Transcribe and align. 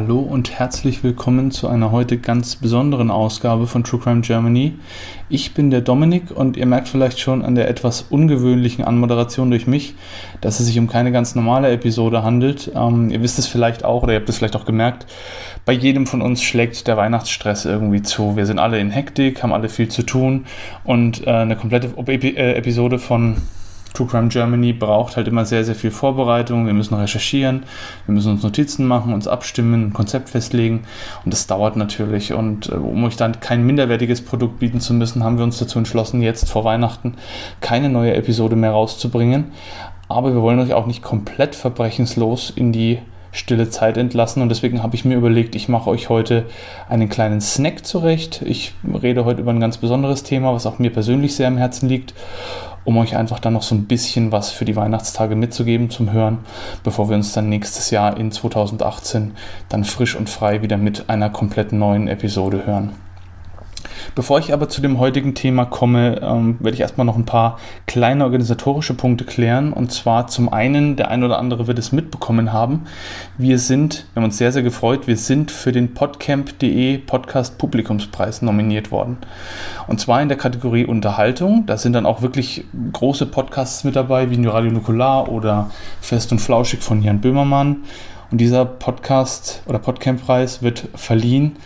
Hallo 0.00 0.20
und 0.20 0.56
herzlich 0.56 1.02
willkommen 1.02 1.50
zu 1.50 1.66
einer 1.66 1.90
heute 1.90 2.18
ganz 2.18 2.54
besonderen 2.54 3.10
Ausgabe 3.10 3.66
von 3.66 3.82
True 3.82 3.98
Crime 3.98 4.20
Germany. 4.20 4.74
Ich 5.28 5.54
bin 5.54 5.70
der 5.70 5.80
Dominik 5.80 6.30
und 6.30 6.56
ihr 6.56 6.66
merkt 6.66 6.86
vielleicht 6.86 7.18
schon 7.18 7.44
an 7.44 7.56
der 7.56 7.68
etwas 7.68 8.02
ungewöhnlichen 8.02 8.84
Anmoderation 8.84 9.50
durch 9.50 9.66
mich, 9.66 9.96
dass 10.40 10.60
es 10.60 10.66
sich 10.66 10.78
um 10.78 10.86
keine 10.86 11.10
ganz 11.10 11.34
normale 11.34 11.72
Episode 11.72 12.22
handelt. 12.22 12.70
Ähm, 12.76 13.10
ihr 13.10 13.20
wisst 13.24 13.40
es 13.40 13.48
vielleicht 13.48 13.84
auch 13.84 14.04
oder 14.04 14.12
ihr 14.12 14.20
habt 14.20 14.28
es 14.28 14.38
vielleicht 14.38 14.54
auch 14.54 14.66
gemerkt, 14.66 15.06
bei 15.64 15.72
jedem 15.72 16.06
von 16.06 16.22
uns 16.22 16.44
schlägt 16.44 16.86
der 16.86 16.96
Weihnachtsstress 16.96 17.64
irgendwie 17.64 18.02
zu. 18.02 18.36
Wir 18.36 18.46
sind 18.46 18.60
alle 18.60 18.78
in 18.78 18.92
Hektik, 18.92 19.42
haben 19.42 19.52
alle 19.52 19.68
viel 19.68 19.88
zu 19.88 20.04
tun 20.04 20.46
und 20.84 21.26
äh, 21.26 21.30
eine 21.30 21.56
komplette 21.56 21.88
äh, 21.98 22.54
Episode 22.54 23.00
von 23.00 23.38
True 23.94 24.06
Crime 24.06 24.28
Germany 24.28 24.72
braucht 24.72 25.16
halt 25.16 25.28
immer 25.28 25.44
sehr, 25.44 25.64
sehr 25.64 25.74
viel 25.74 25.90
Vorbereitung. 25.90 26.66
Wir 26.66 26.74
müssen 26.74 26.94
recherchieren, 26.94 27.64
wir 28.06 28.14
müssen 28.14 28.32
uns 28.32 28.42
Notizen 28.42 28.86
machen, 28.86 29.12
uns 29.12 29.26
abstimmen, 29.26 29.88
ein 29.88 29.92
Konzept 29.92 30.28
festlegen 30.28 30.84
und 31.24 31.32
das 31.32 31.46
dauert 31.46 31.76
natürlich. 31.76 32.32
Und 32.32 32.68
äh, 32.68 32.74
um 32.74 33.04
euch 33.04 33.16
dann 33.16 33.40
kein 33.40 33.64
minderwertiges 33.64 34.22
Produkt 34.24 34.58
bieten 34.58 34.80
zu 34.80 34.94
müssen, 34.94 35.24
haben 35.24 35.38
wir 35.38 35.44
uns 35.44 35.58
dazu 35.58 35.78
entschlossen, 35.78 36.22
jetzt 36.22 36.48
vor 36.48 36.64
Weihnachten 36.64 37.14
keine 37.60 37.88
neue 37.88 38.14
Episode 38.14 38.56
mehr 38.56 38.72
rauszubringen. 38.72 39.46
Aber 40.08 40.32
wir 40.32 40.42
wollen 40.42 40.60
euch 40.60 40.72
auch 40.72 40.86
nicht 40.86 41.02
komplett 41.02 41.54
verbrechenslos 41.54 42.50
in 42.50 42.72
die 42.72 42.98
stille 43.30 43.68
Zeit 43.68 43.96
entlassen 43.96 44.42
und 44.42 44.48
deswegen 44.48 44.82
habe 44.82 44.94
ich 44.94 45.04
mir 45.04 45.16
überlegt, 45.16 45.54
ich 45.54 45.68
mache 45.68 45.90
euch 45.90 46.08
heute 46.08 46.46
einen 46.88 47.08
kleinen 47.08 47.40
Snack 47.40 47.84
zurecht. 47.84 48.42
Ich 48.42 48.72
rede 49.02 49.24
heute 49.24 49.42
über 49.42 49.52
ein 49.52 49.60
ganz 49.60 49.76
besonderes 49.76 50.22
Thema, 50.22 50.54
was 50.54 50.66
auch 50.66 50.78
mir 50.78 50.90
persönlich 50.90 51.36
sehr 51.36 51.48
am 51.48 51.58
Herzen 51.58 51.88
liegt 51.88 52.14
um 52.88 52.96
euch 52.96 53.16
einfach 53.16 53.38
dann 53.38 53.52
noch 53.52 53.62
so 53.62 53.74
ein 53.74 53.84
bisschen 53.84 54.32
was 54.32 54.50
für 54.50 54.64
die 54.64 54.74
Weihnachtstage 54.74 55.36
mitzugeben 55.36 55.90
zum 55.90 56.10
Hören, 56.10 56.38
bevor 56.84 57.10
wir 57.10 57.16
uns 57.16 57.34
dann 57.34 57.50
nächstes 57.50 57.90
Jahr 57.90 58.16
in 58.16 58.32
2018 58.32 59.32
dann 59.68 59.84
frisch 59.84 60.16
und 60.16 60.30
frei 60.30 60.62
wieder 60.62 60.78
mit 60.78 61.10
einer 61.10 61.28
komplett 61.28 61.74
neuen 61.74 62.08
Episode 62.08 62.64
hören. 62.64 62.92
Bevor 64.14 64.38
ich 64.38 64.52
aber 64.52 64.68
zu 64.68 64.80
dem 64.80 64.98
heutigen 64.98 65.34
Thema 65.34 65.64
komme, 65.64 66.20
ähm, 66.22 66.56
werde 66.60 66.74
ich 66.74 66.80
erstmal 66.80 67.04
noch 67.04 67.16
ein 67.16 67.24
paar 67.24 67.58
kleine 67.86 68.24
organisatorische 68.24 68.94
Punkte 68.94 69.24
klären. 69.24 69.72
Und 69.72 69.92
zwar 69.92 70.26
zum 70.26 70.52
einen, 70.52 70.96
der 70.96 71.10
ein 71.10 71.22
oder 71.22 71.38
andere 71.38 71.66
wird 71.66 71.78
es 71.78 71.92
mitbekommen 71.92 72.52
haben, 72.52 72.86
wir 73.36 73.58
sind, 73.58 74.06
wir 74.12 74.20
haben 74.20 74.24
uns 74.24 74.38
sehr, 74.38 74.52
sehr 74.52 74.62
gefreut, 74.62 75.06
wir 75.06 75.16
sind 75.16 75.50
für 75.50 75.72
den 75.72 75.94
podcamp.de 75.94 76.98
Podcast 76.98 77.58
Publikumspreis 77.58 78.42
nominiert 78.42 78.90
worden. 78.90 79.18
Und 79.86 80.00
zwar 80.00 80.20
in 80.22 80.28
der 80.28 80.38
Kategorie 80.38 80.86
Unterhaltung. 80.86 81.66
Da 81.66 81.76
sind 81.76 81.92
dann 81.92 82.06
auch 82.06 82.22
wirklich 82.22 82.64
große 82.92 83.26
Podcasts 83.26 83.84
mit 83.84 83.96
dabei, 83.96 84.30
wie 84.30 84.38
Radio 84.46 84.72
Nukular 84.72 85.28
oder 85.28 85.70
Fest 86.00 86.32
und 86.32 86.38
Flauschig 86.38 86.82
von 86.82 87.02
Jan 87.02 87.20
Böhmermann. 87.20 87.84
Und 88.30 88.38
dieser 88.38 88.64
Podcast 88.64 89.62
oder 89.66 89.78
Podcamp-Preis 89.78 90.62
wird 90.62 90.88
verliehen 90.94 91.56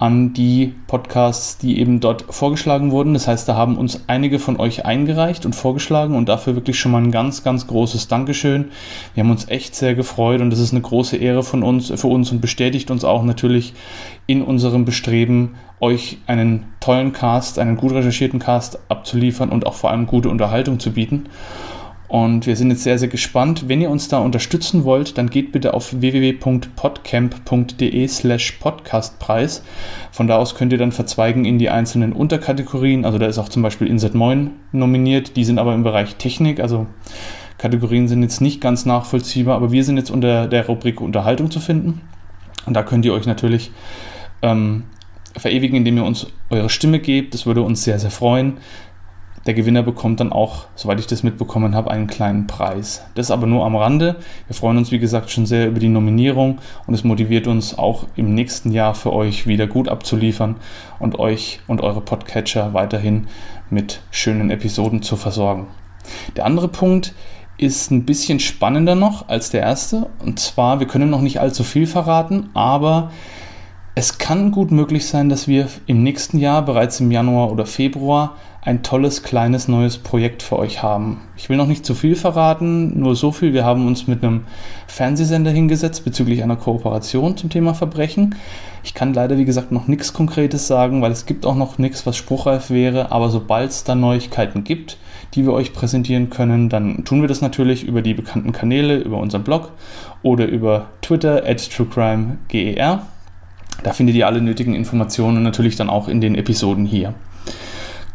an 0.00 0.32
die 0.32 0.74
Podcasts, 0.86 1.58
die 1.58 1.78
eben 1.78 2.00
dort 2.00 2.24
vorgeschlagen 2.30 2.90
wurden. 2.90 3.12
Das 3.12 3.28
heißt, 3.28 3.46
da 3.46 3.54
haben 3.54 3.76
uns 3.76 4.04
einige 4.06 4.38
von 4.38 4.58
euch 4.58 4.86
eingereicht 4.86 5.44
und 5.44 5.54
vorgeschlagen 5.54 6.16
und 6.16 6.26
dafür 6.26 6.54
wirklich 6.54 6.80
schon 6.80 6.92
mal 6.92 7.02
ein 7.02 7.10
ganz, 7.12 7.44
ganz 7.44 7.66
großes 7.66 8.08
Dankeschön. 8.08 8.70
Wir 9.12 9.22
haben 9.22 9.30
uns 9.30 9.48
echt 9.48 9.74
sehr 9.74 9.94
gefreut 9.94 10.40
und 10.40 10.54
es 10.54 10.58
ist 10.58 10.72
eine 10.72 10.80
große 10.80 11.18
Ehre 11.18 11.42
von 11.42 11.62
uns, 11.62 11.92
für 11.94 12.06
uns 12.06 12.32
und 12.32 12.40
bestätigt 12.40 12.90
uns 12.90 13.04
auch 13.04 13.22
natürlich 13.22 13.74
in 14.26 14.40
unserem 14.40 14.86
Bestreben, 14.86 15.56
euch 15.80 16.16
einen 16.26 16.64
tollen 16.80 17.12
Cast, 17.12 17.58
einen 17.58 17.76
gut 17.76 17.92
recherchierten 17.92 18.38
Cast 18.38 18.78
abzuliefern 18.90 19.50
und 19.50 19.66
auch 19.66 19.74
vor 19.74 19.90
allem 19.90 20.06
gute 20.06 20.30
Unterhaltung 20.30 20.80
zu 20.80 20.92
bieten. 20.92 21.26
Und 22.10 22.46
wir 22.48 22.56
sind 22.56 22.70
jetzt 22.70 22.82
sehr, 22.82 22.98
sehr 22.98 23.06
gespannt. 23.06 23.68
Wenn 23.68 23.80
ihr 23.80 23.88
uns 23.88 24.08
da 24.08 24.18
unterstützen 24.18 24.82
wollt, 24.82 25.16
dann 25.16 25.30
geht 25.30 25.52
bitte 25.52 25.74
auf 25.74 26.00
www.podcamp.de 26.00 28.08
slash 28.08 28.50
podcastpreis. 28.58 29.62
Von 30.10 30.26
da 30.26 30.36
aus 30.36 30.56
könnt 30.56 30.72
ihr 30.72 30.78
dann 30.78 30.90
verzweigen 30.90 31.44
in 31.44 31.60
die 31.60 31.70
einzelnen 31.70 32.12
Unterkategorien. 32.12 33.04
Also 33.04 33.18
da 33.18 33.26
ist 33.26 33.38
auch 33.38 33.48
zum 33.48 33.62
Beispiel 33.62 33.86
Inset 33.86 34.16
9 34.16 34.50
nominiert. 34.72 35.36
Die 35.36 35.44
sind 35.44 35.60
aber 35.60 35.72
im 35.72 35.84
Bereich 35.84 36.16
Technik. 36.16 36.58
Also 36.58 36.88
Kategorien 37.58 38.08
sind 38.08 38.24
jetzt 38.24 38.40
nicht 38.40 38.60
ganz 38.60 38.86
nachvollziehbar, 38.86 39.54
aber 39.54 39.70
wir 39.70 39.84
sind 39.84 39.96
jetzt 39.96 40.10
unter 40.10 40.48
der 40.48 40.66
Rubrik 40.66 41.00
Unterhaltung 41.00 41.52
zu 41.52 41.60
finden. 41.60 42.00
Und 42.66 42.74
da 42.74 42.82
könnt 42.82 43.04
ihr 43.04 43.14
euch 43.14 43.26
natürlich 43.26 43.70
ähm, 44.42 44.82
verewigen, 45.36 45.76
indem 45.76 45.98
ihr 45.98 46.04
uns 46.04 46.26
eure 46.50 46.70
Stimme 46.70 46.98
gebt. 46.98 47.34
Das 47.34 47.46
würde 47.46 47.62
uns 47.62 47.84
sehr, 47.84 48.00
sehr 48.00 48.10
freuen. 48.10 48.54
Der 49.46 49.54
Gewinner 49.54 49.82
bekommt 49.82 50.20
dann 50.20 50.32
auch, 50.32 50.66
soweit 50.74 51.00
ich 51.00 51.06
das 51.06 51.22
mitbekommen 51.22 51.74
habe, 51.74 51.90
einen 51.90 52.06
kleinen 52.06 52.46
Preis. 52.46 53.04
Das 53.14 53.30
aber 53.30 53.46
nur 53.46 53.64
am 53.64 53.74
Rande. 53.74 54.16
Wir 54.46 54.54
freuen 54.54 54.76
uns, 54.76 54.90
wie 54.90 54.98
gesagt, 54.98 55.30
schon 55.30 55.46
sehr 55.46 55.68
über 55.68 55.80
die 55.80 55.88
Nominierung 55.88 56.58
und 56.86 56.94
es 56.94 57.04
motiviert 57.04 57.46
uns 57.46 57.78
auch 57.78 58.06
im 58.16 58.34
nächsten 58.34 58.70
Jahr 58.70 58.94
für 58.94 59.12
euch 59.12 59.46
wieder 59.46 59.66
gut 59.66 59.88
abzuliefern 59.88 60.56
und 60.98 61.18
euch 61.18 61.60
und 61.66 61.80
eure 61.80 62.02
Podcatcher 62.02 62.74
weiterhin 62.74 63.28
mit 63.70 64.02
schönen 64.10 64.50
Episoden 64.50 65.02
zu 65.02 65.16
versorgen. 65.16 65.68
Der 66.36 66.44
andere 66.44 66.68
Punkt 66.68 67.14
ist 67.56 67.90
ein 67.90 68.04
bisschen 68.04 68.40
spannender 68.40 68.94
noch 68.94 69.28
als 69.28 69.50
der 69.50 69.60
erste. 69.62 70.08
Und 70.18 70.38
zwar, 70.38 70.80
wir 70.80 70.86
können 70.86 71.10
noch 71.10 71.20
nicht 71.20 71.40
allzu 71.40 71.62
viel 71.62 71.86
verraten, 71.86 72.50
aber 72.54 73.10
es 73.94 74.18
kann 74.18 74.50
gut 74.50 74.70
möglich 74.70 75.06
sein, 75.06 75.28
dass 75.28 75.48
wir 75.48 75.68
im 75.86 76.02
nächsten 76.02 76.38
Jahr, 76.38 76.64
bereits 76.64 77.00
im 77.00 77.10
Januar 77.10 77.52
oder 77.52 77.66
Februar, 77.66 78.36
ein 78.62 78.82
tolles 78.82 79.22
kleines 79.22 79.68
neues 79.68 79.96
Projekt 79.96 80.42
für 80.42 80.58
euch 80.58 80.82
haben. 80.82 81.22
Ich 81.36 81.48
will 81.48 81.56
noch 81.56 81.66
nicht 81.66 81.86
zu 81.86 81.94
viel 81.94 82.14
verraten, 82.14 82.98
nur 83.00 83.16
so 83.16 83.32
viel. 83.32 83.54
Wir 83.54 83.64
haben 83.64 83.86
uns 83.86 84.06
mit 84.06 84.22
einem 84.22 84.42
Fernsehsender 84.86 85.50
hingesetzt 85.50 86.04
bezüglich 86.04 86.42
einer 86.42 86.56
Kooperation 86.56 87.38
zum 87.38 87.48
Thema 87.48 87.72
Verbrechen. 87.72 88.34
Ich 88.84 88.92
kann 88.92 89.14
leider, 89.14 89.38
wie 89.38 89.46
gesagt, 89.46 89.72
noch 89.72 89.88
nichts 89.88 90.12
Konkretes 90.12 90.66
sagen, 90.66 91.00
weil 91.00 91.10
es 91.10 91.24
gibt 91.24 91.46
auch 91.46 91.54
noch 91.54 91.78
nichts, 91.78 92.04
was 92.04 92.18
spruchreif 92.18 92.70
wäre. 92.70 93.12
Aber 93.12 93.30
sobald 93.30 93.70
es 93.70 93.84
da 93.84 93.94
Neuigkeiten 93.94 94.62
gibt, 94.62 94.98
die 95.34 95.44
wir 95.44 95.52
euch 95.52 95.72
präsentieren 95.72 96.28
können, 96.28 96.68
dann 96.68 97.04
tun 97.04 97.22
wir 97.22 97.28
das 97.28 97.40
natürlich 97.40 97.84
über 97.84 98.02
die 98.02 98.14
bekannten 98.14 98.52
Kanäle, 98.52 98.98
über 98.98 99.18
unseren 99.18 99.42
Blog 99.42 99.72
oder 100.22 100.46
über 100.46 100.88
Twitter 101.00 101.44
at 101.46 101.70
truecrimeger. 101.70 103.06
Da 103.82 103.92
findet 103.94 104.16
ihr 104.16 104.26
alle 104.26 104.42
nötigen 104.42 104.74
Informationen 104.74 105.42
natürlich 105.42 105.76
dann 105.76 105.88
auch 105.88 106.08
in 106.08 106.20
den 106.20 106.34
Episoden 106.34 106.84
hier. 106.84 107.14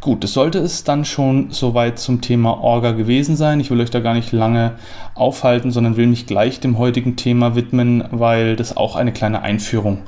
Gut, 0.05 0.23
das 0.23 0.33
sollte 0.33 0.59
es 0.59 0.83
dann 0.83 1.03
schon 1.03 1.49
soweit 1.49 1.97
zum 1.97 2.21
Thema 2.21 2.61
Orga 2.61 2.91
gewesen 2.91 3.35
sein. 3.35 3.59
Ich 3.59 3.71
will 3.71 3.81
euch 3.81 3.89
da 3.89 4.01
gar 4.01 4.13
nicht 4.13 4.31
lange 4.31 4.73
aufhalten, 5.15 5.71
sondern 5.71 5.97
will 5.97 6.05
mich 6.05 6.27
gleich 6.27 6.59
dem 6.59 6.77
heutigen 6.77 7.15
Thema 7.15 7.55
widmen, 7.55 8.03
weil 8.11 8.55
das 8.55 8.77
auch 8.77 8.95
eine 8.97 9.11
kleine 9.11 9.41
Einführung 9.41 10.03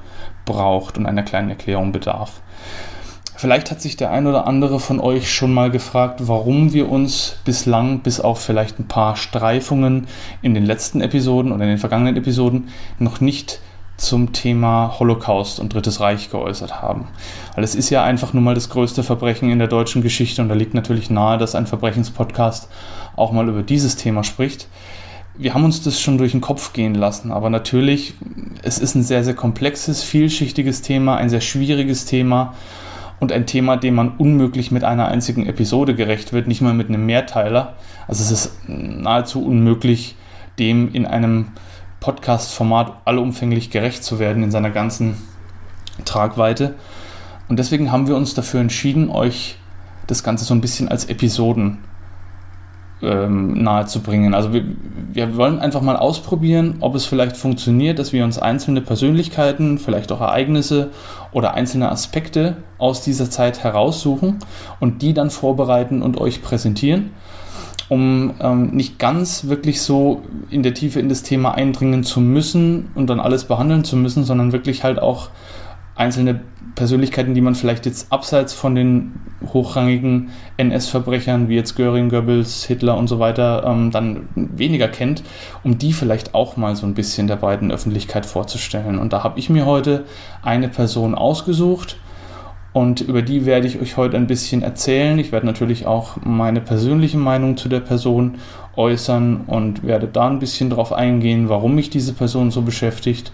braucht 0.46 1.00
und 1.00 1.07
einer 1.07 1.24
kleinen 1.24 1.50
Erklärung 1.50 1.94
bedarf. 1.94 2.41
Vielleicht 3.36 3.72
hat 3.72 3.81
sich 3.81 3.97
der 3.97 4.12
ein 4.12 4.28
oder 4.28 4.46
andere 4.46 4.80
von 4.80 5.00
euch 5.00 5.34
schon 5.34 5.52
mal 5.52 5.72
gefragt, 5.72 6.28
warum 6.28 6.74
wir 6.74 6.91
uns 6.91 7.38
bislang, 7.44 8.02
bis 8.02 8.19
auf 8.19 8.40
vielleicht 8.40 8.78
ein 8.78 8.88
paar 8.88 9.16
Streifungen 9.16 10.06
in 10.44 10.53
den 10.53 10.68
letzten 10.68 11.02
Episoden 11.02 11.52
oder 11.52 11.63
in 11.63 11.69
den 11.69 11.80
vergangenen 11.80 12.18
Episoden, 12.18 12.68
noch 13.00 13.19
nicht 13.19 13.62
zum 13.97 14.31
Thema 14.31 14.96
Holocaust 15.00 15.59
und 15.59 15.74
Drittes 15.74 16.00
Reich 16.00 16.30
geäußert 16.30 16.81
haben. 16.81 17.08
Weil 17.56 17.63
es 17.63 17.75
ist 17.75 17.90
ja 17.90 18.03
einfach 18.03 18.34
nur 18.34 18.44
mal 18.44 18.56
das 18.56 18.69
größte 18.69 19.04
Verbrechen 19.04 19.50
in 19.50 19.60
der 19.60 19.68
deutschen 19.68 20.01
Geschichte 20.01 20.42
und 20.42 20.50
da 20.50 20.56
liegt 20.56 20.75
natürlich 20.75 21.10
nahe, 21.10 21.38
dass 21.38 21.56
ein 21.56 21.68
Verbrechenspodcast 21.68 22.69
auch 23.16 23.31
mal 23.31 23.50
über 23.50 23.63
dieses 23.63 23.95
Thema 23.95 24.24
spricht. 24.24 24.68
Wir 25.36 25.54
haben 25.54 25.66
uns 25.66 25.83
das 25.83 26.00
schon 26.00 26.18
durch 26.18 26.31
den 26.31 26.42
Kopf 26.42 26.74
gehen 26.74 26.95
lassen, 26.95 27.31
aber 27.31 27.50
natürlich, 27.50 28.13
es 28.63 28.80
ist 28.80 28.95
ein 28.95 29.04
sehr, 29.04 29.24
sehr 29.24 29.36
komplexes, 29.36 30.04
vielschichtiges 30.04 30.81
Thema, 30.81 31.18
ein 31.18 31.30
sehr 31.30 31.42
schwieriges 31.42 32.06
Thema 32.06 32.54
und 33.19 33.31
ein 33.31 33.45
Thema, 33.45 33.77
dem 33.77 33.95
man 33.95 34.16
unmöglich 34.18 34.72
mit 34.72 34.83
einer 34.83 35.07
einzigen 35.07 35.45
Episode 35.48 35.95
gerecht 35.95 36.33
wird, 36.33 36.48
nicht 36.48 36.62
mal 36.62 36.74
mit 36.74 36.89
einem 36.89 37.06
Mehrteiler. 37.06 37.75
Also 38.07 38.24
es 38.24 38.31
ist 38.31 38.51
nahezu 38.68 39.44
unmöglich, 39.44 40.16
dem 40.60 40.94
in 40.94 41.06
einem 41.06 41.50
Podcast-Format 42.00 42.94
allumfänglich 43.06 43.70
gerecht 43.70 44.04
zu 44.04 44.20
werden 44.20 44.44
in 44.44 44.52
seiner 44.52 44.70
ganzen 44.70 45.18
Tragweite. 46.06 46.76
Und 47.50 47.58
deswegen 47.60 47.92
haben 47.92 48.08
wir 48.08 48.16
uns 48.16 48.34
dafür 48.34 48.62
entschieden, 48.62 49.10
euch 49.10 49.58
das 50.06 50.24
Ganze 50.24 50.46
so 50.46 50.54
ein 50.54 50.62
bisschen 50.62 50.90
als 50.90 51.06
Episoden 51.06 51.80
ähm, 53.02 53.62
nahezubringen. 53.64 54.34
Also 54.34 54.54
wir, 54.54 54.64
wir 55.12 55.38
wollen 55.38 55.60
einfach 55.60 55.82
mal 55.82 55.98
ausprobieren, 55.98 56.78
ob 56.80 56.96
es 56.96 57.06
vielleicht 57.06 57.38
funktioniert, 57.38 58.00
dass 58.00 58.14
wir 58.14 58.24
uns 58.24 58.40
einzelne 58.40 58.82
Persönlichkeiten, 58.82 59.78
vielleicht 59.78 60.12
auch 60.12 60.22
Ereignisse 60.22 60.92
oder 61.32 61.54
einzelne 61.54 61.92
Aspekte 61.92 62.58
aus 62.78 63.02
dieser 63.02 63.30
Zeit 63.30 63.64
heraussuchen 63.64 64.40
und 64.80 65.02
die 65.02 65.14
dann 65.14 65.30
vorbereiten 65.30 66.02
und 66.02 66.20
euch 66.20 66.42
präsentieren 66.42 67.12
um 67.89 68.34
ähm, 68.39 68.72
nicht 68.72 69.00
ganz 69.00 69.45
wirklich 69.48 69.81
so 69.81 70.24
in 70.50 70.63
der 70.63 70.74
Tiefe 70.74 71.00
in 71.00 71.10
das 71.10 71.24
Thema 71.24 71.54
eindringen 71.54 72.04
zu 72.04 72.19
müssen 72.19 72.89
und 72.95 73.10
dann 73.10 73.19
alles 73.19 73.45
behandeln 73.45 73.84
zu 73.84 73.95
müssen, 73.95 74.24
sondern 74.24 74.51
wirklich 74.51 74.84
halt 74.84 75.00
auch 75.00 75.30
einzelne 75.95 76.42
Persönlichkeiten, 76.75 77.34
die 77.34 77.42
man 77.42 77.56
vielleicht 77.56 77.88
jetzt 77.88 78.12
abseits 78.12 78.54
von 78.54 78.75
den 78.75 79.13
hochrangigen 79.51 80.30
NS-Verbrechern 80.57 81.50
wie 81.50 81.56
jetzt 81.56 81.75
Göring, 81.75 82.10
Goebbels, 82.10 82.66
Hitler 82.66 82.98
und 82.98 83.07
so 83.07 83.18
weiter 83.19 83.63
ähm, 83.66 83.89
dann 83.89 84.30
weniger 84.36 84.88
kennt, 84.88 85.24
um 85.63 85.80
die 85.80 85.94
vielleicht 85.94 86.36
auch 86.36 86.56
mal 86.56 86.75
so 86.75 86.86
ein 86.86 86.94
bisschen 86.94 87.28
der 87.28 87.38
breiten 87.38 87.72
Öffentlichkeit 87.72 88.25
vorzustellen. 88.28 89.00
Und 89.00 89.12
da 89.12 89.24
habe 89.24 89.39
ich 89.39 89.50
mir 89.50 89.66
heute 89.66 90.06
eine 90.44 90.69
Person 90.69 91.16
ausgesucht 91.16 91.98
und 92.77 93.01
über 93.01 93.24
die 93.24 93.47
werde 93.47 93.65
ich 93.65 93.81
euch 93.81 93.97
heute 93.97 94.18
ein 94.18 94.27
bisschen 94.27 94.62
erzählen. 94.62 95.18
Ich 95.18 95.31
werde 95.31 95.47
natürlich 95.47 95.88
auch 95.88 96.18
meine 96.24 96.62
persönliche 96.62 97.18
Meinung 97.18 97.57
zu 97.57 97.69
der 97.69 97.79
Person 97.79 98.35
äußern 98.75 99.45
und 99.47 99.83
werde 99.83 100.07
da 100.07 100.27
ein 100.27 100.38
bisschen 100.38 100.69
drauf 100.69 100.94
eingehen, 100.94 101.50
warum 101.50 101.74
mich 101.74 101.89
diese 101.89 102.13
Person 102.13 102.51
so 102.51 102.62
beschäftigt 102.62 103.31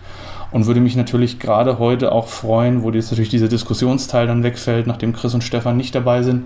und 0.52 0.66
würde 0.66 0.80
mich 0.80 0.96
natürlich 0.96 1.40
gerade 1.40 1.78
heute 1.78 2.14
auch 2.14 2.30
freuen, 2.30 2.84
wo 2.84 2.92
jetzt 2.92 3.12
natürlich 3.12 3.32
dieser 3.32 3.50
Diskussionsteil 3.50 4.28
dann 4.28 4.44
wegfällt, 4.44 4.88
nachdem 4.88 5.12
Chris 5.12 5.34
und 5.34 5.44
Stefan 5.44 5.76
nicht 5.76 5.94
dabei 5.94 6.24
sind, 6.24 6.44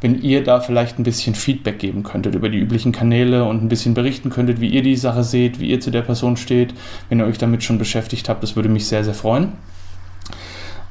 wenn 0.00 0.20
ihr 0.20 0.42
da 0.42 0.58
vielleicht 0.58 0.98
ein 0.98 1.04
bisschen 1.04 1.36
Feedback 1.36 1.78
geben 1.78 2.02
könntet 2.02 2.34
über 2.34 2.48
die 2.48 2.58
üblichen 2.58 2.90
Kanäle 2.90 3.44
und 3.44 3.62
ein 3.62 3.68
bisschen 3.68 3.94
berichten 3.94 4.30
könntet, 4.30 4.60
wie 4.60 4.70
ihr 4.70 4.82
die 4.82 4.96
Sache 4.96 5.22
seht, 5.22 5.60
wie 5.60 5.70
ihr 5.70 5.78
zu 5.78 5.92
der 5.92 6.02
Person 6.02 6.36
steht, 6.36 6.74
wenn 7.08 7.20
ihr 7.20 7.26
euch 7.26 7.38
damit 7.38 7.62
schon 7.62 7.78
beschäftigt 7.78 8.28
habt. 8.28 8.42
Das 8.42 8.56
würde 8.56 8.68
mich 8.68 8.88
sehr, 8.88 9.04
sehr 9.04 9.14
freuen. 9.14 9.52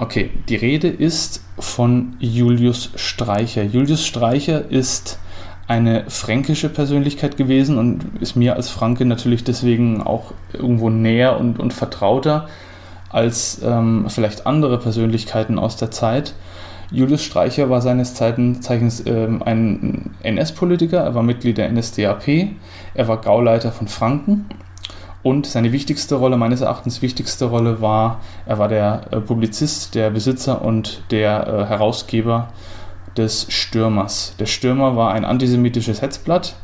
Okay, 0.02 0.32
die 0.50 0.56
Rede 0.56 0.88
ist 0.88 1.46
von 1.60 2.16
Julius 2.18 2.90
Streicher. 2.96 3.62
Julius 3.62 4.04
Streicher 4.04 4.68
ist 4.72 5.20
eine 5.68 6.10
fränkische 6.10 6.70
Persönlichkeit 6.70 7.38
gewesen 7.38 7.78
und 7.78 8.06
ist 8.20 8.36
mir 8.36 8.56
als 8.56 8.72
Franke 8.72 9.06
natürlich 9.06 9.44
deswegen 9.44 10.02
auch 10.02 10.34
irgendwo 10.54 10.90
näher 10.90 11.40
und, 11.40 11.60
und 11.60 11.72
vertrauter 11.72 12.48
als 13.12 13.62
ähm, 13.64 14.06
vielleicht 14.08 14.48
andere 14.48 14.80
Persönlichkeiten 14.80 15.60
aus 15.60 15.78
der 15.78 15.92
Zeit. 15.92 16.34
Julius 16.90 17.24
Streicher 17.24 17.70
war 17.70 17.82
seines 17.82 18.16
Zeichens 18.16 19.06
ähm, 19.06 19.44
ein 19.44 20.16
NS-Politiker, 20.24 21.02
er 21.02 21.14
war 21.14 21.22
Mitglied 21.22 21.60
der 21.60 21.72
NSDAP, 21.72 22.48
er 22.96 23.08
war 23.08 23.22
Gauleiter 23.22 23.72
von 23.72 23.88
Franken 23.88 24.48
und 25.24 25.46
seine 25.46 25.72
wichtigste 25.72 26.16
Rolle, 26.16 26.38
meines 26.38 26.62
Erachtens 26.62 27.02
wichtigste 27.02 27.46
Rolle 27.46 27.82
war, 27.82 28.22
er 28.46 28.58
war 28.58 28.68
der 28.68 29.08
äh, 29.12 29.20
Publizist, 29.20 29.96
der 29.96 30.10
Besitzer 30.10 30.64
und 30.64 31.04
der 31.12 31.48
äh, 31.48 31.66
Herausgeber 31.66 32.50
des 33.18 33.48
Stürmers. 33.50 34.36
Der 34.40 34.46
Stürmer 34.46 34.96
war 34.96 35.14
ein 35.14 35.26
antisemitisches 35.26 36.02
Hetzblatt, 36.02 36.56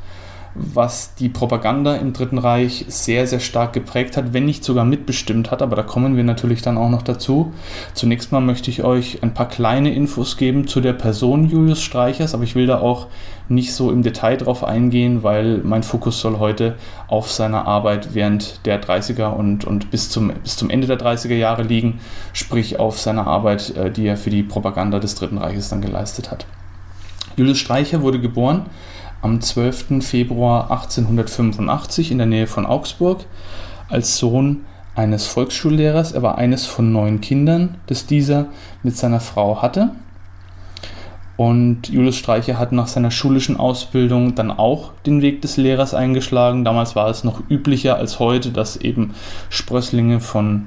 was 0.60 1.16
die 1.16 1.30
Propaganda 1.30 1.96
im 1.96 2.14
Dritten 2.14 2.38
Reich 2.38 2.86
sehr, 2.88 3.28
sehr 3.28 3.40
stark 3.40 3.74
geprägt 3.74 4.18
hat, 4.18 4.34
wenn 4.34 4.46
nicht 4.46 4.64
sogar 4.64 4.86
mitbestimmt 4.86 5.52
hat. 5.52 5.62
Aber 5.62 5.76
da 5.76 5.84
kommen 5.84 6.18
wir 6.18 6.24
natürlich 6.24 6.62
dann 6.62 6.78
auch 6.78 6.90
noch 6.90 7.04
dazu. 7.04 7.54
Zunächst 7.94 8.32
mal 8.32 8.42
möchte 8.42 8.70
ich 8.70 8.84
euch 8.84 9.24
ein 9.24 9.34
paar 9.34 9.48
kleine 9.48 9.94
Infos 9.94 10.38
geben 10.38 10.68
zu 10.68 10.82
der 10.82 10.94
Person 10.94 11.48
Julius 11.50 11.82
Streichers, 11.82 12.34
aber 12.34 12.44
ich 12.44 12.56
will 12.56 12.68
da 12.68 12.80
auch 12.80 13.08
nicht 13.50 13.74
so 13.74 13.92
im 13.92 14.04
Detail 14.04 14.38
drauf 14.38 14.64
eingehen, 14.64 15.24
weil 15.24 15.60
mein 15.60 15.84
Fokus 15.84 16.20
soll 16.20 16.40
heute 16.40 16.76
auf 17.08 17.32
seiner 17.32 17.66
Arbeit 17.66 18.14
während 18.14 18.66
der 18.66 18.82
30er 18.82 19.28
und, 19.28 19.66
und 19.66 19.90
bis, 19.90 20.10
zum, 20.10 20.34
bis 20.44 20.58
zum 20.58 20.70
Ende 20.70 20.88
der 20.88 21.00
30er 21.00 21.36
Jahre 21.36 21.64
liegen, 21.64 22.00
sprich 22.34 22.80
auf 22.80 23.00
seiner 23.00 23.28
Arbeit, 23.28 23.76
äh, 23.76 23.92
die 23.92 24.06
er 24.06 24.18
für 24.18 24.30
die 24.30 24.44
Propaganda 24.44 25.00
des 25.00 25.16
Dritten 25.16 25.38
Reiches 25.38 25.70
dann 25.70 25.82
geleistet 25.82 26.32
hat. 26.32 26.46
Julius 27.38 27.60
Streicher 27.60 28.02
wurde 28.02 28.20
geboren 28.20 28.66
am 29.22 29.42
12. 29.42 30.04
Februar 30.04 30.72
1885 30.72 32.12
in 32.12 32.18
der 32.18 32.28
Nähe 32.28 32.48
von 32.48 32.66
Augsburg 32.66 33.26
als 33.90 34.18
Sohn 34.18 34.66
eines 34.96 35.28
Volksschullehrers. 35.28 36.12
Er 36.12 36.24
war 36.24 36.38
eines 36.38 36.66
von 36.66 36.92
neun 36.92 37.22
Kindern, 37.22 37.76
das 37.88 38.06
dieser 38.06 38.48
mit 38.84 38.98
seiner 38.98 39.20
Frau 39.20 39.62
hatte. 39.62 39.92
Und 41.38 41.90
Julius 41.90 42.16
Streicher 42.16 42.58
hat 42.58 42.72
nach 42.72 42.88
seiner 42.88 43.12
schulischen 43.12 43.58
Ausbildung 43.58 44.34
dann 44.34 44.50
auch 44.50 44.92
den 45.06 45.22
Weg 45.22 45.44
des 45.44 45.56
Lehrers 45.56 45.94
eingeschlagen. 45.94 46.66
Damals 46.66 46.96
war 46.96 47.10
es 47.10 47.24
noch 47.24 47.42
üblicher 47.48 47.96
als 47.96 48.20
heute, 48.20 48.50
dass 48.50 48.76
eben 48.76 49.14
Sprösslinge 49.50 50.20
von 50.20 50.66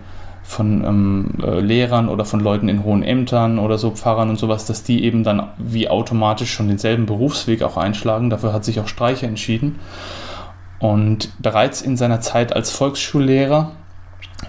von 0.50 0.84
ähm, 0.84 1.34
äh, 1.42 1.60
Lehrern 1.60 2.08
oder 2.08 2.24
von 2.24 2.40
Leuten 2.40 2.68
in 2.68 2.82
hohen 2.82 3.02
Ämtern 3.02 3.58
oder 3.58 3.78
so 3.78 3.92
Pfarrern 3.92 4.30
und 4.30 4.38
sowas, 4.38 4.66
dass 4.66 4.82
die 4.82 5.04
eben 5.04 5.22
dann 5.22 5.48
wie 5.58 5.88
automatisch 5.88 6.52
schon 6.52 6.68
denselben 6.68 7.06
Berufsweg 7.06 7.62
auch 7.62 7.76
einschlagen. 7.76 8.30
Dafür 8.30 8.52
hat 8.52 8.64
sich 8.64 8.80
auch 8.80 8.88
Streicher 8.88 9.28
entschieden. 9.28 9.78
Und 10.80 11.30
bereits 11.38 11.82
in 11.82 11.96
seiner 11.96 12.20
Zeit 12.20 12.54
als 12.54 12.70
Volksschullehrer 12.70 13.72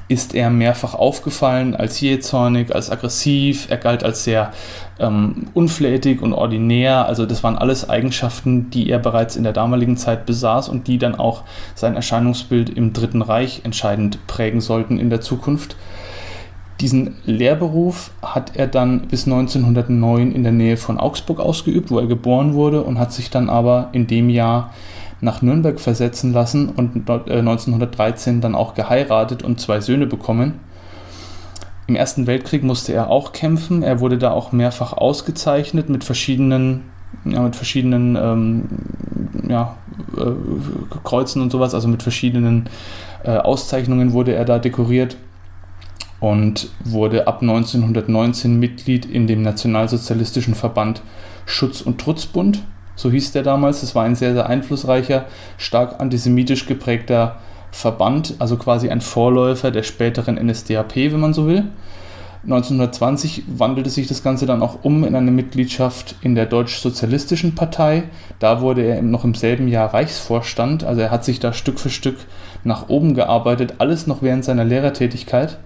ist 0.07 0.33
er 0.33 0.49
mehrfach 0.49 0.93
aufgefallen 0.93 1.75
als 1.75 2.01
jähzornig, 2.01 2.73
als 2.73 2.89
aggressiv. 2.89 3.67
Er 3.69 3.77
galt 3.77 4.03
als 4.03 4.23
sehr 4.23 4.51
ähm, 4.99 5.47
unflätig 5.53 6.21
und 6.21 6.33
ordinär. 6.33 7.05
Also 7.05 7.25
das 7.25 7.43
waren 7.43 7.57
alles 7.57 7.89
Eigenschaften, 7.89 8.69
die 8.69 8.89
er 8.89 8.99
bereits 8.99 9.35
in 9.35 9.43
der 9.43 9.53
damaligen 9.53 9.97
Zeit 9.97 10.25
besaß 10.25 10.69
und 10.69 10.87
die 10.87 10.97
dann 10.97 11.15
auch 11.15 11.43
sein 11.75 11.95
Erscheinungsbild 11.95 12.69
im 12.69 12.93
Dritten 12.93 13.21
Reich 13.21 13.61
entscheidend 13.63 14.25
prägen 14.27 14.61
sollten 14.61 14.99
in 14.99 15.09
der 15.09 15.21
Zukunft. 15.21 15.75
Diesen 16.81 17.13
Lehrberuf 17.25 18.09
hat 18.23 18.55
er 18.55 18.65
dann 18.65 19.01
bis 19.01 19.25
1909 19.25 20.31
in 20.31 20.41
der 20.41 20.51
Nähe 20.51 20.77
von 20.77 20.99
Augsburg 20.99 21.39
ausgeübt, 21.39 21.91
wo 21.91 21.99
er 21.99 22.07
geboren 22.07 22.55
wurde 22.55 22.81
und 22.81 22.97
hat 22.97 23.13
sich 23.13 23.29
dann 23.29 23.51
aber 23.51 23.89
in 23.91 24.07
dem 24.07 24.31
Jahr 24.31 24.73
nach 25.21 25.43
Nürnberg 25.43 25.79
versetzen 25.79 26.33
lassen 26.33 26.69
und 26.69 27.07
1913 27.07 28.37
äh, 28.37 28.41
dann 28.41 28.55
auch 28.55 28.73
geheiratet 28.73 29.43
und 29.43 29.61
zwei 29.61 29.79
Söhne 29.79 30.07
bekommen. 30.07 30.59
Im 31.85 31.95
Ersten 31.95 32.25
Weltkrieg 32.25 32.63
musste 32.63 32.93
er 32.93 33.11
auch 33.11 33.31
kämpfen. 33.31 33.83
Er 33.83 33.99
wurde 33.99 34.17
da 34.17 34.31
auch 34.31 34.51
mehrfach 34.51 34.93
ausgezeichnet 34.93 35.87
mit 35.87 36.03
verschiedenen, 36.03 36.81
ja, 37.25 37.43
mit 37.43 37.55
verschiedenen 37.55 38.15
ähm, 38.15 38.63
ja, 39.47 39.75
äh, 40.17 40.31
Kreuzen 41.03 41.43
und 41.43 41.51
sowas, 41.51 41.75
also 41.75 41.87
mit 41.87 42.01
verschiedenen 42.01 42.69
äh, 43.23 43.37
Auszeichnungen 43.37 44.13
wurde 44.13 44.33
er 44.33 44.45
da 44.45 44.57
dekoriert 44.57 45.15
und 46.21 46.69
wurde 46.85 47.27
ab 47.27 47.41
1919 47.41 48.57
Mitglied 48.57 49.05
in 49.05 49.27
dem 49.27 49.41
nationalsozialistischen 49.41 50.55
Verband 50.55 51.01
Schutz- 51.45 51.81
und 51.81 51.99
Trutzbund 51.99 52.63
so 53.01 53.09
hieß 53.09 53.31
der 53.31 53.43
damals. 53.43 53.81
Das 53.81 53.95
war 53.95 54.03
ein 54.03 54.15
sehr, 54.15 54.33
sehr 54.33 54.47
einflussreicher, 54.47 55.25
stark 55.57 55.99
antisemitisch 55.99 56.67
geprägter 56.67 57.37
Verband, 57.71 58.35
also 58.39 58.57
quasi 58.57 58.89
ein 58.89 59.01
Vorläufer 59.01 59.71
der 59.71 59.83
späteren 59.83 60.35
NSDAP, 60.35 60.95
wenn 60.95 61.19
man 61.19 61.33
so 61.33 61.47
will. 61.47 61.65
1920 62.43 63.43
wandelte 63.47 63.91
sich 63.91 64.07
das 64.07 64.23
Ganze 64.23 64.47
dann 64.47 64.63
auch 64.63 64.79
um 64.83 65.03
in 65.03 65.15
eine 65.15 65.31
Mitgliedschaft 65.31 66.15
in 66.21 66.33
der 66.35 66.47
Deutsch-Sozialistischen 66.47 67.53
Partei. 67.53 68.03
Da 68.39 68.61
wurde 68.61 68.83
er 68.83 69.01
noch 69.01 69.23
im 69.23 69.35
selben 69.35 69.67
Jahr 69.67 69.93
Reichsvorstand, 69.93 70.83
also 70.83 71.01
er 71.01 71.11
hat 71.11 71.23
sich 71.23 71.39
da 71.39 71.53
Stück 71.53 71.79
für 71.79 71.91
Stück 71.91 72.17
nach 72.63 72.89
oben 72.89 73.13
gearbeitet, 73.13 73.75
alles 73.77 74.07
noch 74.07 74.21
während 74.21 74.43
seiner 74.43 74.65
Lehrertätigkeit. 74.65 75.59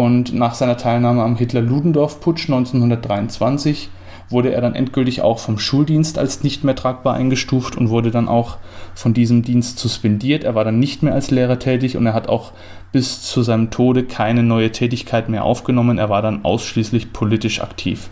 Und 0.00 0.32
nach 0.32 0.54
seiner 0.54 0.78
Teilnahme 0.78 1.22
am 1.22 1.36
Hitler-Ludendorff-Putsch 1.36 2.48
1923 2.48 3.90
wurde 4.30 4.50
er 4.50 4.62
dann 4.62 4.74
endgültig 4.74 5.20
auch 5.20 5.38
vom 5.38 5.58
Schuldienst 5.58 6.18
als 6.18 6.42
nicht 6.42 6.64
mehr 6.64 6.74
tragbar 6.74 7.12
eingestuft 7.12 7.76
und 7.76 7.90
wurde 7.90 8.10
dann 8.10 8.26
auch 8.26 8.56
von 8.94 9.12
diesem 9.12 9.42
Dienst 9.42 9.78
suspendiert. 9.78 10.42
Er 10.42 10.54
war 10.54 10.64
dann 10.64 10.78
nicht 10.78 11.02
mehr 11.02 11.12
als 11.12 11.30
Lehrer 11.30 11.58
tätig 11.58 11.98
und 11.98 12.06
er 12.06 12.14
hat 12.14 12.30
auch 12.30 12.52
bis 12.92 13.20
zu 13.20 13.42
seinem 13.42 13.70
Tode 13.70 14.04
keine 14.04 14.42
neue 14.42 14.72
Tätigkeit 14.72 15.28
mehr 15.28 15.44
aufgenommen. 15.44 15.98
Er 15.98 16.08
war 16.08 16.22
dann 16.22 16.46
ausschließlich 16.46 17.12
politisch 17.12 17.60
aktiv 17.60 18.08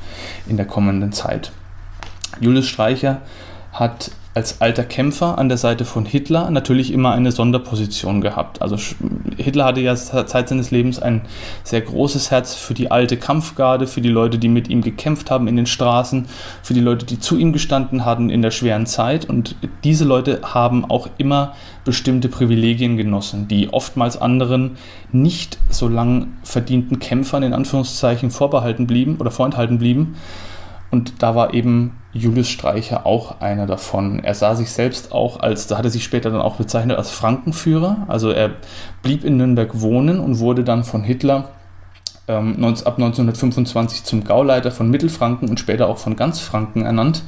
in 0.47 0.59
der 0.59 0.67
kommenden 0.67 1.13
Zeit. 1.13 1.53
Julius 2.39 2.67
Streicher 2.67 3.23
hat 3.73 4.11
als 4.39 4.61
alter 4.61 4.85
Kämpfer 4.85 5.37
an 5.37 5.49
der 5.49 5.59
Seite 5.59 5.85
von 5.85 6.07
Hitler 6.07 6.49
natürlich 6.53 6.93
immer 6.93 7.11
eine 7.11 7.33
Sonderposition 7.33 8.21
gehabt. 8.21 8.63
Also 8.63 8.77
Hitler 9.37 9.65
hatte 9.65 9.81
ja 9.81 9.97
Zeit 9.97 10.49
seines 10.49 10.71
Lebens 10.71 11.01
ein 11.01 11.23
sehr 11.65 11.81
großes 11.81 12.31
Herz 12.31 12.55
für 12.55 12.73
die 12.73 12.89
alte 12.89 13.17
Kampfgarde, 13.17 13.89
für 13.89 14.01
die 14.01 14.09
Leute, 14.09 14.39
die 14.39 14.47
mit 14.47 14.69
ihm 14.69 14.81
gekämpft 14.81 15.33
haben 15.33 15.49
in 15.49 15.57
den 15.57 15.67
Straßen, 15.67 16.27
für 16.63 16.73
die 16.73 16.79
Leute, 16.79 17.05
die 17.05 17.19
zu 17.19 17.37
ihm 17.37 17.53
gestanden 17.53 18.05
hatten 18.05 18.31
in 18.31 18.41
der 18.41 18.53
schweren 18.53 18.87
Zeit. 18.87 19.29
Und 19.29 19.57
diese 19.83 20.05
Leute 20.05 20.39
haben 20.45 20.89
auch 20.89 21.09
immer 21.19 21.57
bestimmte 21.85 22.29
Privilegien 22.29 22.97
genossen, 22.97 23.49
die 23.49 23.73
oftmals 23.73 24.17
anderen 24.21 24.77
nicht 25.11 25.59
so 25.69 25.89
lang 25.89 26.29
verdienten 26.45 27.01
Kämpfern 27.01 27.43
in 27.43 27.55
Anführungszeichen 27.55 28.31
vorbehalten 28.31 28.87
blieben 28.87 29.17
oder 29.17 29.33
vorenthalten 29.33 29.79
blieben. 29.79 30.15
Und 30.91 31.23
da 31.23 31.35
war 31.35 31.55
eben 31.55 31.99
Julius 32.13 32.49
Streicher 32.49 33.05
auch 33.07 33.41
einer 33.41 33.67
davon. 33.67 34.21
Er 34.21 34.35
sah 34.35 34.55
sich 34.55 34.71
selbst 34.71 35.13
auch 35.13 35.41
als, 35.41 35.67
da 35.67 35.77
hat 35.77 35.85
er 35.85 35.91
sich 35.91 36.05
später 36.05 36.31
dann 36.31 36.41
auch 36.41 36.57
bezeichnet 36.57 36.97
als 36.97 37.11
Frankenführer. 37.11 38.07
Also 38.09 38.31
er 38.31 38.53
blieb 39.03 39.25
in 39.25 39.37
Nürnberg 39.37 39.81
wohnen 39.81 40.19
und 40.19 40.39
wurde 40.39 40.65
dann 40.65 40.85
von 40.85 41.03
Hitler 41.03 41.51
ähm, 42.27 42.53
ab 42.65 42.95
1925 42.97 44.05
zum 44.05 44.25
Gauleiter 44.25 44.71
von 44.71 44.91
Mittelfranken 44.91 45.49
und 45.49 45.61
später 45.61 45.89
auch 45.89 45.99
von 45.99 46.17
Ganzfranken 46.17 46.85
ernannt. 46.85 47.23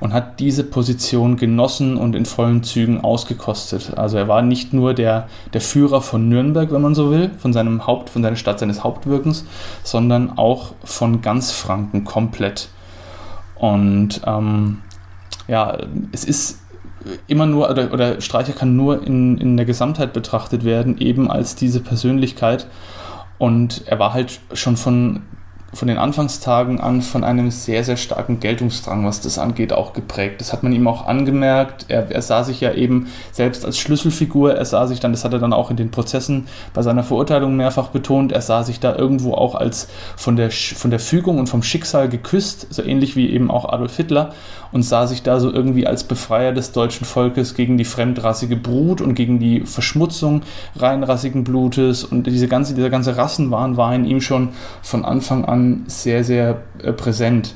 Und 0.00 0.12
hat 0.12 0.40
diese 0.40 0.64
Position 0.64 1.36
genossen 1.36 1.96
und 1.96 2.14
in 2.14 2.26
vollen 2.26 2.62
Zügen 2.62 3.02
ausgekostet. 3.02 3.96
Also 3.96 4.18
er 4.18 4.28
war 4.28 4.42
nicht 4.42 4.72
nur 4.72 4.94
der, 4.94 5.28
der 5.52 5.60
Führer 5.60 6.00
von 6.00 6.28
Nürnberg, 6.28 6.72
wenn 6.72 6.82
man 6.82 6.94
so 6.94 7.10
will, 7.10 7.30
von 7.38 7.52
seinem 7.52 7.86
Haupt, 7.86 8.10
von 8.10 8.22
seiner 8.22 8.36
Stadt 8.36 8.58
seines 8.58 8.84
Hauptwirkens, 8.84 9.44
sondern 9.82 10.38
auch 10.38 10.74
von 10.84 11.22
ganz 11.22 11.52
Franken 11.52 12.04
komplett. 12.04 12.68
Und 13.56 14.20
ähm, 14.26 14.78
ja, 15.48 15.78
es 16.12 16.24
ist 16.24 16.60
immer 17.26 17.46
nur, 17.46 17.70
oder, 17.70 17.92
oder 17.92 18.20
Streicher 18.20 18.52
kann 18.52 18.76
nur 18.76 19.06
in, 19.06 19.38
in 19.38 19.56
der 19.56 19.66
Gesamtheit 19.66 20.12
betrachtet 20.12 20.64
werden, 20.64 20.98
eben 20.98 21.30
als 21.30 21.54
diese 21.54 21.80
Persönlichkeit. 21.80 22.66
Und 23.38 23.86
er 23.86 23.98
war 23.98 24.14
halt 24.14 24.40
schon 24.52 24.76
von 24.76 25.22
von 25.74 25.88
den 25.88 25.98
Anfangstagen 25.98 26.80
an 26.80 27.02
von 27.02 27.24
einem 27.24 27.50
sehr, 27.50 27.84
sehr 27.84 27.96
starken 27.96 28.40
Geltungsdrang, 28.40 29.04
was 29.04 29.20
das 29.20 29.38
angeht, 29.38 29.72
auch 29.72 29.92
geprägt. 29.92 30.40
Das 30.40 30.52
hat 30.52 30.62
man 30.62 30.72
ihm 30.72 30.86
auch 30.86 31.06
angemerkt. 31.06 31.86
Er, 31.88 32.10
er, 32.10 32.22
sah 32.22 32.44
sich 32.44 32.60
ja 32.60 32.72
eben 32.72 33.08
selbst 33.32 33.64
als 33.64 33.78
Schlüsselfigur. 33.78 34.54
Er 34.54 34.64
sah 34.64 34.86
sich 34.86 35.00
dann, 35.00 35.12
das 35.12 35.24
hat 35.24 35.32
er 35.32 35.38
dann 35.38 35.52
auch 35.52 35.70
in 35.70 35.76
den 35.76 35.90
Prozessen 35.90 36.46
bei 36.72 36.82
seiner 36.82 37.02
Verurteilung 37.02 37.56
mehrfach 37.56 37.88
betont, 37.88 38.32
er 38.32 38.40
sah 38.40 38.62
sich 38.62 38.80
da 38.80 38.94
irgendwo 38.96 39.34
auch 39.34 39.54
als 39.54 39.88
von 40.16 40.36
der, 40.36 40.50
von 40.50 40.90
der 40.90 41.00
Fügung 41.00 41.38
und 41.38 41.48
vom 41.48 41.62
Schicksal 41.62 42.08
geküsst, 42.08 42.66
so 42.70 42.82
ähnlich 42.82 43.16
wie 43.16 43.30
eben 43.30 43.50
auch 43.50 43.70
Adolf 43.70 43.96
Hitler 43.96 44.32
und 44.74 44.82
sah 44.82 45.06
sich 45.06 45.22
da 45.22 45.38
so 45.38 45.52
irgendwie 45.52 45.86
als 45.86 46.02
Befreier 46.02 46.52
des 46.52 46.72
deutschen 46.72 47.04
Volkes 47.04 47.54
gegen 47.54 47.78
die 47.78 47.84
fremdrassige 47.84 48.56
Brut 48.56 49.00
und 49.00 49.14
gegen 49.14 49.38
die 49.38 49.60
Verschmutzung 49.60 50.42
reinrassigen 50.74 51.44
Blutes 51.44 52.02
und 52.02 52.26
diese 52.26 52.48
ganze, 52.48 52.74
dieser 52.74 52.90
ganze 52.90 53.16
Rassenwahn 53.16 53.76
war 53.76 53.94
in 53.94 54.04
ihm 54.04 54.20
schon 54.20 54.48
von 54.82 55.04
Anfang 55.04 55.44
an 55.44 55.84
sehr, 55.86 56.24
sehr 56.24 56.62
äh, 56.82 56.92
präsent. 56.92 57.54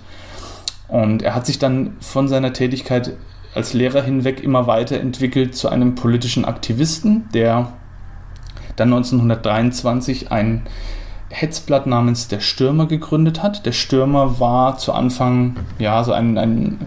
Und 0.87 1.23
er 1.23 1.35
hat 1.35 1.45
sich 1.45 1.59
dann 1.59 1.97
von 1.99 2.29
seiner 2.29 2.53
Tätigkeit 2.53 3.17
als 3.53 3.75
Lehrer 3.75 4.03
hinweg 4.03 4.41
immer 4.41 4.69
weiterentwickelt 4.69 5.57
zu 5.57 5.69
einem 5.69 5.97
politischen 5.97 6.45
Aktivisten, 6.45 7.29
der 7.35 7.73
dann 8.77 8.93
1923 8.93 10.31
ein 10.31 10.63
Hetzblatt 11.31 11.87
namens 11.87 12.29
Der 12.29 12.41
Stürmer 12.41 12.87
gegründet 12.87 13.43
hat. 13.43 13.67
Der 13.67 13.73
Stürmer 13.73 14.41
war 14.41 14.79
zu 14.79 14.93
Anfang 14.93 15.57
ja 15.79 16.03
so 16.03 16.13
ein, 16.13 16.39
ein, 16.39 16.79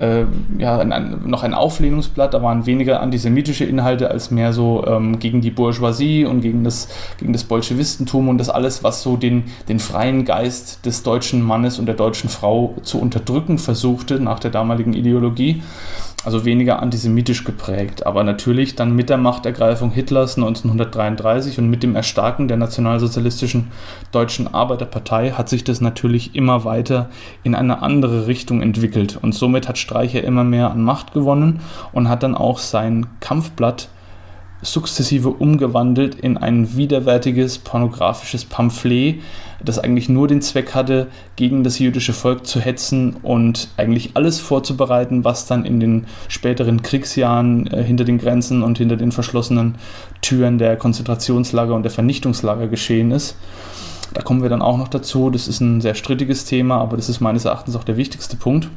äh, 0.00 0.24
ja, 0.56 0.78
ein, 0.78 0.92
ein, 0.92 1.20
noch 1.26 1.42
ein 1.42 1.52
Auflehnungsblatt, 1.52 2.32
da 2.32 2.42
waren 2.42 2.64
weniger 2.64 3.00
antisemitische 3.00 3.64
Inhalte 3.64 4.10
als 4.10 4.30
mehr 4.30 4.52
so 4.52 4.84
ähm, 4.86 5.18
gegen 5.18 5.42
die 5.42 5.50
Bourgeoisie 5.50 6.24
und 6.24 6.40
gegen 6.40 6.64
das, 6.64 6.88
gegen 7.18 7.32
das 7.32 7.44
Bolschewistentum 7.44 8.28
und 8.28 8.38
das 8.38 8.48
alles, 8.48 8.82
was 8.82 9.02
so 9.02 9.16
den, 9.16 9.44
den 9.68 9.78
freien 9.78 10.24
Geist 10.24 10.86
des 10.86 11.02
deutschen 11.02 11.42
Mannes 11.42 11.78
und 11.78 11.86
der 11.86 11.94
deutschen 11.94 12.30
Frau 12.30 12.74
zu 12.82 12.98
unterdrücken 12.98 13.58
versuchte 13.58 14.20
nach 14.20 14.38
der 14.38 14.50
damaligen 14.50 14.94
Ideologie 14.94 15.62
also 16.24 16.44
weniger 16.44 16.80
antisemitisch 16.80 17.44
geprägt, 17.44 18.06
aber 18.06 18.22
natürlich 18.24 18.76
dann 18.76 18.94
mit 18.94 19.10
der 19.10 19.16
Machtergreifung 19.16 19.90
Hitlers 19.90 20.36
1933 20.36 21.58
und 21.58 21.68
mit 21.68 21.82
dem 21.82 21.96
Erstarken 21.96 22.48
der 22.48 22.56
nationalsozialistischen 22.56 23.70
Deutschen 24.12 24.52
Arbeiterpartei 24.52 25.32
hat 25.32 25.48
sich 25.48 25.64
das 25.64 25.80
natürlich 25.80 26.34
immer 26.34 26.64
weiter 26.64 27.10
in 27.42 27.54
eine 27.54 27.82
andere 27.82 28.26
Richtung 28.26 28.62
entwickelt. 28.62 29.18
Und 29.20 29.34
somit 29.34 29.68
hat 29.68 29.78
Streicher 29.78 30.22
immer 30.22 30.44
mehr 30.44 30.70
an 30.70 30.82
Macht 30.82 31.12
gewonnen 31.12 31.60
und 31.92 32.08
hat 32.08 32.22
dann 32.22 32.34
auch 32.34 32.58
sein 32.58 33.06
Kampfblatt 33.20 33.88
sukzessive 34.62 35.28
umgewandelt 35.28 36.14
in 36.14 36.36
ein 36.38 36.76
widerwärtiges 36.76 37.58
pornografisches 37.58 38.44
Pamphlet, 38.44 39.20
das 39.64 39.78
eigentlich 39.78 40.08
nur 40.08 40.28
den 40.28 40.40
Zweck 40.40 40.74
hatte, 40.74 41.08
gegen 41.36 41.64
das 41.64 41.78
jüdische 41.78 42.12
Volk 42.12 42.46
zu 42.46 42.60
hetzen 42.60 43.16
und 43.22 43.68
eigentlich 43.76 44.12
alles 44.14 44.40
vorzubereiten, 44.40 45.24
was 45.24 45.46
dann 45.46 45.64
in 45.64 45.80
den 45.80 46.06
späteren 46.28 46.82
Kriegsjahren 46.82 47.66
äh, 47.66 47.82
hinter 47.82 48.04
den 48.04 48.18
Grenzen 48.18 48.62
und 48.62 48.78
hinter 48.78 48.96
den 48.96 49.12
verschlossenen 49.12 49.76
Türen 50.20 50.58
der 50.58 50.76
Konzentrationslager 50.76 51.74
und 51.74 51.82
der 51.82 51.90
Vernichtungslager 51.90 52.68
geschehen 52.68 53.10
ist. 53.10 53.36
Da 54.14 54.22
kommen 54.22 54.42
wir 54.42 54.50
dann 54.50 54.62
auch 54.62 54.76
noch 54.76 54.88
dazu. 54.88 55.30
Das 55.30 55.48
ist 55.48 55.60
ein 55.60 55.80
sehr 55.80 55.94
strittiges 55.94 56.44
Thema, 56.44 56.78
aber 56.78 56.96
das 56.96 57.08
ist 57.08 57.20
meines 57.20 57.44
Erachtens 57.44 57.76
auch 57.76 57.84
der 57.84 57.96
wichtigste 57.96 58.36
Punkt. 58.36 58.68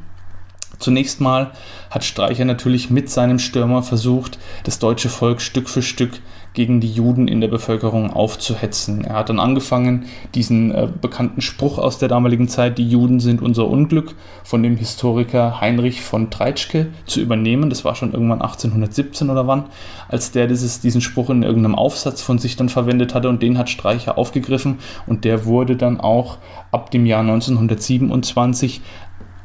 Zunächst 0.79 1.22
mal 1.22 1.51
hat 1.89 2.03
Streicher 2.03 2.46
natürlich 2.46 2.89
mit 2.89 3.10
seinem 3.10 3.39
Stürmer 3.39 3.84
versucht, 3.84 4.38
das 4.63 4.79
deutsche 4.79 5.10
Volk 5.10 5.41
Stück 5.41 5.70
für 5.70 5.82
Stück 5.82 6.20
gegen 6.55 6.79
die 6.79 6.89
Juden 6.89 7.27
in 7.27 7.41
der 7.41 7.50
Bevölkerung 7.50 8.12
aufzuhetzen. 8.12 9.03
Er 9.03 9.15
hat 9.15 9.29
dann 9.29 9.39
angefangen, 9.39 10.05
diesen 10.34 10.72
äh, 10.72 10.88
bekannten 11.00 11.41
Spruch 11.41 11.77
aus 11.77 12.00
der 12.00 12.08
damaligen 12.08 12.48
Zeit, 12.48 12.77
die 12.77 12.89
Juden 12.89 13.20
sind 13.20 13.41
unser 13.41 13.67
Unglück, 13.67 14.15
von 14.44 14.63
dem 14.63 14.77
Historiker 14.77 15.60
Heinrich 15.62 16.01
von 16.01 16.32
Treitschke 16.32 16.88
zu 17.05 17.20
übernehmen. 17.20 17.70
Das 17.70 17.86
war 17.86 17.94
schon 17.94 18.13
irgendwann 18.13 18.41
1817 18.41 19.29
oder 19.29 19.48
wann, 19.48 19.65
als 20.08 20.32
der 20.32 20.48
dieses, 20.48 20.79
diesen 20.79 21.01
Spruch 21.01 21.29
in 21.29 21.44
irgendeinem 21.44 21.75
Aufsatz 21.75 22.22
von 22.22 22.39
sich 22.39 22.55
dann 22.55 22.70
verwendet 22.70 23.13
hatte 23.13 23.29
und 23.29 23.44
den 23.44 23.58
hat 23.58 23.70
Streicher 23.70 24.17
aufgegriffen 24.17 24.79
und 25.08 25.25
der 25.25 25.46
wurde 25.46 25.75
dann 25.75 26.00
auch 26.00 26.38
ab 26.72 26.89
dem 26.89 27.05
Jahr 27.05 27.22
1927 27.22 28.82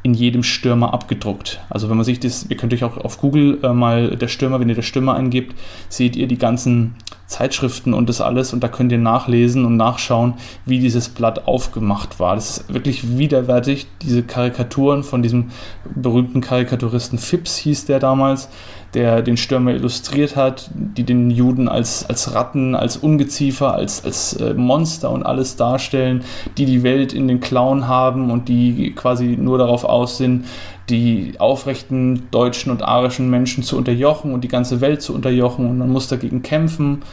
in 0.03 0.13
jedem 0.13 0.43
Stürmer 0.43 0.93
abgedruckt. 0.93 1.59
Also 1.69 1.89
wenn 1.89 1.97
man 1.97 2.05
sich 2.05 2.19
das, 2.19 2.45
ihr 2.49 2.57
könnt 2.57 2.73
euch 2.73 2.83
auch 2.83 2.97
auf 2.97 3.19
Google 3.19 3.59
äh, 3.63 3.73
mal 3.73 4.15
der 4.17 4.27
Stürmer, 4.27 4.59
wenn 4.59 4.69
ihr 4.69 4.75
der 4.75 4.81
Stürmer 4.81 5.15
eingebt, 5.15 5.55
seht 5.89 6.15
ihr 6.15 6.27
die 6.27 6.37
ganzen 6.37 6.95
Zeitschriften 7.27 7.93
und 7.93 8.09
das 8.09 8.19
alles 8.19 8.51
und 8.51 8.61
da 8.61 8.67
könnt 8.67 8.91
ihr 8.91 8.97
nachlesen 8.97 9.65
und 9.65 9.77
nachschauen, 9.77 10.33
wie 10.65 10.79
dieses 10.79 11.09
Blatt 11.09 11.47
aufgemacht 11.47 12.19
war. 12.19 12.35
Das 12.35 12.57
ist 12.57 12.73
wirklich 12.73 13.17
widerwärtig, 13.17 13.87
diese 14.01 14.23
Karikaturen 14.23 15.03
von 15.03 15.21
diesem 15.21 15.51
berühmten 15.95 16.41
Karikaturisten 16.41 17.17
Phipps 17.17 17.55
hieß 17.57 17.85
der 17.85 17.99
damals, 17.99 18.49
der 18.93 19.21
den 19.21 19.37
Stürmer 19.37 19.71
illustriert 19.71 20.35
hat, 20.35 20.69
die 20.73 21.03
den 21.03 21.31
Juden 21.31 21.69
als, 21.69 22.07
als 22.09 22.33
Ratten, 22.33 22.75
als 22.75 22.97
Ungeziefer, 22.97 23.73
als, 23.73 24.03
als 24.03 24.33
äh, 24.33 24.53
Monster 24.53 25.11
und 25.11 25.23
alles 25.23 25.55
darstellen, 25.55 26.23
die 26.57 26.65
die 26.65 26.83
Welt 26.83 27.13
in 27.13 27.27
den 27.27 27.39
Klauen 27.39 27.87
haben 27.87 28.31
und 28.31 28.49
die 28.49 28.93
quasi 28.93 29.37
nur 29.39 29.57
darauf 29.57 29.85
aus 29.85 30.17
sind, 30.17 30.45
die 30.89 31.35
aufrechten 31.39 32.27
deutschen 32.31 32.71
und 32.71 32.83
arischen 32.83 33.29
Menschen 33.29 33.63
zu 33.63 33.77
unterjochen 33.77 34.33
und 34.33 34.43
die 34.43 34.49
ganze 34.49 34.81
Welt 34.81 35.01
zu 35.01 35.15
unterjochen 35.15 35.69
und 35.69 35.77
man 35.77 35.89
muss 35.89 36.07
dagegen 36.07 36.41
kämpfen. 36.41 37.03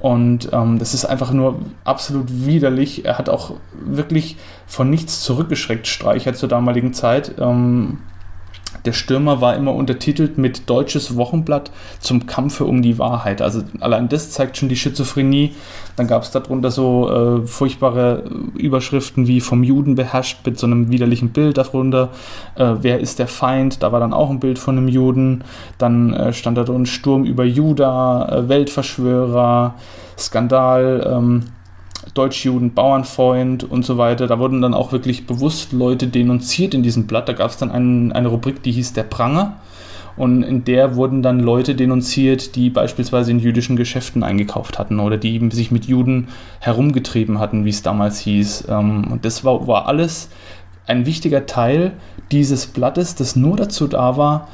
Und 0.00 0.50
ähm, 0.52 0.78
das 0.78 0.92
ist 0.92 1.06
einfach 1.06 1.32
nur 1.32 1.60
absolut 1.84 2.26
widerlich. 2.28 3.06
Er 3.06 3.16
hat 3.16 3.28
auch 3.28 3.54
wirklich 3.72 4.36
von 4.66 4.90
nichts 4.90 5.22
zurückgeschreckt, 5.22 5.86
Streicher 5.86 6.34
zur 6.34 6.48
damaligen 6.48 6.92
Zeit. 6.92 7.32
Ähm, 7.38 7.98
der 8.84 8.92
Stürmer 8.92 9.40
war 9.40 9.56
immer 9.56 9.74
untertitelt 9.74 10.38
mit 10.38 10.68
Deutsches 10.68 11.16
Wochenblatt 11.16 11.70
zum 12.00 12.26
Kampfe 12.26 12.64
um 12.64 12.82
die 12.82 12.98
Wahrheit. 12.98 13.40
Also 13.40 13.62
allein 13.80 14.08
das 14.08 14.30
zeigt 14.30 14.56
schon 14.56 14.68
die 14.68 14.76
Schizophrenie. 14.76 15.52
Dann 15.96 16.06
gab 16.06 16.22
es 16.22 16.30
darunter 16.30 16.70
so 16.70 17.10
äh, 17.10 17.46
furchtbare 17.46 18.24
Überschriften 18.56 19.26
wie 19.26 19.40
vom 19.40 19.62
Juden 19.62 19.94
beherrscht 19.94 20.44
mit 20.44 20.58
so 20.58 20.66
einem 20.66 20.90
widerlichen 20.90 21.30
Bild 21.30 21.56
darunter. 21.56 22.10
Äh, 22.56 22.74
wer 22.80 23.00
ist 23.00 23.18
der 23.18 23.28
Feind? 23.28 23.82
Da 23.82 23.92
war 23.92 24.00
dann 24.00 24.12
auch 24.12 24.30
ein 24.30 24.40
Bild 24.40 24.58
von 24.58 24.76
einem 24.76 24.88
Juden. 24.88 25.44
Dann 25.78 26.12
äh, 26.12 26.32
stand 26.32 26.58
da 26.58 26.64
drin 26.64 26.86
Sturm 26.86 27.24
über 27.24 27.44
Juda, 27.44 28.28
äh, 28.28 28.48
Weltverschwörer, 28.48 29.74
Skandal. 30.18 31.10
Ähm, 31.10 31.42
Deutschjuden, 32.12 32.74
Bauernfreund 32.74 33.64
und 33.64 33.84
so 33.84 33.96
weiter. 33.96 34.26
Da 34.26 34.38
wurden 34.38 34.60
dann 34.60 34.74
auch 34.74 34.92
wirklich 34.92 35.26
bewusst 35.26 35.72
Leute 35.72 36.08
denunziert 36.08 36.74
in 36.74 36.82
diesem 36.82 37.06
Blatt. 37.06 37.28
Da 37.28 37.32
gab 37.32 37.50
es 37.50 37.56
dann 37.56 37.70
einen, 37.70 38.12
eine 38.12 38.28
Rubrik, 38.28 38.62
die 38.62 38.72
hieß 38.72 38.92
Der 38.92 39.04
Pranger. 39.04 39.56
Und 40.16 40.44
in 40.44 40.64
der 40.64 40.94
wurden 40.94 41.22
dann 41.22 41.40
Leute 41.40 41.74
denunziert, 41.74 42.54
die 42.54 42.70
beispielsweise 42.70 43.32
in 43.32 43.40
jüdischen 43.40 43.74
Geschäften 43.74 44.22
eingekauft 44.22 44.78
hatten 44.78 45.00
oder 45.00 45.16
die 45.16 45.48
sich 45.50 45.72
mit 45.72 45.86
Juden 45.86 46.28
herumgetrieben 46.60 47.40
hatten, 47.40 47.64
wie 47.64 47.70
es 47.70 47.82
damals 47.82 48.20
hieß. 48.20 48.66
Ähm, 48.68 49.10
und 49.10 49.24
das 49.24 49.44
war, 49.44 49.66
war 49.66 49.86
alles 49.86 50.28
ein 50.86 51.06
wichtiger 51.06 51.46
Teil 51.46 51.92
dieses 52.30 52.66
Blattes, 52.66 53.14
das 53.16 53.34
nur 53.34 53.56
dazu 53.56 53.88
da 53.88 54.16
war, 54.16 54.48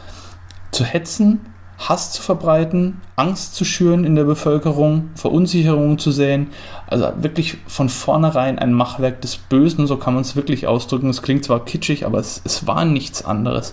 zu 0.70 0.84
hetzen 0.84 1.40
Hass 1.80 2.12
zu 2.12 2.20
verbreiten, 2.20 3.00
Angst 3.16 3.54
zu 3.54 3.64
schüren 3.64 4.04
in 4.04 4.14
der 4.14 4.24
Bevölkerung, 4.24 5.08
Verunsicherung 5.14 5.98
zu 5.98 6.10
säen. 6.10 6.48
Also 6.86 7.10
wirklich 7.20 7.56
von 7.66 7.88
vornherein 7.88 8.58
ein 8.58 8.74
Machwerk 8.74 9.22
des 9.22 9.38
Bösen, 9.38 9.86
so 9.86 9.96
kann 9.96 10.12
man 10.12 10.20
es 10.20 10.36
wirklich 10.36 10.66
ausdrücken. 10.66 11.08
Es 11.08 11.22
klingt 11.22 11.42
zwar 11.42 11.64
kitschig, 11.64 12.04
aber 12.04 12.18
es, 12.18 12.42
es 12.44 12.66
war 12.66 12.84
nichts 12.84 13.24
anderes. 13.24 13.72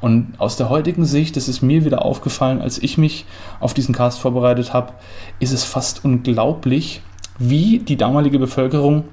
Und 0.00 0.34
aus 0.38 0.56
der 0.56 0.68
heutigen 0.68 1.04
Sicht, 1.04 1.36
das 1.36 1.46
ist 1.46 1.62
mir 1.62 1.84
wieder 1.84 2.04
aufgefallen, 2.04 2.60
als 2.60 2.82
ich 2.82 2.98
mich 2.98 3.24
auf 3.60 3.72
diesen 3.72 3.94
Cast 3.94 4.18
vorbereitet 4.18 4.72
habe, 4.72 4.92
ist 5.38 5.52
es 5.52 5.62
fast 5.62 6.04
unglaublich, 6.04 7.02
wie 7.38 7.78
die 7.78 7.96
damalige 7.96 8.40
Bevölkerung 8.40 9.04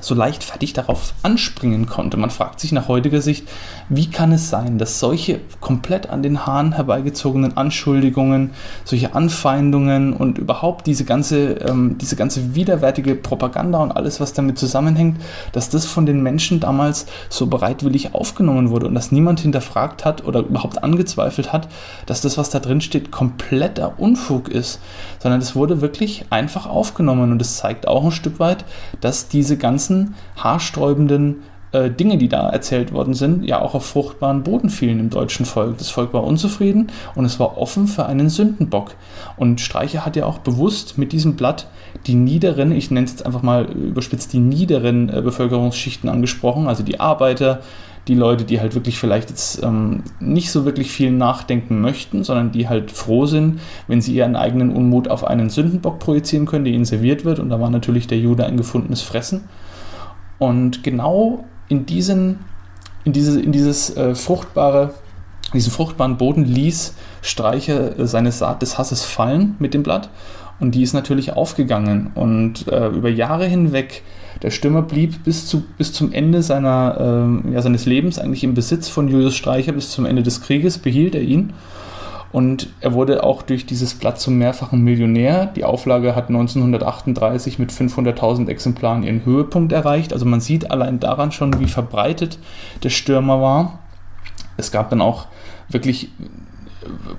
so 0.00 0.14
leichtfertig 0.14 0.72
darauf 0.72 1.14
anspringen 1.22 1.86
konnte. 1.86 2.16
Man 2.16 2.30
fragt 2.30 2.60
sich 2.60 2.72
nach 2.72 2.88
heutiger 2.88 3.20
Sicht, 3.20 3.48
wie 3.88 4.10
kann 4.10 4.32
es 4.32 4.48
sein, 4.50 4.78
dass 4.78 5.00
solche 5.00 5.40
komplett 5.60 6.10
an 6.10 6.22
den 6.22 6.46
Haaren 6.46 6.72
herbeigezogenen 6.72 7.56
Anschuldigungen, 7.56 8.50
solche 8.84 9.14
Anfeindungen 9.14 10.12
und 10.12 10.38
überhaupt 10.38 10.86
diese 10.86 11.04
ganze, 11.04 11.52
ähm, 11.54 11.96
diese 11.98 12.16
ganze 12.16 12.54
widerwärtige 12.54 13.14
Propaganda 13.14 13.78
und 13.78 13.92
alles, 13.92 14.20
was 14.20 14.32
damit 14.32 14.58
zusammenhängt, 14.58 15.20
dass 15.52 15.70
das 15.70 15.86
von 15.86 16.06
den 16.06 16.22
Menschen 16.22 16.60
damals 16.60 17.06
so 17.28 17.46
bereitwillig 17.46 18.14
aufgenommen 18.14 18.70
wurde 18.70 18.86
und 18.86 18.94
dass 18.94 19.12
niemand 19.12 19.40
hinterfragt 19.40 20.04
hat 20.04 20.24
oder 20.24 20.40
überhaupt 20.40 20.82
angezweifelt 20.82 21.52
hat, 21.52 21.68
dass 22.06 22.20
das, 22.20 22.38
was 22.38 22.50
da 22.50 22.60
drin 22.60 22.80
steht, 22.80 23.10
kompletter 23.10 23.98
Unfug 23.98 24.48
ist, 24.48 24.80
sondern 25.18 25.40
es 25.40 25.56
wurde 25.56 25.80
wirklich 25.80 26.26
einfach 26.30 26.66
aufgenommen 26.66 27.32
und 27.32 27.40
es 27.40 27.56
zeigt 27.56 27.88
auch 27.88 28.04
ein 28.04 28.12
Stück 28.12 28.38
weit, 28.38 28.64
dass 29.00 29.28
diese 29.28 29.56
ganzen 29.56 29.87
ganzen 29.88 30.14
haarsträubenden 30.36 31.42
äh, 31.72 31.90
Dinge, 31.90 32.18
die 32.18 32.28
da 32.28 32.48
erzählt 32.48 32.92
worden 32.92 33.14
sind, 33.14 33.44
ja 33.44 33.60
auch 33.60 33.74
auf 33.74 33.84
fruchtbaren 33.86 34.42
Boden 34.42 34.70
fielen 34.70 35.00
im 35.00 35.10
deutschen 35.10 35.44
Volk. 35.44 35.78
Das 35.78 35.90
Volk 35.90 36.12
war 36.12 36.24
unzufrieden 36.24 36.88
und 37.14 37.24
es 37.24 37.38
war 37.40 37.58
offen 37.58 37.86
für 37.86 38.06
einen 38.06 38.28
Sündenbock. 38.28 38.94
Und 39.36 39.60
Streicher 39.60 40.04
hat 40.04 40.16
ja 40.16 40.26
auch 40.26 40.38
bewusst 40.38 40.98
mit 40.98 41.12
diesem 41.12 41.36
Blatt 41.36 41.68
die 42.06 42.14
niederen, 42.14 42.72
ich 42.72 42.90
nenne 42.90 43.06
es 43.06 43.12
jetzt 43.12 43.26
einfach 43.26 43.42
mal 43.42 43.64
überspitzt, 43.64 44.32
die 44.32 44.38
niederen 44.38 45.08
äh, 45.08 45.20
Bevölkerungsschichten 45.22 46.08
angesprochen, 46.08 46.68
also 46.68 46.82
die 46.82 47.00
Arbeiter, 47.00 47.60
die 48.08 48.14
Leute, 48.14 48.44
die 48.44 48.60
halt 48.60 48.74
wirklich 48.74 48.98
vielleicht 48.98 49.28
jetzt 49.28 49.62
ähm, 49.62 50.02
nicht 50.18 50.50
so 50.50 50.64
wirklich 50.64 50.90
viel 50.90 51.10
nachdenken 51.10 51.80
möchten, 51.80 52.24
sondern 52.24 52.50
die 52.52 52.68
halt 52.68 52.90
froh 52.90 53.26
sind, 53.26 53.60
wenn 53.86 54.00
sie 54.00 54.14
ihren 54.14 54.34
eigenen 54.34 54.70
Unmut 54.70 55.08
auf 55.08 55.24
einen 55.24 55.50
Sündenbock 55.50 55.98
projizieren 55.98 56.46
können, 56.46 56.64
der 56.64 56.72
ihnen 56.72 56.86
serviert 56.86 57.26
wird. 57.26 57.38
Und 57.38 57.50
da 57.50 57.60
war 57.60 57.68
natürlich 57.68 58.06
der 58.06 58.18
Jude 58.18 58.46
ein 58.46 58.56
gefundenes 58.56 59.02
Fressen. 59.02 59.44
Und 60.38 60.82
genau 60.82 61.44
in 61.68 61.86
diesen, 61.86 62.40
in 63.04 63.12
diese, 63.12 63.40
in 63.40 63.52
dieses 63.52 63.96
äh, 63.96 64.14
fruchtbare, 64.14 64.94
diesen 65.52 65.72
fruchtbaren 65.72 66.16
Boden 66.16 66.44
ließ 66.44 66.94
Streicher 67.22 67.98
äh, 67.98 68.06
seine 68.06 68.32
Saat 68.32 68.62
des 68.62 68.78
Hasses 68.78 69.04
fallen 69.04 69.56
mit 69.58 69.74
dem 69.74 69.82
Blatt. 69.82 70.10
Und 70.60 70.74
die 70.74 70.82
ist 70.82 70.92
natürlich 70.92 71.32
aufgegangen. 71.32 72.10
Und 72.14 72.68
äh, 72.68 72.88
über 72.88 73.08
Jahre 73.08 73.46
hinweg, 73.46 74.02
der 74.42 74.50
Stürmer 74.50 74.82
blieb 74.82 75.24
bis, 75.24 75.46
zu, 75.46 75.64
bis 75.76 75.92
zum 75.92 76.12
Ende 76.12 76.42
seiner, 76.42 77.40
äh, 77.46 77.54
ja, 77.54 77.62
seines 77.62 77.86
Lebens 77.86 78.18
eigentlich 78.18 78.44
im 78.44 78.54
Besitz 78.54 78.88
von 78.88 79.08
Julius 79.08 79.36
Streicher, 79.36 79.72
bis 79.72 79.90
zum 79.90 80.04
Ende 80.04 80.22
des 80.22 80.40
Krieges 80.40 80.78
behielt 80.78 81.14
er 81.14 81.22
ihn. 81.22 81.52
Und 82.30 82.68
er 82.80 82.92
wurde 82.92 83.24
auch 83.24 83.42
durch 83.42 83.64
dieses 83.64 83.94
Blatt 83.94 84.20
zum 84.20 84.36
mehrfachen 84.36 84.82
Millionär. 84.82 85.46
Die 85.46 85.64
Auflage 85.64 86.14
hat 86.14 86.28
1938 86.28 87.58
mit 87.58 87.72
500.000 87.72 88.48
Exemplaren 88.48 89.02
ihren 89.02 89.24
Höhepunkt 89.24 89.72
erreicht. 89.72 90.12
Also 90.12 90.26
man 90.26 90.40
sieht 90.40 90.70
allein 90.70 91.00
daran 91.00 91.32
schon, 91.32 91.58
wie 91.58 91.68
verbreitet 91.68 92.38
der 92.82 92.90
Stürmer 92.90 93.40
war. 93.40 93.78
Es 94.58 94.70
gab 94.72 94.90
dann 94.90 95.00
auch 95.00 95.26
wirklich 95.68 96.10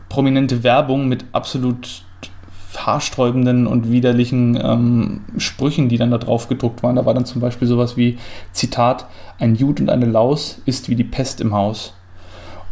prominente 0.10 0.64
Werbung 0.64 1.08
mit 1.08 1.26
absolut 1.32 2.04
haarsträubenden 2.78 3.68
und 3.68 3.92
widerlichen 3.92 4.58
ähm, 4.62 5.22
Sprüchen, 5.38 5.90
die 5.90 5.98
dann 5.98 6.12
da 6.12 6.18
drauf 6.18 6.48
gedruckt 6.48 6.84
waren. 6.84 6.96
Da 6.96 7.06
war 7.06 7.14
dann 7.14 7.26
zum 7.26 7.42
Beispiel 7.42 7.68
sowas 7.68 7.98
wie, 7.98 8.18
Zitat, 8.52 9.08
ein 9.40 9.56
Jud 9.56 9.80
und 9.80 9.90
eine 9.90 10.06
Laus 10.06 10.62
ist 10.66 10.88
wie 10.88 10.96
die 10.96 11.04
Pest 11.04 11.42
im 11.42 11.54
Haus. 11.54 11.94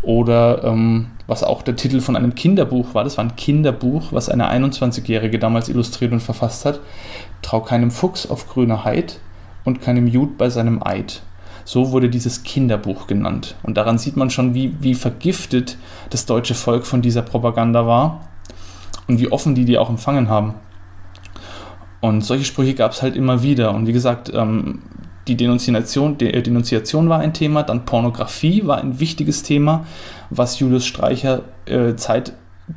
Oder 0.03 0.63
ähm, 0.63 1.07
was 1.27 1.43
auch 1.43 1.61
der 1.61 1.75
Titel 1.75 1.99
von 1.99 2.15
einem 2.15 2.35
Kinderbuch 2.35 2.93
war, 2.93 3.03
das 3.03 3.17
war 3.17 3.25
ein 3.25 3.35
Kinderbuch, 3.35 4.11
was 4.11 4.29
eine 4.29 4.49
21-Jährige 4.51 5.39
damals 5.39 5.69
illustriert 5.69 6.13
und 6.13 6.21
verfasst 6.21 6.65
hat. 6.65 6.79
Trau 7.41 7.61
keinem 7.61 7.91
Fuchs 7.91 8.25
auf 8.25 8.47
grüner 8.47 8.85
Heid 8.85 9.19
und 9.65 9.81
keinem 9.81 10.07
Jud 10.07 10.37
bei 10.37 10.49
seinem 10.49 10.81
Eid. 10.81 11.21
So 11.65 11.91
wurde 11.91 12.09
dieses 12.09 12.43
Kinderbuch 12.43 13.07
genannt. 13.07 13.55
Und 13.61 13.75
daran 13.75 13.97
sieht 13.97 14.15
man 14.15 14.29
schon, 14.29 14.53
wie, 14.53 14.73
wie 14.79 14.95
vergiftet 14.95 15.77
das 16.09 16.25
deutsche 16.25 16.55
Volk 16.55 16.85
von 16.85 17.01
dieser 17.01 17.23
Propaganda 17.23 17.85
war 17.85 18.29
und 19.07 19.19
wie 19.19 19.29
offen 19.29 19.53
die 19.53 19.65
die 19.65 19.77
auch 19.77 19.89
empfangen 19.89 20.29
haben. 20.29 20.53
Und 21.99 22.23
solche 22.23 22.45
Sprüche 22.45 22.73
gab 22.73 22.93
es 22.93 23.01
halt 23.01 23.17
immer 23.17 23.43
wieder. 23.43 23.73
Und 23.73 23.85
wie 23.85 23.91
gesagt, 23.91 24.31
ähm, 24.33 24.83
die 25.27 25.35
Denunziation, 25.35 26.17
die 26.17 26.31
Denunziation 26.31 27.09
war 27.09 27.19
ein 27.19 27.33
Thema, 27.33 27.63
dann 27.63 27.85
Pornografie 27.85 28.65
war 28.65 28.77
ein 28.77 28.99
wichtiges 28.99 29.43
Thema, 29.43 29.85
was 30.29 30.59
Julius 30.59 30.85
Streicher 30.85 31.43
äh, 31.65 31.95
Zeit 31.95 32.33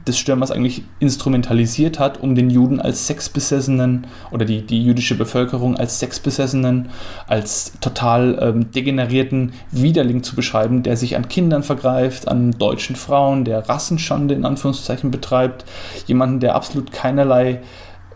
des 0.07 0.19
Stürmers 0.19 0.53
eigentlich 0.53 0.85
instrumentalisiert 1.01 1.99
hat, 1.99 2.21
um 2.21 2.37
den 2.37 2.49
Juden 2.49 2.81
als 2.81 3.09
Sexbesessenen 3.09 4.07
oder 4.31 4.45
die, 4.45 4.63
die 4.63 4.85
jüdische 4.85 5.17
Bevölkerung 5.17 5.77
als 5.77 5.99
Sexbesessenen, 5.99 6.91
als 7.27 7.73
total 7.81 8.39
ähm, 8.41 8.71
degenerierten 8.71 9.53
Widerling 9.73 10.23
zu 10.23 10.37
beschreiben, 10.37 10.85
der 10.85 10.97
sich 10.97 11.17
an 11.17 11.29
Kindern 11.29 11.65
vergreift, 11.65 12.29
an 12.29 12.53
deutschen 12.53 12.95
Frauen, 12.95 13.45
der 13.45 13.69
Rassenschande 13.69 14.35
in 14.35 14.45
Anführungszeichen 14.45 15.11
betreibt, 15.11 15.65
jemanden, 16.07 16.39
der 16.39 16.55
absolut 16.55 16.93
keinerlei 16.93 17.61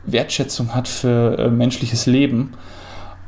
Wertschätzung 0.07 0.77
hat 0.77 0.87
für 0.87 1.39
äh, 1.39 1.51
menschliches 1.51 2.07
Leben. 2.07 2.53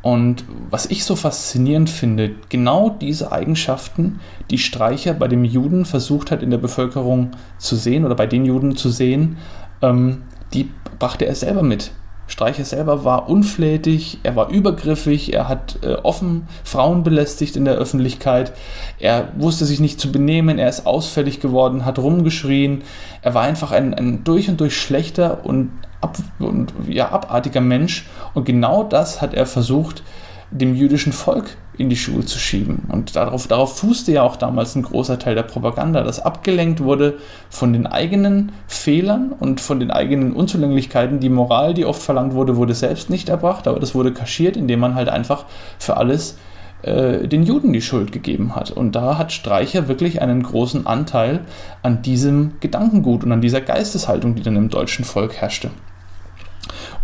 Und 0.06 0.44
was 0.70 0.86
ich 0.86 1.04
so 1.04 1.16
faszinierend 1.16 1.90
finde, 1.90 2.30
genau 2.48 2.90
diese 2.90 3.32
Eigenschaften, 3.32 4.20
die 4.52 4.58
Streicher 4.58 5.14
bei 5.14 5.26
dem 5.26 5.42
Juden 5.42 5.84
versucht 5.84 6.30
hat 6.30 6.44
in 6.44 6.52
der 6.52 6.58
Bevölkerung 6.58 7.32
zu 7.58 7.74
sehen 7.74 8.04
oder 8.04 8.14
bei 8.14 8.28
den 8.28 8.44
Juden 8.44 8.76
zu 8.76 8.88
sehen, 8.88 9.36
ähm, 9.82 10.22
die 10.54 10.70
brachte 11.00 11.26
er 11.26 11.34
selber 11.34 11.64
mit. 11.64 11.90
Streicher 12.28 12.64
selber 12.64 13.04
war 13.04 13.28
unflätig, 13.28 14.20
er 14.22 14.36
war 14.36 14.50
übergriffig, 14.50 15.32
er 15.32 15.48
hat 15.48 15.80
äh, 15.82 15.94
offen 15.94 16.46
Frauen 16.62 17.02
belästigt 17.02 17.56
in 17.56 17.64
der 17.64 17.74
Öffentlichkeit, 17.74 18.52
er 19.00 19.32
wusste 19.36 19.64
sich 19.64 19.80
nicht 19.80 19.98
zu 19.98 20.12
benehmen, 20.12 20.60
er 20.60 20.68
ist 20.68 20.86
ausfällig 20.86 21.40
geworden, 21.40 21.84
hat 21.84 21.98
rumgeschrien, 21.98 22.82
er 23.22 23.34
war 23.34 23.42
einfach 23.42 23.72
ein, 23.72 23.92
ein 23.92 24.22
durch 24.22 24.48
und 24.48 24.60
durch 24.60 24.80
schlechter 24.80 25.44
und 25.44 25.72
ab, 26.00 26.16
und 26.38 26.72
ja, 26.88 27.10
abartiger 27.10 27.60
Mensch. 27.60 28.06
Und 28.34 28.44
genau 28.44 28.84
das 28.84 29.20
hat 29.20 29.34
er 29.34 29.46
versucht, 29.46 30.02
dem 30.50 30.74
jüdischen 30.74 31.12
Volk 31.12 31.56
in 31.76 31.90
die 31.90 31.96
Schuhe 31.96 32.24
zu 32.24 32.38
schieben. 32.38 32.84
Und 32.90 33.16
darauf, 33.16 33.46
darauf 33.48 33.78
fußte 33.78 34.12
ja 34.12 34.22
auch 34.22 34.36
damals 34.36 34.74
ein 34.74 34.82
großer 34.82 35.18
Teil 35.18 35.34
der 35.34 35.42
Propaganda, 35.42 36.02
dass 36.02 36.20
abgelenkt 36.20 36.80
wurde 36.82 37.18
von 37.50 37.72
den 37.72 37.86
eigenen 37.86 38.52
Fehlern 38.66 39.32
und 39.38 39.60
von 39.60 39.80
den 39.80 39.90
eigenen 39.90 40.32
Unzulänglichkeiten. 40.32 41.20
Die 41.20 41.28
Moral, 41.28 41.74
die 41.74 41.84
oft 41.84 42.00
verlangt 42.00 42.34
wurde, 42.34 42.56
wurde 42.56 42.74
selbst 42.74 43.10
nicht 43.10 43.28
erbracht, 43.28 43.68
aber 43.68 43.80
das 43.80 43.94
wurde 43.94 44.12
kaschiert, 44.12 44.56
indem 44.56 44.80
man 44.80 44.94
halt 44.94 45.08
einfach 45.08 45.44
für 45.78 45.96
alles 45.96 46.38
äh, 46.82 47.26
den 47.26 47.42
Juden 47.42 47.72
die 47.72 47.82
Schuld 47.82 48.12
gegeben 48.12 48.54
hat. 48.54 48.70
Und 48.70 48.92
da 48.92 49.18
hat 49.18 49.32
Streicher 49.32 49.88
wirklich 49.88 50.22
einen 50.22 50.42
großen 50.42 50.86
Anteil 50.86 51.40
an 51.82 52.02
diesem 52.02 52.52
Gedankengut 52.60 53.24
und 53.24 53.32
an 53.32 53.40
dieser 53.40 53.60
Geisteshaltung, 53.60 54.34
die 54.34 54.42
dann 54.42 54.56
im 54.56 54.68
deutschen 54.68 55.04
Volk 55.04 55.34
herrschte. 55.34 55.70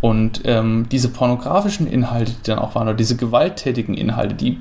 Und 0.00 0.42
ähm, 0.46 0.87
diese 0.90 1.11
pornografischen 1.11 1.87
Inhalte, 1.87 2.32
die 2.32 2.50
dann 2.50 2.58
auch 2.58 2.74
waren, 2.74 2.88
oder 2.88 2.96
diese 2.96 3.16
gewalttätigen 3.16 3.94
Inhalte, 3.94 4.35
die 4.35 4.58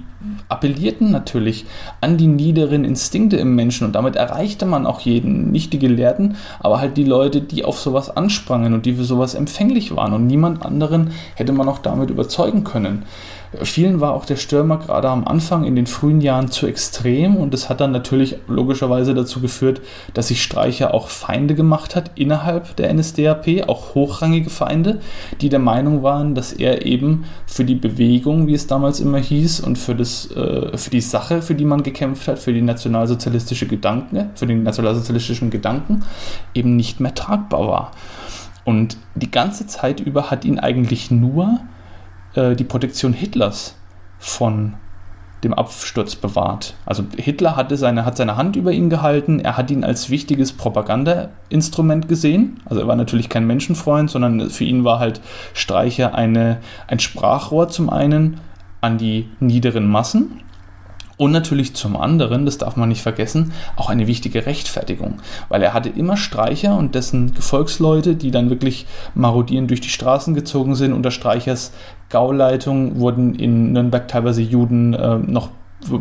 appellierten 0.50 1.12
natürlich 1.12 1.66
an 2.00 2.18
die 2.18 2.28
niederen 2.28 2.86
Instinkte 2.86 3.38
im 3.38 3.56
Menschen 3.56 3.88
und 3.88 3.94
damit 3.94 4.16
erreichte 4.16 4.68
man 4.68 4.86
auch 4.86 5.00
jeden, 5.00 5.52
nicht 5.52 5.74
die 5.74 5.80
Gelehrten, 5.80 6.36
aber 6.60 6.80
halt 6.80 6.96
die 6.96 7.06
Leute, 7.06 7.42
die 7.42 7.66
auf 7.66 7.80
sowas 7.80 8.16
ansprangen 8.16 8.76
und 8.76 8.86
die 8.86 8.94
für 8.94 9.04
sowas 9.04 9.34
empfänglich 9.34 9.96
waren 9.96 10.14
und 10.14 10.28
niemand 10.28 10.64
anderen 10.64 11.12
hätte 11.36 11.54
man 11.54 11.68
auch 11.68 11.80
damit 11.80 12.12
überzeugen 12.12 12.64
können. 12.64 13.04
Vielen 13.64 14.00
war 14.00 14.14
auch 14.14 14.24
der 14.24 14.38
Stürmer 14.38 14.78
gerade 14.78 15.10
am 15.10 15.28
Anfang 15.28 15.66
in 15.66 15.76
den 15.76 15.86
frühen 15.86 16.22
Jahren 16.22 16.50
zu 16.52 16.68
extrem 16.68 17.36
und 17.36 17.54
das 17.54 17.68
hat 17.68 17.82
dann 17.82 17.92
natürlich 17.92 18.38
logischerweise 18.48 19.14
dazu 19.14 19.42
geführt, 19.42 19.82
dass 20.14 20.30
sich 20.30 20.42
Streicher 20.42 20.94
auch 20.94 21.10
Feinde 21.10 21.54
gemacht 21.54 21.98
hat 21.98 22.12
innerhalb 22.16 22.78
der 22.78 22.94
NSDAP, 22.94 23.68
auch 23.68 23.94
hochrangige 23.94 24.50
Feinde, 24.50 25.02
die 25.42 25.50
der 25.50 25.60
Meinung 25.60 26.02
waren, 26.02 26.34
dass 26.34 26.54
er 26.54 26.86
eben 26.86 27.26
für 27.46 27.66
die 27.66 27.76
Bewegung, 27.76 28.48
wie 28.48 28.54
es 28.54 28.68
damals 28.68 29.02
immer 29.02 29.20
hieß, 29.20 29.60
und 29.60 29.78
für, 29.78 29.96
das, 29.96 30.32
äh, 30.32 30.78
für 30.78 30.90
die 30.90 31.02
Sache, 31.02 31.42
für 31.42 31.56
die 31.56 31.66
man 31.66 31.84
gekämpft 31.84 32.30
hat, 32.30 32.40
für 32.40 32.54
die 32.54 32.62
nationalsozialistische 32.62 33.68
Gedanken, 33.68 34.30
für 34.36 34.48
den 34.48 34.64
nationalsozialistischen 34.64 35.50
Gedanken, 35.50 36.06
eben 36.54 36.78
nicht 36.78 37.02
mehr 37.02 37.14
tragbar 37.14 37.68
war. 37.68 37.92
Und 38.64 38.96
die 39.16 39.30
ganze 39.30 39.68
Zeit 39.68 40.00
über 40.00 40.32
hat 40.32 40.46
ihn 40.46 40.58
eigentlich 40.58 41.12
nur 41.12 41.60
äh, 42.36 42.56
die 42.56 42.64
Protektion 42.64 43.14
Hitlers 43.14 43.76
von 44.20 44.74
dem 45.44 45.54
Absturz 45.54 46.16
bewahrt. 46.16 46.76
Also 46.86 47.04
Hitler 47.18 47.56
hatte 47.56 47.76
seine, 47.76 48.06
hat 48.06 48.16
seine 48.16 48.38
Hand 48.38 48.56
über 48.56 48.72
ihn 48.72 48.90
gehalten, 48.90 49.40
er 49.40 49.58
hat 49.58 49.72
ihn 49.72 49.84
als 49.84 50.10
wichtiges 50.10 50.54
Propagandainstrument 50.54 52.08
gesehen. 52.08 52.60
Also 52.66 52.82
er 52.82 52.88
war 52.88 52.96
natürlich 52.96 53.28
kein 53.28 53.48
Menschenfreund, 53.48 54.12
sondern 54.12 54.50
für 54.52 54.66
ihn 54.66 54.84
war 54.84 55.00
halt 55.00 55.20
Streicher 55.54 56.14
eine, 56.14 56.58
ein 56.88 57.00
Sprachrohr 57.00 57.70
zum 57.70 57.90
einen 57.90 58.40
an 58.82 58.98
die 58.98 59.30
niederen 59.40 59.88
Massen 59.88 60.42
Und 61.22 61.34
natürlich 61.34 61.76
zum 61.76 61.98
anderen, 61.98 62.46
das 62.48 62.58
darf 62.58 62.78
man 62.78 62.90
nicht 62.90 63.04
vergessen, 63.04 63.54
auch 63.76 63.92
eine 63.92 64.08
wichtige 64.08 64.48
Rechtfertigung, 64.48 65.20
weil 65.50 65.62
er 65.62 65.72
hatte 65.72 65.90
immer 65.90 66.18
Streicher 66.18 66.76
und 66.76 66.96
dessen 66.96 67.36
Gefolgsleute, 67.36 68.16
die 68.16 68.32
dann 68.32 68.50
wirklich 68.50 68.88
marodierend 69.14 69.70
durch 69.70 69.82
die 69.82 69.90
Straßen 69.90 70.34
gezogen 70.34 70.74
sind. 70.74 70.94
Unter 70.94 71.12
Streichers 71.12 71.74
Gauleitung 72.10 73.00
wurden 73.00 73.36
in 73.36 73.72
Nürnberg 73.72 74.08
teilweise 74.08 74.42
Juden 74.42 74.96
äh, 74.96 75.18
noch 75.18 75.50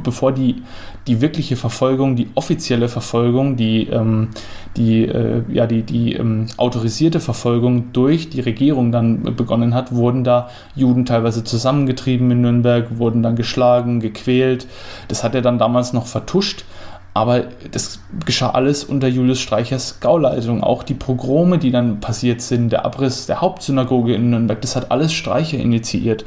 bevor 0.02 0.32
die, 0.32 0.62
die 1.06 1.20
wirkliche 1.20 1.56
Verfolgung, 1.56 2.16
die 2.16 2.28
offizielle 2.34 2.88
Verfolgung, 2.88 3.56
die, 3.56 3.88
ähm, 3.88 4.28
die, 4.76 5.04
äh, 5.04 5.42
ja, 5.48 5.66
die, 5.66 5.82
die 5.82 6.14
ähm, 6.14 6.46
autorisierte 6.56 7.20
Verfolgung 7.20 7.92
durch 7.92 8.30
die 8.30 8.40
Regierung 8.40 8.92
dann 8.92 9.22
begonnen 9.36 9.74
hat, 9.74 9.92
wurden 9.92 10.24
da 10.24 10.50
Juden 10.74 11.06
teilweise 11.06 11.44
zusammengetrieben 11.44 12.30
in 12.30 12.40
Nürnberg, 12.42 12.98
wurden 12.98 13.22
dann 13.22 13.36
geschlagen, 13.36 14.00
gequält. 14.00 14.66
Das 15.08 15.24
hat 15.24 15.34
er 15.34 15.42
dann 15.42 15.58
damals 15.58 15.92
noch 15.92 16.06
vertuscht. 16.06 16.64
Aber 17.12 17.44
das 17.72 17.98
geschah 18.24 18.50
alles 18.50 18.84
unter 18.84 19.08
Julius 19.08 19.40
Streichers 19.40 19.98
Gauleitung. 19.98 20.62
Auch 20.62 20.84
die 20.84 20.94
Pogrome, 20.94 21.58
die 21.58 21.72
dann 21.72 22.00
passiert 22.00 22.40
sind, 22.40 22.70
der 22.70 22.84
Abriss 22.84 23.26
der 23.26 23.40
Hauptsynagoge 23.40 24.14
in 24.14 24.30
Nürnberg, 24.30 24.60
das 24.60 24.76
hat 24.76 24.92
alles 24.92 25.12
Streicher 25.12 25.58
initiiert. 25.58 26.24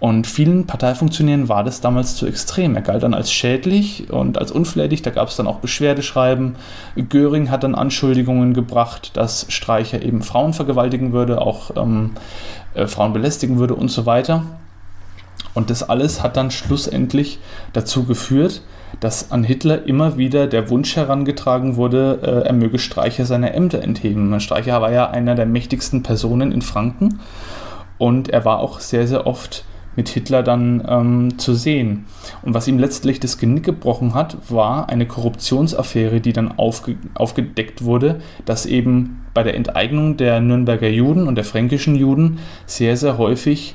Und 0.00 0.26
vielen 0.26 0.66
Parteifunktionären 0.66 1.50
war 1.50 1.62
das 1.62 1.82
damals 1.82 2.16
zu 2.16 2.26
extrem. 2.26 2.74
Er 2.74 2.80
galt 2.80 3.02
dann 3.02 3.12
als 3.12 3.30
schädlich 3.30 4.10
und 4.10 4.38
als 4.38 4.50
unflätig. 4.50 5.02
Da 5.02 5.10
gab 5.10 5.28
es 5.28 5.36
dann 5.36 5.46
auch 5.46 5.58
Beschwerdeschreiben. 5.58 6.56
Göring 7.10 7.50
hat 7.50 7.64
dann 7.64 7.74
Anschuldigungen 7.74 8.54
gebracht, 8.54 9.14
dass 9.18 9.44
Streicher 9.50 10.00
eben 10.00 10.22
Frauen 10.22 10.54
vergewaltigen 10.54 11.12
würde, 11.12 11.42
auch 11.42 11.76
ähm, 11.76 12.12
äh, 12.72 12.86
Frauen 12.86 13.12
belästigen 13.12 13.58
würde 13.58 13.74
und 13.74 13.90
so 13.90 14.06
weiter. 14.06 14.44
Und 15.52 15.68
das 15.68 15.82
alles 15.82 16.22
hat 16.22 16.36
dann 16.38 16.50
schlussendlich 16.50 17.38
dazu 17.74 18.04
geführt, 18.04 18.62
dass 19.00 19.30
an 19.30 19.44
Hitler 19.44 19.86
immer 19.86 20.16
wieder 20.16 20.46
der 20.46 20.70
Wunsch 20.70 20.96
herangetragen 20.96 21.76
wurde, 21.76 22.20
äh, 22.22 22.46
er 22.48 22.52
möge 22.54 22.78
Streicher 22.78 23.26
seine 23.26 23.52
Ämter 23.52 23.82
entheben. 23.82 24.40
Streicher 24.40 24.80
war 24.80 24.92
ja 24.92 25.10
einer 25.10 25.34
der 25.34 25.46
mächtigsten 25.46 26.02
Personen 26.02 26.52
in 26.52 26.62
Franken 26.62 27.20
und 27.98 28.30
er 28.30 28.46
war 28.46 28.60
auch 28.60 28.80
sehr, 28.80 29.06
sehr 29.06 29.26
oft 29.26 29.64
mit 30.00 30.08
Hitler 30.08 30.42
dann 30.42 30.82
ähm, 30.88 31.38
zu 31.38 31.52
sehen. 31.52 32.06
Und 32.40 32.54
was 32.54 32.66
ihm 32.66 32.78
letztlich 32.78 33.20
das 33.20 33.36
Genick 33.36 33.64
gebrochen 33.64 34.14
hat, 34.14 34.38
war 34.50 34.88
eine 34.88 35.04
Korruptionsaffäre, 35.04 36.22
die 36.22 36.32
dann 36.32 36.56
aufge 36.56 36.96
aufgedeckt 37.12 37.84
wurde, 37.84 38.22
dass 38.46 38.64
eben 38.64 39.26
bei 39.34 39.42
der 39.42 39.56
Enteignung 39.56 40.16
der 40.16 40.40
Nürnberger 40.40 40.88
Juden 40.88 41.28
und 41.28 41.34
der 41.34 41.44
fränkischen 41.44 41.96
Juden 41.96 42.38
sehr, 42.64 42.96
sehr 42.96 43.18
häufig 43.18 43.74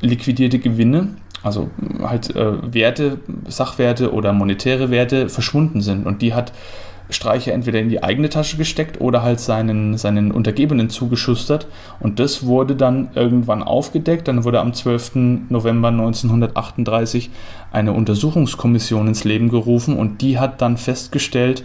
liquidierte 0.00 0.60
Gewinne, 0.60 1.08
also 1.42 1.68
halt 2.02 2.34
äh, 2.34 2.72
Werte, 2.72 3.18
Sachwerte 3.46 4.14
oder 4.14 4.32
monetäre 4.32 4.90
Werte 4.90 5.28
verschwunden 5.28 5.82
sind. 5.82 6.06
Und 6.06 6.22
die 6.22 6.32
hat 6.32 6.54
Streicher 7.08 7.52
entweder 7.52 7.78
in 7.78 7.88
die 7.88 8.02
eigene 8.02 8.28
Tasche 8.28 8.56
gesteckt 8.56 9.00
oder 9.00 9.22
halt 9.22 9.38
seinen, 9.38 9.96
seinen 9.96 10.32
Untergebenen 10.32 10.90
zugeschustert. 10.90 11.68
Und 12.00 12.18
das 12.18 12.46
wurde 12.46 12.74
dann 12.74 13.08
irgendwann 13.14 13.62
aufgedeckt. 13.62 14.26
Dann 14.28 14.44
wurde 14.44 14.60
am 14.60 14.74
12. 14.74 15.46
November 15.48 15.88
1938 15.88 17.30
eine 17.70 17.92
Untersuchungskommission 17.92 19.06
ins 19.06 19.24
Leben 19.24 19.48
gerufen 19.48 19.96
und 19.96 20.20
die 20.20 20.38
hat 20.38 20.60
dann 20.60 20.76
festgestellt, 20.76 21.64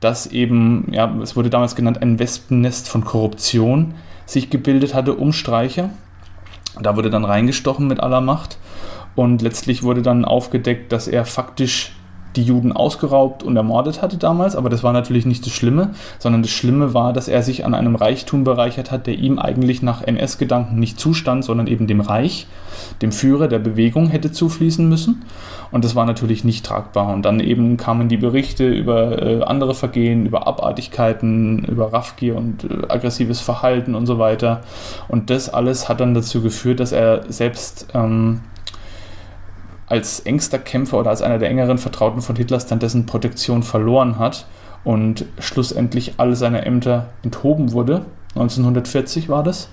dass 0.00 0.26
eben, 0.26 0.88
ja, 0.92 1.12
es 1.22 1.36
wurde 1.36 1.50
damals 1.50 1.74
genannt, 1.74 2.02
ein 2.02 2.18
Wespennest 2.18 2.88
von 2.88 3.04
Korruption 3.04 3.94
sich 4.24 4.50
gebildet 4.50 4.94
hatte 4.94 5.14
um 5.14 5.32
Streicher. 5.32 5.90
Da 6.80 6.96
wurde 6.96 7.10
dann 7.10 7.24
reingestochen 7.24 7.86
mit 7.86 8.00
aller 8.00 8.20
Macht 8.20 8.58
und 9.14 9.40
letztlich 9.40 9.82
wurde 9.82 10.02
dann 10.02 10.24
aufgedeckt, 10.24 10.92
dass 10.92 11.08
er 11.08 11.24
faktisch 11.24 11.95
die 12.36 12.42
Juden 12.42 12.72
ausgeraubt 12.72 13.42
und 13.42 13.56
ermordet 13.56 14.02
hatte 14.02 14.16
damals, 14.16 14.56
aber 14.56 14.68
das 14.68 14.82
war 14.82 14.92
natürlich 14.92 15.26
nicht 15.26 15.44
das 15.46 15.52
Schlimme, 15.52 15.90
sondern 16.18 16.42
das 16.42 16.50
Schlimme 16.50 16.94
war, 16.94 17.12
dass 17.12 17.28
er 17.28 17.42
sich 17.42 17.64
an 17.64 17.74
einem 17.74 17.96
Reichtum 17.96 18.44
bereichert 18.44 18.90
hat, 18.90 19.06
der 19.06 19.18
ihm 19.18 19.38
eigentlich 19.38 19.82
nach 19.82 20.02
NS-Gedanken 20.02 20.78
nicht 20.78 21.00
zustand, 21.00 21.44
sondern 21.44 21.66
eben 21.66 21.86
dem 21.86 22.00
Reich, 22.00 22.46
dem 23.02 23.12
Führer 23.12 23.48
der 23.48 23.58
Bewegung 23.58 24.08
hätte 24.08 24.32
zufließen 24.32 24.88
müssen. 24.88 25.24
Und 25.72 25.84
das 25.84 25.94
war 25.94 26.06
natürlich 26.06 26.44
nicht 26.44 26.64
tragbar. 26.64 27.12
Und 27.12 27.22
dann 27.22 27.40
eben 27.40 27.76
kamen 27.76 28.08
die 28.08 28.16
Berichte 28.16 28.68
über 28.68 29.22
äh, 29.22 29.42
andere 29.42 29.74
Vergehen, 29.74 30.26
über 30.26 30.46
Abartigkeiten, 30.46 31.64
über 31.64 31.92
Raffgier 31.92 32.36
und 32.36 32.64
äh, 32.64 32.86
aggressives 32.88 33.40
Verhalten 33.40 33.94
und 33.94 34.06
so 34.06 34.18
weiter. 34.18 34.60
Und 35.08 35.30
das 35.30 35.48
alles 35.48 35.88
hat 35.88 36.00
dann 36.00 36.14
dazu 36.14 36.42
geführt, 36.42 36.80
dass 36.80 36.92
er 36.92 37.24
selbst 37.30 37.88
ähm, 37.94 38.40
als 39.86 40.20
engster 40.20 40.58
Kämpfer 40.58 40.98
oder 40.98 41.10
als 41.10 41.22
einer 41.22 41.38
der 41.38 41.48
engeren 41.48 41.78
Vertrauten 41.78 42.22
von 42.22 42.36
Hitlers 42.36 42.66
dann 42.66 42.78
dessen 42.78 43.06
Protektion 43.06 43.62
verloren 43.62 44.18
hat 44.18 44.46
und 44.84 45.24
schlussendlich 45.38 46.14
alle 46.18 46.36
seine 46.36 46.64
Ämter 46.64 47.08
enthoben 47.22 47.72
wurde. 47.72 48.06
1940 48.34 49.28
war 49.28 49.42
das. 49.42 49.68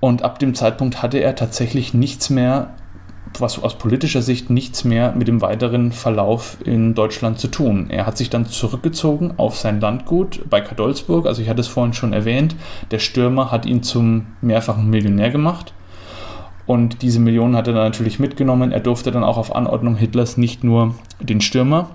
Und 0.00 0.22
ab 0.22 0.38
dem 0.38 0.54
Zeitpunkt 0.54 1.02
hatte 1.02 1.18
er 1.18 1.34
tatsächlich 1.34 1.94
nichts 1.94 2.30
mehr, 2.30 2.70
was 3.38 3.62
aus 3.62 3.78
politischer 3.78 4.22
Sicht 4.22 4.50
nichts 4.50 4.84
mehr 4.84 5.12
mit 5.12 5.28
dem 5.28 5.40
weiteren 5.40 5.92
Verlauf 5.92 6.56
in 6.64 6.94
Deutschland 6.94 7.38
zu 7.38 7.48
tun. 7.48 7.88
Er 7.90 8.06
hat 8.06 8.16
sich 8.16 8.30
dann 8.30 8.46
zurückgezogen 8.46 9.34
auf 9.36 9.56
sein 9.56 9.80
Landgut 9.80 10.48
bei 10.50 10.60
Kadolsburg, 10.60 11.26
also 11.26 11.40
ich 11.40 11.48
hatte 11.48 11.60
es 11.60 11.68
vorhin 11.68 11.92
schon 11.92 12.12
erwähnt, 12.12 12.56
der 12.90 12.98
Stürmer 12.98 13.50
hat 13.52 13.66
ihn 13.66 13.82
zum 13.82 14.26
mehrfachen 14.40 14.90
Millionär 14.90 15.30
gemacht 15.30 15.72
und 16.66 17.02
diese 17.02 17.20
Millionen 17.20 17.56
hat 17.56 17.66
er 17.66 17.74
dann 17.74 17.84
natürlich 17.84 18.18
mitgenommen. 18.18 18.72
Er 18.72 18.80
durfte 18.80 19.10
dann 19.10 19.24
auch 19.24 19.38
auf 19.38 19.54
Anordnung 19.54 19.96
Hitlers 19.96 20.36
nicht 20.36 20.62
nur 20.62 20.94
den 21.20 21.40
Stürmer 21.40 21.90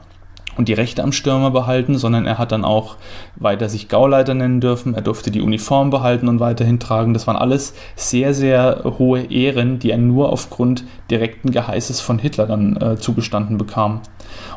und 0.58 0.67
die 0.67 0.73
Rechte 0.73 1.04
am 1.04 1.12
Stürmer 1.12 1.51
behalten, 1.51 1.97
sondern 1.97 2.25
er 2.25 2.38
hat 2.38 2.51
dann 2.51 2.63
auch 2.63 2.95
weiter 3.36 3.69
sich 3.69 3.89
Gauleiter 3.89 4.34
nennen 4.34 4.62
dürfen. 4.62 4.93
Er 4.93 5.01
durfte 5.01 5.32
die 5.32 5.41
Uniform 5.41 5.89
behalten 5.89 6.28
und 6.28 6.39
weiterhin 6.39 6.80
tragen. 6.80 7.13
Das 7.13 7.28
waren 7.28 7.36
alles 7.36 7.73
sehr, 7.95 8.34
sehr 8.34 8.84
hohe 8.97 9.23
Ehren, 9.32 9.80
die 9.80 9.91
er 9.91 9.97
nur 9.97 10.32
aufgrund 10.32 10.86
direkten 11.12 11.51
Geheißes 11.51 12.01
von 12.01 12.19
Hitler 12.19 12.47
dann 12.47 12.78
äh, 12.78 12.95
zugestanden 12.97 13.58
bekam. 13.58 14.01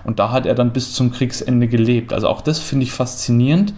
Und 0.04 0.18
da 0.18 0.30
hat 0.30 0.46
er 0.46 0.54
dann 0.54 0.72
bis 0.72 0.94
zum 0.94 1.10
Kriegsende 1.10 1.68
gelebt. 1.68 2.12
Also 2.12 2.28
auch 2.28 2.40
das 2.40 2.58
finde 2.58 2.84
ich 2.84 2.92
faszinierend. 2.92 3.74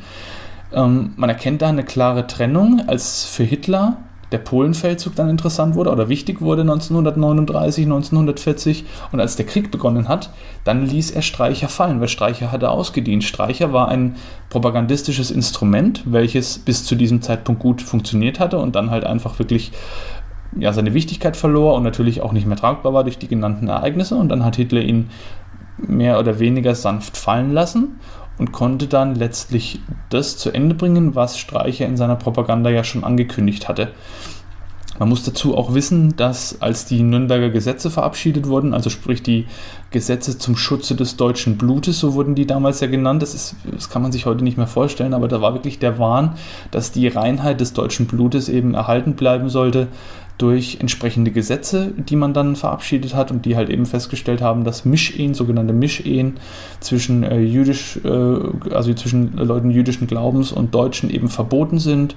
Ähm, 0.73 1.15
man 1.17 1.31
erkennt 1.31 1.63
da 1.63 1.69
eine 1.69 1.85
klare 1.85 2.27
Trennung, 2.27 2.83
als 2.87 3.25
für 3.25 3.45
Hitler 3.45 3.97
der 4.33 4.39
Polenfeldzug 4.39 5.15
dann 5.17 5.29
interessant 5.29 5.75
wurde 5.75 5.91
oder 5.91 6.09
wichtig 6.09 6.41
wurde 6.41 6.63
1939, 6.63 7.85
1940 7.85 8.85
und 9.13 9.21
als 9.21 9.37
der 9.37 9.47
Krieg 9.47 9.71
begonnen 9.71 10.09
hat, 10.09 10.31
dann 10.65 10.87
ließ 10.87 11.11
er 11.11 11.23
Streicher 11.23 11.69
fallen, 11.69 12.01
weil 12.01 12.09
Streicher 12.09 12.53
hatte 12.53 12.71
ausgedient. 12.71 13.25
Streicher 13.25 13.73
war 13.73 13.89
ein 13.89 14.17
propagandistisches 14.49 15.31
Instrument, 15.31 16.03
welches 16.07 16.59
bis 16.59 16.85
zu 16.85 16.95
diesem 16.95 17.23
Zeitpunkt 17.23 17.61
gut 17.61 17.83
funktioniert 17.83 18.41
hatte 18.41 18.59
und 18.59 18.77
dann 18.77 18.91
halt 18.91 19.05
einfach 19.05 19.39
wirklich 19.39 19.73
ja, 20.59 20.73
seine 20.73 20.95
Wichtigkeit 20.95 21.37
verlor 21.37 21.75
und 21.75 21.83
natürlich 21.83 22.23
auch 22.23 22.33
nicht 22.33 22.47
mehr 22.47 22.57
tragbar 22.57 22.93
war 22.93 23.05
durch 23.05 23.19
die 23.19 23.29
genannten 23.29 23.69
Ereignisse 23.69 24.17
und 24.17 24.29
dann 24.29 24.45
hat 24.45 24.57
Hitler 24.57 24.81
ihn 24.81 25.11
mehr 25.79 26.19
oder 26.19 26.39
weniger 26.39 26.75
sanft 26.75 27.17
fallen 27.17 27.53
lassen 27.53 28.01
und 28.41 28.53
konnte 28.53 28.87
dann 28.87 29.15
letztlich 29.15 29.81
das 30.09 30.39
zu 30.39 30.51
Ende 30.51 30.75
bringen, 30.75 31.15
was 31.15 31.39
Streicher 31.39 31.87
in 31.87 31.99
seiner 31.99 32.17
Propaganda 32.17 32.71
ja 32.71 32.85
schon 32.85 33.05
angekündigt 33.05 33.69
hatte. 33.69 33.93
Man 34.99 35.09
muss 35.09 35.23
dazu 35.23 35.57
auch 35.57 35.73
wissen, 35.73 36.17
dass 36.17 36.61
als 36.61 36.85
die 36.85 37.03
Nürnberger 37.03 37.51
Gesetze 37.51 37.91
verabschiedet 37.91 38.47
wurden, 38.47 38.75
also 38.75 38.91
sprich 38.91 39.23
die 39.23 39.47
Gesetze 39.91 40.37
zum 40.39 40.57
Schutze 40.57 40.95
des 40.95 41.17
deutschen 41.17 41.59
Blutes, 41.59 42.01
so 42.01 42.15
wurden 42.15 42.35
die 42.35 42.47
damals 42.47 42.81
ja 42.81 42.87
genannt, 42.87 43.23
das, 43.23 43.35
ist, 43.35 43.57
das 43.71 43.89
kann 43.89 44.03
man 44.03 44.13
sich 44.13 44.27
heute 44.27 44.45
nicht 44.45 44.57
mehr 44.59 44.67
vorstellen, 44.67 45.15
aber 45.15 45.29
da 45.29 45.41
war 45.41 45.55
wirklich 45.55 45.79
der 45.79 45.99
Wahn, 45.99 46.37
dass 46.71 46.93
die 46.93 47.09
Reinheit 47.09 47.61
des 47.61 47.73
deutschen 47.73 48.07
Blutes 48.07 48.49
eben 48.49 48.75
erhalten 48.75 49.15
bleiben 49.15 49.49
sollte 49.49 49.89
durch 50.41 50.79
entsprechende 50.81 51.31
Gesetze, 51.31 51.93
die 51.97 52.17
man 52.17 52.33
dann 52.33 52.57
verabschiedet 52.57 53.15
hat 53.15 53.31
und 53.31 53.45
die 53.45 53.57
halt 53.57 53.69
eben 53.69 53.85
festgestellt 53.85 54.41
haben, 54.41 54.65
dass 54.65 54.85
Mischehen, 54.85 55.35
sogenannte 55.35 55.75
Mischehen 55.75 56.39
zwischen 56.81 57.23
äh, 57.23 57.41
jüdisch, 57.41 57.99
äh, 58.05 58.09
also 58.09 58.95
zwischen 58.95 59.37
Leuten 59.37 59.71
jüdischen 59.71 60.07
Glaubens 60.07 60.53
und 60.53 60.75
Deutschen 60.75 61.11
eben 61.11 61.29
verboten 61.29 61.79
sind. 61.79 62.17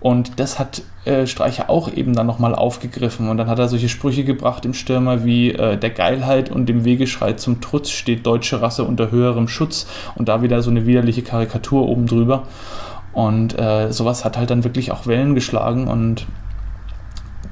Und 0.00 0.38
das 0.38 0.58
hat 0.58 0.82
äh, 1.06 1.26
Streicher 1.26 1.70
auch 1.70 1.90
eben 1.90 2.12
dann 2.12 2.26
nochmal 2.26 2.54
aufgegriffen. 2.54 3.30
Und 3.30 3.38
dann 3.38 3.48
hat 3.48 3.58
er 3.58 3.68
solche 3.68 3.88
Sprüche 3.88 4.24
gebracht 4.24 4.66
im 4.66 4.74
Stürmer 4.74 5.24
wie 5.24 5.52
äh, 5.52 5.78
der 5.78 5.90
Geilheit 5.90 6.50
und 6.50 6.68
dem 6.68 6.84
Wegeschrei 6.84 7.34
zum 7.34 7.60
Trutz 7.60 7.88
steht 7.90 8.26
deutsche 8.26 8.60
Rasse 8.60 8.84
unter 8.84 9.10
höherem 9.10 9.48
Schutz. 9.48 9.86
Und 10.14 10.28
da 10.28 10.42
wieder 10.42 10.60
so 10.60 10.70
eine 10.70 10.86
widerliche 10.86 11.22
Karikatur 11.22 11.88
oben 11.88 12.06
drüber. 12.06 12.42
Und 13.14 13.58
äh, 13.58 13.92
sowas 13.92 14.24
hat 14.24 14.36
halt 14.36 14.50
dann 14.50 14.64
wirklich 14.64 14.90
auch 14.90 15.06
Wellen 15.06 15.34
geschlagen 15.34 15.88
und 15.88 16.26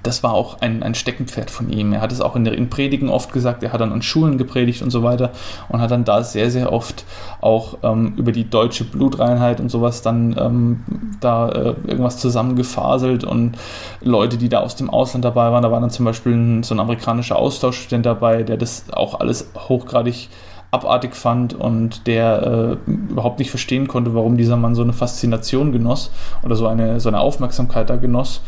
das 0.03 0.23
war 0.23 0.35
auch 0.35 0.61
ein, 0.61 0.83
ein 0.83 0.95
Steckenpferd 0.95 1.51
von 1.51 1.71
ihm. 1.71 1.93
Er 1.93 2.01
hat 2.01 2.13
es 2.13 2.21
auch 2.21 2.37
in, 2.37 2.45
in 2.47 2.71
Predigen 2.71 3.09
oft 3.09 3.33
gesagt, 3.33 3.63
er 3.63 3.73
hat 3.73 3.81
dann 3.81 3.93
an 3.93 4.03
Schulen 4.03 4.39
gepredigt 4.39 4.83
und 4.83 4.91
so 4.91 5.03
weiter 5.03 5.31
und 5.69 5.81
hat 5.81 5.91
dann 5.91 6.05
da 6.05 6.23
sehr, 6.23 6.51
sehr 6.51 6.73
oft 6.73 7.05
auch 7.41 7.79
ähm, 7.83 8.15
über 8.17 8.33
die 8.33 8.49
deutsche 8.49 8.85
Blutreinheit 8.85 9.61
und 9.61 9.69
sowas 9.69 10.03
dann 10.03 10.37
ähm, 10.39 10.85
da 11.21 11.49
äh, 11.49 11.75
irgendwas 11.87 12.19
zusammengefaselt 12.19 13.25
und 13.25 13.57
Leute, 14.01 14.37
die 14.39 14.49
da 14.49 14.61
aus 14.61 14.77
dem 14.77 14.91
Ausland 14.91 15.25
dabei 15.25 15.53
waren, 15.53 15.63
da 15.63 15.71
war 15.71 15.81
dann 15.81 15.91
zum 15.91 16.05
Beispiel 16.05 16.33
ein, 16.33 16.63
so 16.63 16.75
ein 16.75 16.81
amerikanischer 16.81 17.37
Austauschstudent 17.37 18.05
dabei, 18.07 18.43
der 18.43 18.57
das 18.57 18.87
auch 18.93 19.21
alles 19.21 19.51
hochgradig 19.57 20.29
abartig 20.73 21.15
fand 21.15 21.53
und 21.53 22.07
der 22.07 22.79
äh, 22.87 22.91
überhaupt 22.91 23.39
nicht 23.39 23.51
verstehen 23.51 23.89
konnte, 23.89 24.15
warum 24.15 24.39
dieser 24.39 24.57
Mann 24.57 24.75
so 24.75 24.83
eine 24.83 24.95
Faszination 24.95 25.71
genoss 25.71 26.11
oder 26.43 26.57
so 26.57 26.67
eine, 26.67 26.99
so 26.99 27.11
eine 27.11 27.21
Aufmerksamkeit 27.21 27.91
da 27.91 27.97
genoss. 27.97 28.41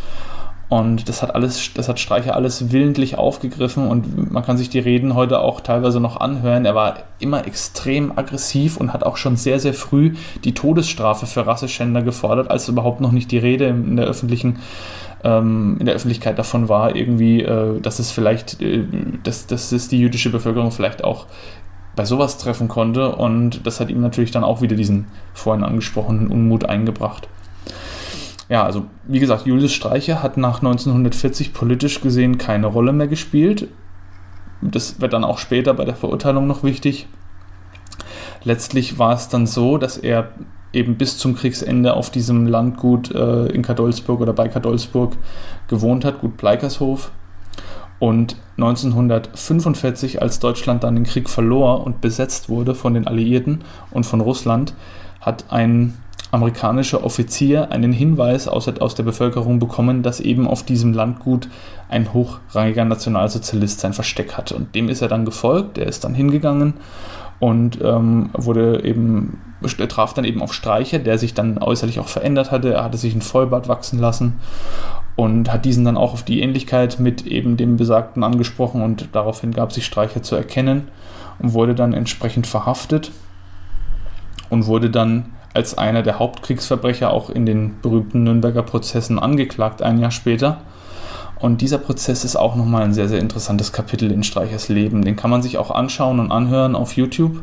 Und 0.68 1.09
das 1.09 1.22
hat 1.22 1.35
alles, 1.35 1.72
das 1.74 1.88
hat 1.88 2.00
Streicher 2.00 2.35
alles 2.35 2.72
willentlich 2.72 3.18
aufgegriffen 3.18 3.87
und 3.87 4.33
man 4.33 4.42
kann 4.42 4.57
sich 4.57 4.70
die 4.70 4.79
Reden 4.79 5.14
heute 5.14 5.40
auch 5.40 5.61
teilweise 5.61 6.00
noch 6.00 6.16
anhören. 6.16 6.64
Er 6.64 6.74
war 6.74 6.96
immer 7.18 7.46
extrem 7.46 8.16
aggressiv 8.16 8.79
und 8.79 8.92
hat 8.92 9.05
auch 9.05 9.18
schon 9.18 9.37
sehr, 9.37 9.61
sehr 9.61 9.74
früh 9.74 10.14
die 10.42 10.55
Todesstrafe 10.55 11.27
für 11.27 11.46
Rasseschänder 11.46 12.03
gefordert, 12.03 12.50
als 12.50 12.68
überhaupt 12.68 13.00
noch 13.00 13.12
nicht 13.12 13.31
die 13.31 13.38
Rede 13.38 13.66
in 13.66 13.96
der 13.96 14.07
öffentlichen 14.07 14.59
ähm, 15.22 15.77
in 15.81 15.87
der 15.87 15.94
Öffentlichkeit 15.94 16.38
davon 16.38 16.68
war, 16.68 16.94
irgendwie, 16.94 17.40
äh, 17.42 17.81
dass 17.81 17.98
es 17.98 18.11
vielleicht, 18.11 18.61
äh, 18.61 18.85
dass, 19.22 19.46
dass 19.46 19.72
es 19.72 19.88
die 19.88 19.98
jüdische 19.98 20.31
Bevölkerung 20.31 20.70
vielleicht 20.70 21.03
auch 21.03 21.27
bei 21.96 22.05
sowas 22.05 22.38
treffen 22.38 22.68
konnte 22.68 23.14
und 23.14 23.66
das 23.66 23.81
hat 23.81 23.88
ihm 23.88 24.00
natürlich 24.00 24.33
dann 24.33 24.44
auch 24.44 24.61
wieder 24.61 24.77
diesen 24.77 25.07
vorhin 25.33 25.64
angesprochenen 25.64 26.29
Unmut 26.29 26.64
eingebracht 26.64 27.29
ja, 28.48 28.64
also 28.64 28.87
wie 29.04 29.20
gesagt, 29.20 29.46
Julius 29.46 29.72
Streicher 29.72 30.22
hat 30.22 30.37
nach 30.37 30.57
1940 30.57 31.52
politisch 31.52 32.00
gesehen 32.00 32.38
keine 32.38 32.66
Rolle 32.66 32.92
mehr 32.92 33.09
gespielt. 33.09 33.68
Das 34.61 35.00
wird 35.00 35.12
dann 35.12 35.24
auch 35.24 35.38
später 35.38 35.74
bei 35.74 35.85
der 35.85 35.96
Verurteilung 35.96 36.46
noch 36.46 36.62
wichtig. 36.62 37.07
Letztlich 38.42 38.98
war 38.98 39.14
es 39.14 39.28
dann 39.28 39.46
so, 39.46 39.78
dass 39.78 39.96
er 39.96 40.33
eben 40.72 40.96
bis 40.96 41.16
zum 41.16 41.35
Kriegsende 41.35 41.94
auf 41.94 42.11
diesem 42.11 42.46
Landgut 42.46 43.11
äh, 43.14 43.46
in 43.46 43.62
Kadolsburg 43.62 44.20
oder 44.20 44.33
bei 44.33 44.48
Kadolsburg 44.48 45.16
gewohnt 45.68 46.04
hat, 46.04 46.20
Gut 46.20 46.37
Pleikershof. 46.37 47.11
Und 47.98 48.37
1945, 48.59 50.20
als 50.20 50.40
Deutschland 50.40 50.85
dann 50.85 50.96
den 50.96 51.04
Krieg 51.04 51.30
verlor 51.30 51.87
und 51.87 52.00
besetzt 52.00 52.48
wurde 52.48 52.74
von 52.74 52.92
den 52.92 53.07
Alliierten 53.07 53.64
und 53.92 54.04
von 54.04 54.20
Russland, 54.20 54.74
hat 55.20 55.46
ein 55.50 55.94
amerikanischer 56.34 57.04
Offizier 57.04 57.70
einen 57.70 57.92
Hinweis 57.92 58.48
aus, 58.48 58.68
aus 58.68 58.96
der 58.96 59.04
Bevölkerung 59.04 59.60
bekommen, 59.60 60.02
dass 60.02 60.18
eben 60.18 60.48
auf 60.48 60.64
diesem 60.64 60.92
Landgut 60.92 61.48
ein 61.88 62.12
hochrangiger 62.12 62.84
Nationalsozialist 62.84 63.78
sein 63.78 63.92
Versteck 63.92 64.36
hatte. 64.36 64.56
Und 64.56 64.74
dem 64.74 64.88
ist 64.88 65.00
er 65.00 65.06
dann 65.06 65.24
gefolgt, 65.24 65.78
er 65.78 65.86
ist 65.86 66.02
dann 66.02 66.12
hingegangen 66.12 66.74
und 67.38 67.78
ähm, 67.82 68.30
wurde 68.32 68.82
eben, 68.84 69.38
er 69.62 69.88
traf 69.88 70.12
dann 70.12 70.24
eben 70.24 70.42
auf 70.42 70.52
Streicher, 70.52 70.98
der 70.98 71.18
sich 71.18 71.34
dann 71.34 71.58
äußerlich 71.58 72.00
auch 72.00 72.08
verändert 72.08 72.50
hatte. 72.50 72.74
Er 72.74 72.82
hatte 72.82 72.98
sich 72.98 73.14
ein 73.14 73.22
Vollbart 73.22 73.68
wachsen 73.68 74.00
lassen 74.00 74.40
und 75.14 75.52
hat 75.52 75.64
diesen 75.64 75.84
dann 75.84 75.96
auch 75.96 76.14
auf 76.14 76.24
die 76.24 76.40
Ähnlichkeit 76.40 76.98
mit 76.98 77.26
eben 77.28 77.56
dem 77.56 77.76
Besagten 77.76 78.24
angesprochen 78.24 78.82
und 78.82 79.10
daraufhin 79.12 79.52
gab 79.52 79.72
sich 79.72 79.86
Streicher 79.86 80.24
zu 80.24 80.34
erkennen 80.34 80.88
und 81.38 81.52
wurde 81.52 81.76
dann 81.76 81.92
entsprechend 81.92 82.48
verhaftet 82.48 83.12
und 84.50 84.66
wurde 84.66 84.90
dann 84.90 85.26
als 85.54 85.78
einer 85.78 86.02
der 86.02 86.18
Hauptkriegsverbrecher 86.18 87.10
auch 87.12 87.30
in 87.30 87.46
den 87.46 87.80
berühmten 87.80 88.24
Nürnberger 88.24 88.62
Prozessen 88.62 89.18
angeklagt, 89.18 89.82
ein 89.82 89.98
Jahr 89.98 90.10
später. 90.10 90.60
Und 91.38 91.60
dieser 91.60 91.78
Prozess 91.78 92.24
ist 92.24 92.36
auch 92.36 92.56
nochmal 92.56 92.82
ein 92.82 92.94
sehr, 92.94 93.08
sehr 93.08 93.20
interessantes 93.20 93.72
Kapitel 93.72 94.10
in 94.10 94.24
Streichers 94.24 94.68
Leben. 94.68 95.04
Den 95.04 95.16
kann 95.16 95.30
man 95.30 95.42
sich 95.42 95.58
auch 95.58 95.70
anschauen 95.70 96.20
und 96.20 96.32
anhören 96.32 96.74
auf 96.74 96.96
YouTube. 96.96 97.42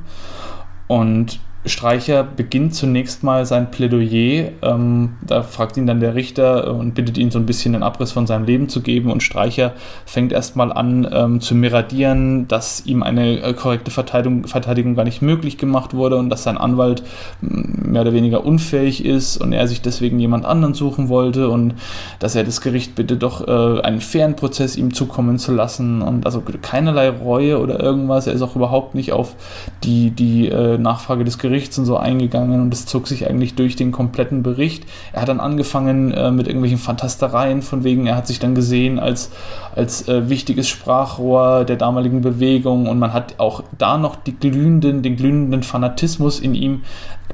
Und 0.87 1.39
Streicher 1.63 2.23
beginnt 2.23 2.73
zunächst 2.73 3.23
mal 3.23 3.45
sein 3.45 3.69
Plädoyer. 3.69 4.51
Ähm, 4.63 5.13
da 5.21 5.43
fragt 5.43 5.77
ihn 5.77 5.85
dann 5.85 5.99
der 5.99 6.15
Richter 6.15 6.73
und 6.73 6.95
bittet 6.95 7.19
ihn 7.19 7.29
so 7.29 7.37
ein 7.37 7.45
bisschen 7.45 7.73
den 7.73 7.83
Abriss 7.83 8.11
von 8.11 8.25
seinem 8.25 8.45
Leben 8.45 8.67
zu 8.67 8.81
geben. 8.81 9.11
Und 9.11 9.21
Streicher 9.21 9.73
fängt 10.05 10.31
erstmal 10.31 10.73
an 10.73 11.07
ähm, 11.11 11.39
zu 11.39 11.53
miradieren, 11.53 12.47
dass 12.47 12.83
ihm 12.87 13.03
eine 13.03 13.41
äh, 13.41 13.53
korrekte 13.53 13.91
Verteidigung, 13.91 14.47
Verteidigung 14.47 14.95
gar 14.95 15.03
nicht 15.03 15.21
möglich 15.21 15.59
gemacht 15.59 15.93
wurde 15.93 16.17
und 16.17 16.31
dass 16.31 16.41
sein 16.41 16.57
Anwalt 16.57 17.03
mehr 17.41 18.01
oder 18.01 18.13
weniger 18.13 18.43
unfähig 18.43 19.05
ist 19.05 19.37
und 19.37 19.53
er 19.53 19.67
sich 19.67 19.81
deswegen 19.83 20.19
jemand 20.19 20.45
anderen 20.45 20.73
suchen 20.73 21.09
wollte 21.09 21.49
und 21.49 21.75
dass 22.17 22.33
er 22.33 22.43
das 22.43 22.61
Gericht 22.61 22.95
bitte 22.95 23.17
doch 23.17 23.47
äh, 23.47 23.81
einen 23.81 24.01
fairen 24.01 24.35
Prozess 24.35 24.75
ihm 24.77 24.95
zukommen 24.95 25.37
zu 25.37 25.53
lassen. 25.53 26.01
Und 26.01 26.25
also 26.25 26.41
keinerlei 26.63 27.09
Reue 27.09 27.59
oder 27.59 27.79
irgendwas. 27.79 28.25
Er 28.25 28.33
ist 28.33 28.41
auch 28.41 28.55
überhaupt 28.55 28.95
nicht 28.95 29.11
auf 29.11 29.35
die, 29.83 30.09
die 30.09 30.47
äh, 30.47 30.79
Nachfrage 30.79 31.23
des 31.23 31.37
Gerichts 31.37 31.50
Gerichts 31.51 31.77
und 31.77 31.85
so 31.85 31.97
eingegangen 31.97 32.61
und 32.61 32.73
es 32.73 32.85
zog 32.85 33.07
sich 33.07 33.27
eigentlich 33.27 33.55
durch 33.55 33.75
den 33.75 33.91
kompletten 33.91 34.41
Bericht. 34.41 34.85
Er 35.11 35.21
hat 35.21 35.29
dann 35.29 35.41
angefangen 35.41 36.11
äh, 36.11 36.31
mit 36.31 36.47
irgendwelchen 36.47 36.77
Fantastereien, 36.77 37.61
von 37.61 37.83
wegen, 37.83 38.07
er 38.07 38.15
hat 38.15 38.25
sich 38.25 38.39
dann 38.39 38.55
gesehen 38.55 38.99
als, 38.99 39.31
als 39.75 40.07
äh, 40.07 40.29
wichtiges 40.29 40.69
Sprachrohr 40.69 41.65
der 41.65 41.75
damaligen 41.75 42.21
Bewegung 42.21 42.87
und 42.87 42.99
man 42.99 43.11
hat 43.11 43.35
auch 43.37 43.63
da 43.77 43.97
noch 43.97 44.15
die 44.15 44.35
glühenden, 44.37 45.01
den 45.01 45.17
glühenden 45.17 45.61
Fanatismus 45.63 46.39
in 46.39 46.55
ihm 46.55 46.83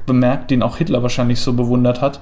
bemerkt, 0.04 0.50
den 0.50 0.64
auch 0.64 0.78
Hitler 0.78 1.02
wahrscheinlich 1.02 1.40
so 1.40 1.52
bewundert 1.52 2.00
hat. 2.02 2.20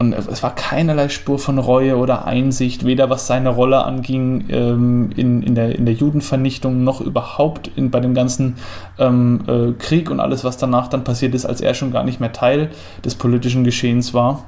Und 0.00 0.14
es 0.14 0.42
war 0.42 0.54
keinerlei 0.54 1.10
Spur 1.10 1.38
von 1.38 1.58
Reue 1.58 1.98
oder 1.98 2.24
Einsicht, 2.24 2.86
weder 2.86 3.10
was 3.10 3.26
seine 3.26 3.50
Rolle 3.50 3.84
anging 3.84 4.46
ähm, 4.48 5.10
in, 5.14 5.42
in, 5.42 5.54
der, 5.54 5.76
in 5.76 5.84
der 5.84 5.92
Judenvernichtung, 5.92 6.82
noch 6.84 7.02
überhaupt 7.02 7.70
in, 7.76 7.90
bei 7.90 8.00
dem 8.00 8.14
ganzen 8.14 8.56
ähm, 8.98 9.42
äh, 9.46 9.72
Krieg 9.72 10.10
und 10.10 10.18
alles, 10.18 10.42
was 10.42 10.56
danach 10.56 10.88
dann 10.88 11.04
passiert 11.04 11.34
ist, 11.34 11.44
als 11.44 11.60
er 11.60 11.74
schon 11.74 11.92
gar 11.92 12.02
nicht 12.02 12.18
mehr 12.18 12.32
Teil 12.32 12.70
des 13.04 13.14
politischen 13.14 13.62
Geschehens 13.62 14.14
war. 14.14 14.44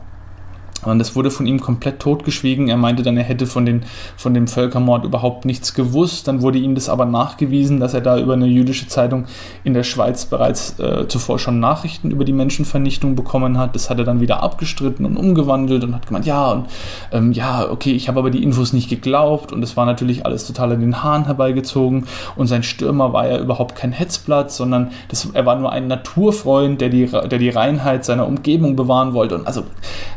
Und 0.85 0.99
das 0.99 1.15
wurde 1.15 1.31
von 1.31 1.47
ihm 1.47 1.61
komplett 1.61 2.01
totgeschwiegen. 2.01 2.69
Er 2.69 2.77
meinte 2.77 3.03
dann, 3.03 3.17
er 3.17 3.23
hätte 3.23 3.47
von, 3.47 3.65
den, 3.65 3.85
von 4.17 4.35
dem 4.35 4.49
Völkermord 4.49 5.05
überhaupt 5.05 5.45
nichts 5.45 5.75
gewusst. 5.75 6.27
Dann 6.27 6.43
wurde 6.43 6.59
ihm 6.59 6.75
das 6.75 6.89
aber 6.89 7.05
nachgewiesen, 7.05 7.79
dass 7.79 7.95
er 7.95 8.01
da 8.01 8.19
über 8.19 8.33
eine 8.33 8.47
jüdische 8.47 8.89
Zeitung 8.89 9.27
in 9.63 9.75
der 9.75 9.85
Schweiz 9.85 10.25
bereits 10.25 10.79
äh, 10.81 11.07
zuvor 11.07 11.39
schon 11.39 11.61
Nachrichten 11.61 12.11
über 12.11 12.25
die 12.25 12.33
Menschenvernichtung 12.33 13.15
bekommen 13.15 13.59
hat. 13.59 13.75
Das 13.77 13.91
hat 13.91 13.99
er 13.99 14.05
dann 14.05 14.21
wieder 14.21 14.43
abgestritten 14.43 15.07
und 15.07 15.17
umgewandelt 15.17 15.85
und 15.85 15.95
hat 15.95 16.07
gemeint, 16.09 16.27
ja, 16.27 16.51
und 16.51 16.67
ähm, 17.13 17.33
ja, 17.33 17.71
okay, 17.71 17.93
ich 17.93 18.09
habe 18.09 18.19
aber 18.19 18.31
die 18.31 18.43
Infos 18.43 18.73
nicht 18.73 18.91
geglaubt. 18.91 19.53
Und 19.53 19.63
es 19.63 19.77
war 19.77 19.87
natürlich 19.87 20.27
alles 20.27 20.47
total 20.47 20.73
an 20.73 20.81
den 20.81 21.03
Haaren 21.03 21.27
herbeigezogen. 21.27 22.07
Und 22.35 22.49
sein 22.49 22.65
Stürmer 22.65 23.13
war 23.13 23.29
ja 23.29 23.39
überhaupt 23.39 23.77
kein 23.77 23.93
Hetzblatt, 23.93 24.51
sondern 24.51 24.91
das, 25.09 25.29
er 25.33 25.47
war 25.47 25.55
nur 25.57 25.71
ein 25.71 25.87
Naturfreund, 25.87 26.81
der 26.81 26.89
die, 26.89 27.07
der 27.07 27.39
die 27.39 27.51
Reinheit 27.51 28.05
seiner 28.05 28.27
Umgebung 28.27 28.75
bewahren 28.75 29.15
wollte. 29.15 29.37
Und 29.37 29.47
also 29.47 29.65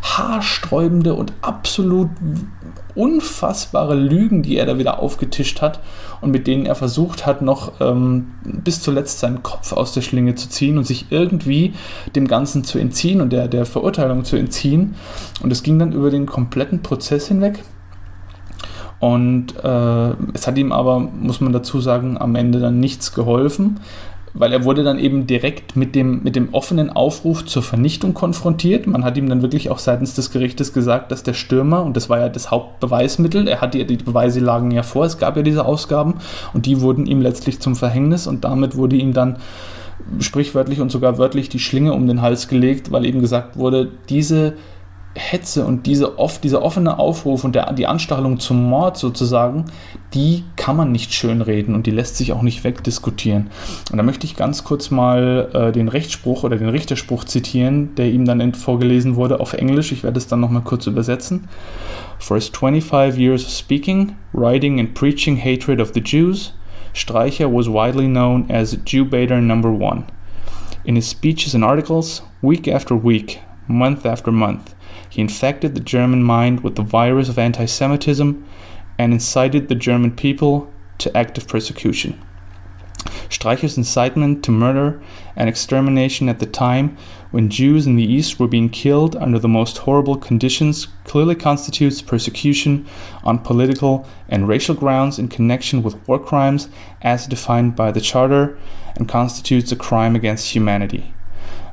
haarsch 0.02 0.45
haarsträubende 0.46 1.16
und 1.16 1.34
absolut 1.42 2.10
unfassbare 2.94 3.96
Lügen, 3.96 4.42
die 4.42 4.58
er 4.58 4.66
da 4.66 4.78
wieder 4.78 5.00
aufgetischt 5.00 5.62
hat 5.62 5.82
und 6.22 6.32
mit 6.32 6.48
denen 6.48 6.66
er 6.66 6.76
versucht 6.76 7.26
hat, 7.26 7.42
noch 7.42 7.74
ähm, 7.82 8.28
bis 8.44 8.82
zuletzt 8.82 9.20
seinen 9.20 9.44
Kopf 9.44 9.74
aus 9.74 9.94
der 9.94 10.02
Schlinge 10.02 10.36
zu 10.36 10.48
ziehen 10.48 10.78
und 10.78 10.86
sich 10.86 11.08
irgendwie 11.10 11.74
dem 12.16 12.28
Ganzen 12.28 12.64
zu 12.64 12.80
entziehen 12.80 13.20
und 13.20 13.34
der, 13.34 13.48
der 13.48 13.66
Verurteilung 13.66 14.24
zu 14.24 14.38
entziehen. 14.38 14.96
Und 15.44 15.52
es 15.52 15.64
ging 15.64 15.78
dann 15.78 15.92
über 15.92 16.10
den 16.10 16.26
kompletten 16.26 16.82
Prozess 16.82 17.28
hinweg. 17.28 17.64
Und 19.00 19.56
äh, 19.62 20.12
es 20.34 20.48
hat 20.48 20.58
ihm 20.58 20.72
aber, 20.72 21.00
muss 21.00 21.42
man 21.42 21.52
dazu 21.52 21.82
sagen, 21.82 22.18
am 22.18 22.36
Ende 22.36 22.60
dann 22.60 22.80
nichts 22.80 23.14
geholfen 23.14 23.82
weil 24.36 24.52
er 24.52 24.66
wurde 24.66 24.84
dann 24.84 25.00
eben 25.00 25.26
direkt 25.28 25.76
mit 25.76 25.96
dem, 25.96 26.22
mit 26.24 26.36
dem 26.36 26.54
offenen 26.54 26.90
Aufruf 26.90 27.46
zur 27.46 27.64
Vernichtung 27.64 28.14
konfrontiert. 28.14 28.86
Man 28.86 29.04
hat 29.04 29.18
ihm 29.18 29.30
dann 29.30 29.42
wirklich 29.42 29.72
auch 29.72 29.80
seitens 29.80 30.14
des 30.14 30.30
Gerichtes 30.32 30.74
gesagt, 30.74 31.12
dass 31.12 31.24
der 31.24 31.34
Stürmer, 31.34 31.84
und 31.84 31.96
das 31.96 32.10
war 32.10 32.20
ja 32.20 32.30
das 32.30 32.52
Hauptbeweismittel, 32.52 33.48
er 33.48 33.62
hatte 33.62 33.84
die 33.86 33.98
Beweise 33.98 34.42
lagen 34.42 34.72
ja 34.72 34.84
vor, 34.84 35.06
es 35.06 35.18
gab 35.18 35.38
ja 35.38 35.42
diese 35.42 35.66
Ausgaben 35.66 36.16
und 36.54 36.66
die 36.66 36.82
wurden 36.82 37.06
ihm 37.06 37.22
letztlich 37.22 37.60
zum 37.62 37.76
Verhängnis 37.76 38.28
und 38.28 38.44
damit 38.44 38.76
wurde 38.76 38.98
ihm 38.98 39.14
dann 39.14 39.38
sprichwörtlich 40.20 40.82
und 40.82 40.92
sogar 40.92 41.18
wörtlich 41.18 41.50
die 41.50 41.60
Schlinge 41.60 41.94
um 41.94 42.06
den 42.06 42.22
Hals 42.22 42.48
gelegt, 42.48 42.92
weil 42.92 43.06
eben 43.06 43.22
gesagt 43.22 43.58
wurde, 43.58 43.90
diese 44.10 44.54
Hetze 45.16 45.66
und 45.66 45.86
diese 45.86 46.20
oft, 46.20 46.44
dieser 46.44 46.62
offene 46.62 47.00
Aufruf 47.00 47.46
und 47.46 47.56
der, 47.56 47.72
die 47.74 47.88
Anstachelung 47.88 48.38
zum 48.40 48.70
Mord 48.70 48.98
sozusagen, 48.98 49.66
die 50.14 50.44
kann 50.58 50.76
man 50.76 50.92
nicht 50.92 51.14
schönreden 51.14 51.74
und 51.74 51.88
die 51.88 51.92
lässt 51.92 52.18
sich 52.18 52.34
auch 52.34 52.42
nicht 52.42 52.66
wegdiskutieren. 52.66 53.50
Und 53.92 53.98
da 53.98 54.04
möchte 54.04 54.26
ich 54.26 54.36
ganz 54.36 54.66
kurz 54.66 54.92
mal 54.92 55.50
äh, 55.54 55.72
den 55.72 55.88
Rechtsspruch 55.88 56.44
oder 56.44 56.58
den 56.58 56.70
Richterspruch 56.70 57.24
zitieren, 57.24 57.96
der 57.96 58.12
ihm 58.12 58.26
dann 58.26 58.54
vorgelesen 58.54 59.16
wurde 59.16 59.40
auf 59.40 59.54
Englisch. 59.54 59.94
Ich 59.94 60.04
werde 60.04 60.18
es 60.18 60.28
dann 60.28 60.42
nochmal 60.42 60.64
kurz 60.64 60.86
übersetzen. 60.86 61.48
For 62.20 62.36
his 62.36 62.50
25 62.50 63.18
years 63.18 63.46
of 63.46 63.52
speaking, 63.52 64.16
writing 64.34 64.80
and 64.80 64.94
preaching 64.94 65.38
hatred 65.38 65.80
of 65.80 65.92
the 65.94 66.02
Jews, 66.02 66.54
Streicher 66.94 67.52
was 67.52 67.68
widely 67.68 68.08
known 68.08 68.50
as 68.50 68.78
Jew 68.86 69.06
baiter 69.06 69.42
number 69.42 69.72
one. 69.72 70.06
In 70.86 70.96
his 70.96 71.08
speeches 71.08 71.56
and 71.56 71.64
articles, 71.64 72.22
week 72.42 72.68
after 72.68 72.96
week, 72.96 73.40
month 73.68 74.06
after 74.06 74.32
month, 74.32 74.75
He 75.16 75.22
infected 75.22 75.76
the 75.76 75.80
German 75.80 76.24
mind 76.24 76.60
with 76.60 76.76
the 76.76 76.82
virus 76.82 77.30
of 77.30 77.40
anti 77.40 77.64
Semitism 77.64 78.46
and 78.98 79.14
incited 79.14 79.70
the 79.70 79.74
German 79.74 80.12
people 80.12 80.70
to 80.98 81.16
active 81.16 81.48
persecution. 81.48 82.20
Streicher's 83.30 83.78
incitement 83.78 84.44
to 84.44 84.52
murder 84.52 85.02
and 85.38 85.48
extermination 85.48 86.28
at 86.28 86.40
the 86.40 86.46
time 86.46 86.98
when 87.32 87.50
Jews 87.50 87.88
in 87.88 87.96
the 87.96 88.04
East 88.04 88.42
were 88.42 88.48
being 88.50 88.68
killed 88.68 89.16
under 89.16 89.40
the 89.40 89.48
most 89.48 89.78
horrible 89.78 90.18
conditions 90.18 90.90
clearly 91.06 91.36
constitutes 91.36 92.02
persecution 92.02 92.86
on 93.24 93.40
political 93.40 94.06
and 94.28 94.50
racial 94.50 94.76
grounds 94.76 95.18
in 95.18 95.30
connection 95.30 95.82
with 95.82 96.06
war 96.10 96.20
crimes 96.20 96.68
as 97.02 97.26
defined 97.26 97.74
by 97.74 97.90
the 97.90 98.02
Charter 98.02 98.58
and 98.98 99.08
constitutes 99.08 99.72
a 99.72 99.78
crime 99.78 100.14
against 100.14 100.54
humanity. 100.54 101.15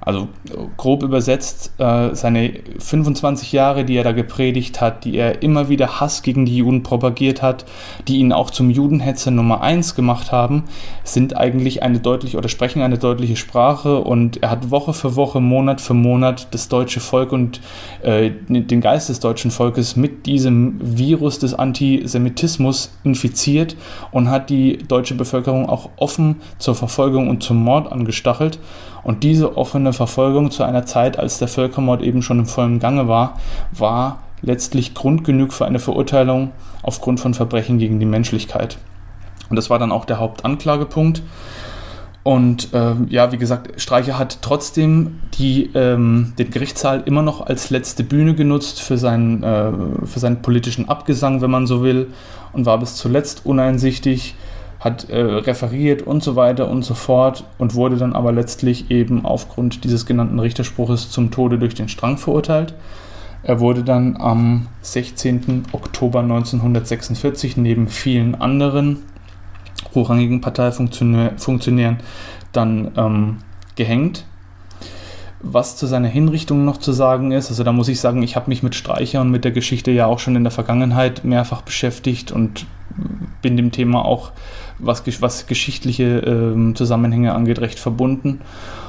Also 0.05 0.29
grob 0.77 1.05
übersetzt, 1.05 1.75
äh, 1.79 2.15
seine 2.15 2.55
25 2.79 3.53
Jahre, 3.53 3.85
die 3.85 3.97
er 3.97 4.03
da 4.03 4.11
gepredigt 4.11 4.81
hat, 4.81 5.05
die 5.05 5.17
er 5.17 5.43
immer 5.43 5.69
wieder 5.69 6.01
Hass 6.01 6.23
gegen 6.23 6.45
die 6.45 6.57
Juden 6.57 6.83
propagiert 6.83 7.41
hat, 7.41 7.65
die 8.09 8.17
ihn 8.19 8.33
auch 8.33 8.51
zum 8.51 8.71
Judenhetzer 8.71 9.31
Nummer 9.31 9.61
1 9.61 9.95
gemacht 9.95 10.33
haben, 10.33 10.65
sind 11.05 11.37
eigentlich 11.37 11.85
eine 11.85 12.01
deutliche 12.01 12.37
oder 12.37 12.49
sprechen 12.49 12.83
eine 12.83 12.99
deutliche 12.99 13.37
Sprache 13.37 14.01
und 14.01 14.43
er 14.43 14.51
hat 14.51 14.73
Woche 14.73 14.93
für 14.93 15.15
Woche, 15.15 15.41
Monat 15.41 15.81
für 15.81 15.95
Monat 15.95 16.49
das 16.51 16.69
deutsche 16.69 16.99
Volk 16.99 17.31
und 17.31 17.61
äh, 18.03 18.33
den 18.49 18.81
Geist 18.81 19.09
des 19.09 19.21
deutschen 19.21 19.53
Volkes 19.53 19.95
mit 19.95 20.27
diesem 20.27 20.81
Virus 20.81 21.39
des 21.39 21.55
Antisemitismus 21.55 22.93
infiziert 23.05 23.77
und 24.11 24.31
hat 24.31 24.51
die 24.51 24.79
deutsche 24.79 25.15
Bevölkerung 25.15 25.69
auch 25.69 25.91
offen 25.97 26.41
zur 26.59 26.75
Verfolgung 26.75 27.29
und 27.29 27.45
zum 27.45 27.63
Mord 27.63 27.93
angestachelt. 27.93 28.59
Und 29.03 29.25
diese 29.25 29.57
offene 29.57 29.93
Verfolgung 29.93 30.51
zu 30.51 30.63
einer 30.63 30.87
Zeit, 30.87 31.19
als 31.19 31.39
der 31.39 31.49
Völkermord 31.49 32.03
eben 32.03 32.23
schon 32.23 32.39
im 32.39 32.47
vollen 32.47 32.79
Gange 32.79 33.09
war, 33.09 33.39
war 33.73 34.21
letztlich 34.43 34.95
Grund 34.95 35.25
genug 35.25 35.53
für 35.53 35.67
eine 35.67 35.79
Verurteilung 35.79 36.51
aufgrund 36.83 37.21
von 37.21 37.35
Verbrechen 37.35 37.79
gegen 37.79 38.01
die 38.01 38.07
Menschlichkeit. 38.07 38.79
Und 39.49 39.57
das 39.57 39.71
war 39.71 39.79
dann 39.79 39.93
auch 39.93 40.05
der 40.05 40.19
Hauptanklagepunkt. 40.19 41.23
Und 42.25 42.73
äh, 42.73 42.95
ja, 43.09 43.33
wie 43.33 43.37
gesagt, 43.37 43.81
Streicher 43.81 44.17
hat 44.17 44.39
trotzdem 44.43 45.19
die, 45.35 45.71
ähm, 45.75 46.35
den 46.39 46.51
Gerichtssaal 46.51 47.03
immer 47.05 47.23
noch 47.23 47.45
als 47.45 47.71
letzte 47.71 48.05
Bühne 48.05 48.35
genutzt 48.35 48.81
für 48.81 48.97
seinen, 48.97 49.43
äh, 49.43 49.73
für 50.07 50.21
seinen 50.21 50.41
politischen 50.41 50.89
Abgesang, 50.89 51.41
wenn 51.41 51.51
man 51.51 51.67
so 51.67 51.83
will, 51.83 52.13
und 52.53 52.65
war 52.65 52.79
bis 52.79 52.95
zuletzt 52.95 53.45
uneinsichtig 53.45 54.37
hat 54.83 55.09
äh, 55.11 55.21
referiert 55.21 56.03
und 56.03 56.25
so 56.25 56.35
weiter 56.35 56.69
und 56.69 56.83
so 56.83 56.95
fort 56.95 57.45
und 57.59 57.75
wurde 57.75 57.97
dann 57.97 58.15
aber 58.15 58.33
letztlich 58.33 58.91
eben 58.91 59.25
aufgrund 59.25 59.85
dieses 59.85 60.07
genannten 60.07 60.41
Richterspruches 60.41 61.11
zum 61.11 61.31
Tode 61.31 61.59
durch 61.59 61.75
den 61.75 61.89
Strang 61.89 62.19
verurteilt. 62.19 62.75
Er 63.45 63.61
wurde 63.61 63.85
dann 63.85 64.17
am 64.17 64.67
16. 64.83 65.67
Oktober 65.73 66.21
1946 66.21 67.57
neben 67.57 67.87
vielen 67.87 68.35
anderen 68.35 68.99
hochrangigen 69.95 70.41
Parteifunktionären 70.41 71.99
dann 72.53 72.91
ähm, 72.97 73.39
gehängt. 73.77 74.25
Was 75.43 75.77
zu 75.77 75.87
seiner 75.87 76.09
Hinrichtung 76.09 76.65
noch 76.65 76.77
zu 76.77 76.93
sagen 76.93 77.33
ist, 77.33 77.51
also 77.51 77.65
da 77.65 77.73
muss 77.73 77.89
ich 77.89 78.01
sagen, 78.01 78.23
ich 78.23 78.37
habe 78.37 78.49
mich 78.49 78.63
mit 78.63 78.75
Streicher 78.75 79.21
und 79.21 79.31
mit 79.31 79.45
der 79.45 79.51
Geschichte 79.51 79.91
ja 79.91 80.07
auch 80.07 80.19
schon 80.19 80.37
in 80.37 80.45
der 80.45 80.53
Vergangenheit 80.53 81.25
mehrfach 81.25 81.63
beschäftigt 81.63 82.31
und 82.31 82.67
bin 83.41 83.57
dem 83.57 83.73
Thema 83.73 84.05
auch 84.05 84.33
was, 84.79 85.03
was 85.21 85.47
geschichtliche 85.47 86.19
ähm, 86.19 86.75
Zusammenhänge 86.75 87.35
angeht, 87.35 87.61
recht 87.61 87.79
verbunden. 87.79 88.41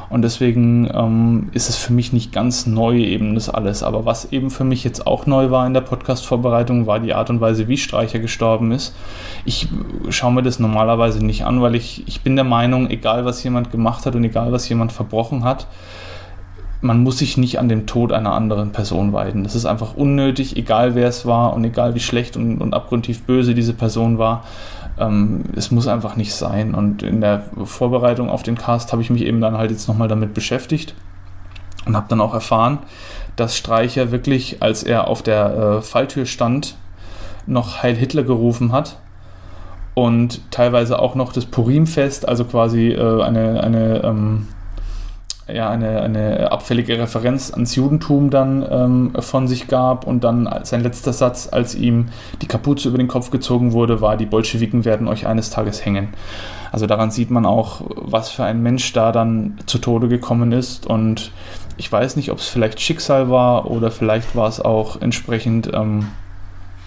Und 0.09 0.21
deswegen 0.21 0.87
ähm, 0.93 1.49
ist 1.53 1.69
es 1.69 1.75
für 1.75 1.91
mich 1.91 2.13
nicht 2.13 2.31
ganz 2.31 2.67
neu 2.67 2.97
eben 2.97 3.33
das 3.33 3.49
alles. 3.49 3.81
Aber 3.81 4.05
was 4.05 4.31
eben 4.31 4.51
für 4.51 4.63
mich 4.63 4.83
jetzt 4.83 5.07
auch 5.07 5.25
neu 5.25 5.49
war 5.49 5.65
in 5.65 5.73
der 5.73 5.81
Podcast-Vorbereitung, 5.81 6.85
war 6.85 6.99
die 6.99 7.15
Art 7.15 7.31
und 7.31 7.41
Weise, 7.41 7.67
wie 7.67 7.77
Streicher 7.77 8.19
gestorben 8.19 8.71
ist. 8.71 8.93
Ich 9.43 9.69
schaue 10.09 10.33
mir 10.33 10.43
das 10.43 10.59
normalerweise 10.59 11.25
nicht 11.25 11.45
an, 11.45 11.61
weil 11.61 11.73
ich, 11.73 12.07
ich 12.07 12.21
bin 12.21 12.35
der 12.35 12.45
Meinung, 12.45 12.91
egal 12.91 13.25
was 13.25 13.43
jemand 13.43 13.71
gemacht 13.71 14.05
hat 14.05 14.15
und 14.15 14.23
egal 14.23 14.51
was 14.51 14.69
jemand 14.69 14.91
verbrochen 14.91 15.43
hat, 15.43 15.65
man 16.83 17.01
muss 17.01 17.17
sich 17.17 17.37
nicht 17.37 17.59
an 17.59 17.69
dem 17.69 17.85
Tod 17.85 18.11
einer 18.11 18.33
anderen 18.33 18.73
Person 18.73 19.13
weiden. 19.13 19.43
Das 19.43 19.55
ist 19.55 19.65
einfach 19.65 19.95
unnötig, 19.95 20.57
egal 20.57 20.95
wer 20.95 21.07
es 21.07 21.25
war 21.25 21.53
und 21.53 21.63
egal 21.63 21.95
wie 21.95 22.01
schlecht 22.01 22.35
und, 22.35 22.59
und 22.59 22.73
abgrundtief 22.73 23.23
böse 23.23 23.55
diese 23.55 23.73
Person 23.73 24.17
war. 24.17 24.43
Ähm, 24.99 25.45
es 25.55 25.71
muss 25.71 25.87
einfach 25.87 26.17
nicht 26.17 26.33
sein. 26.33 26.75
Und 26.75 27.01
in 27.01 27.21
der 27.21 27.45
Vorbereitung 27.63 28.29
auf 28.29 28.43
den 28.43 28.57
Cast 28.57 28.91
habe 28.91 29.01
ich 29.01 29.09
mich 29.09 29.23
eben 29.23 29.39
dann 29.39 29.57
halt 29.57 29.71
jetzt 29.71 29.87
nochmal 29.87 30.09
damit 30.09 30.33
beschäftigt 30.33 30.93
und 31.85 31.95
habe 31.95 32.07
dann 32.09 32.19
auch 32.19 32.33
erfahren, 32.33 32.79
dass 33.37 33.55
Streicher 33.55 34.11
wirklich, 34.11 34.61
als 34.61 34.83
er 34.83 35.07
auf 35.07 35.23
der 35.23 35.55
äh, 35.55 35.81
Falltür 35.81 36.25
stand, 36.25 36.75
noch 37.47 37.81
Heil 37.81 37.95
Hitler 37.95 38.23
gerufen 38.23 38.73
hat 38.73 38.97
und 39.93 40.51
teilweise 40.51 40.99
auch 40.99 41.15
noch 41.15 41.31
das 41.31 41.45
Purimfest, 41.45 42.27
also 42.27 42.43
quasi 42.43 42.89
äh, 42.89 43.23
eine, 43.23 43.63
eine 43.63 44.03
ähm, 44.03 44.47
ja, 45.47 45.69
eine, 45.69 46.01
eine 46.01 46.51
abfällige 46.51 46.97
Referenz 46.97 47.51
ans 47.51 47.75
Judentum 47.75 48.29
dann 48.29 48.65
ähm, 48.69 49.11
von 49.19 49.47
sich 49.47 49.67
gab 49.67 50.07
und 50.07 50.23
dann 50.23 50.49
sein 50.63 50.81
letzter 50.81 51.11
Satz, 51.11 51.49
als 51.51 51.75
ihm 51.75 52.07
die 52.41 52.47
Kapuze 52.47 52.87
über 52.87 52.97
den 52.97 53.09
Kopf 53.09 53.29
gezogen 53.29 53.73
wurde, 53.73 53.99
war, 53.99 54.15
die 54.15 54.25
Bolschewiken 54.25 54.85
werden 54.85 55.07
euch 55.07 55.27
eines 55.27 55.49
Tages 55.49 55.85
hängen. 55.85 56.09
Also 56.71 56.87
daran 56.87 57.11
sieht 57.11 57.29
man 57.29 57.45
auch, 57.45 57.81
was 57.95 58.29
für 58.29 58.45
ein 58.45 58.63
Mensch 58.63 58.93
da 58.93 59.11
dann 59.11 59.57
zu 59.65 59.79
Tode 59.79 60.07
gekommen 60.07 60.53
ist 60.53 60.87
und 60.87 61.31
ich 61.75 61.91
weiß 61.91 62.15
nicht, 62.15 62.31
ob 62.31 62.37
es 62.37 62.47
vielleicht 62.47 62.79
Schicksal 62.79 63.29
war 63.29 63.69
oder 63.69 63.91
vielleicht 63.91 64.35
war 64.35 64.47
es 64.47 64.61
auch 64.61 65.01
entsprechend 65.01 65.69
ähm, 65.73 66.07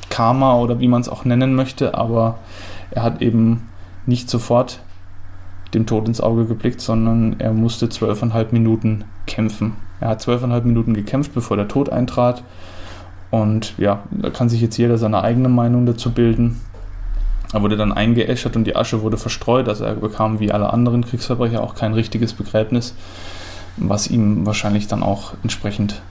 Karma 0.08 0.56
oder 0.56 0.80
wie 0.80 0.88
man 0.88 1.00
es 1.00 1.08
auch 1.08 1.24
nennen 1.24 1.54
möchte, 1.54 1.94
aber 1.94 2.38
er 2.90 3.02
hat 3.02 3.20
eben 3.20 3.68
nicht 4.06 4.30
sofort 4.30 4.80
dem 5.74 5.86
Tod 5.86 6.06
ins 6.08 6.20
Auge 6.20 6.46
geblickt, 6.46 6.80
sondern 6.80 7.36
er 7.38 7.52
musste 7.52 7.88
zwölfeinhalb 7.88 8.52
Minuten 8.52 9.04
kämpfen. 9.26 9.74
Er 10.00 10.08
hat 10.08 10.22
zwölfeinhalb 10.22 10.64
Minuten 10.64 10.94
gekämpft, 10.94 11.34
bevor 11.34 11.56
der 11.56 11.68
Tod 11.68 11.88
eintrat. 11.88 12.42
Und 13.30 13.74
ja, 13.78 14.02
da 14.10 14.30
kann 14.30 14.48
sich 14.48 14.60
jetzt 14.60 14.76
jeder 14.76 14.98
seine 14.98 15.22
eigene 15.22 15.48
Meinung 15.48 15.86
dazu 15.86 16.12
bilden. 16.12 16.60
Er 17.52 17.62
wurde 17.62 17.76
dann 17.76 17.92
eingeäschert 17.92 18.56
und 18.56 18.64
die 18.64 18.76
Asche 18.76 19.02
wurde 19.02 19.16
verstreut. 19.16 19.68
Also 19.68 19.84
er 19.84 19.94
bekam 19.94 20.40
wie 20.40 20.52
alle 20.52 20.72
anderen 20.72 21.04
Kriegsverbrecher 21.04 21.62
auch 21.62 21.74
kein 21.74 21.94
richtiges 21.94 22.32
Begräbnis, 22.32 22.94
was 23.76 24.08
ihm 24.08 24.46
wahrscheinlich 24.46 24.86
dann 24.86 25.02
auch 25.02 25.34
entsprechend 25.42 26.02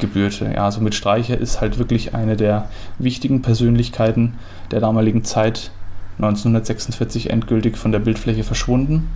gebührte. 0.00 0.50
Ja, 0.54 0.64
also 0.64 0.80
mit 0.80 0.94
Streicher 0.94 1.38
ist 1.38 1.60
halt 1.60 1.78
wirklich 1.78 2.14
eine 2.14 2.36
der 2.36 2.68
wichtigen 2.98 3.42
Persönlichkeiten 3.42 4.34
der 4.70 4.80
damaligen 4.80 5.24
Zeit 5.24 5.70
1946 6.18 7.30
endgültig 7.30 7.76
von 7.76 7.92
der 7.92 7.98
Bildfläche 7.98 8.44
verschwunden. 8.44 9.10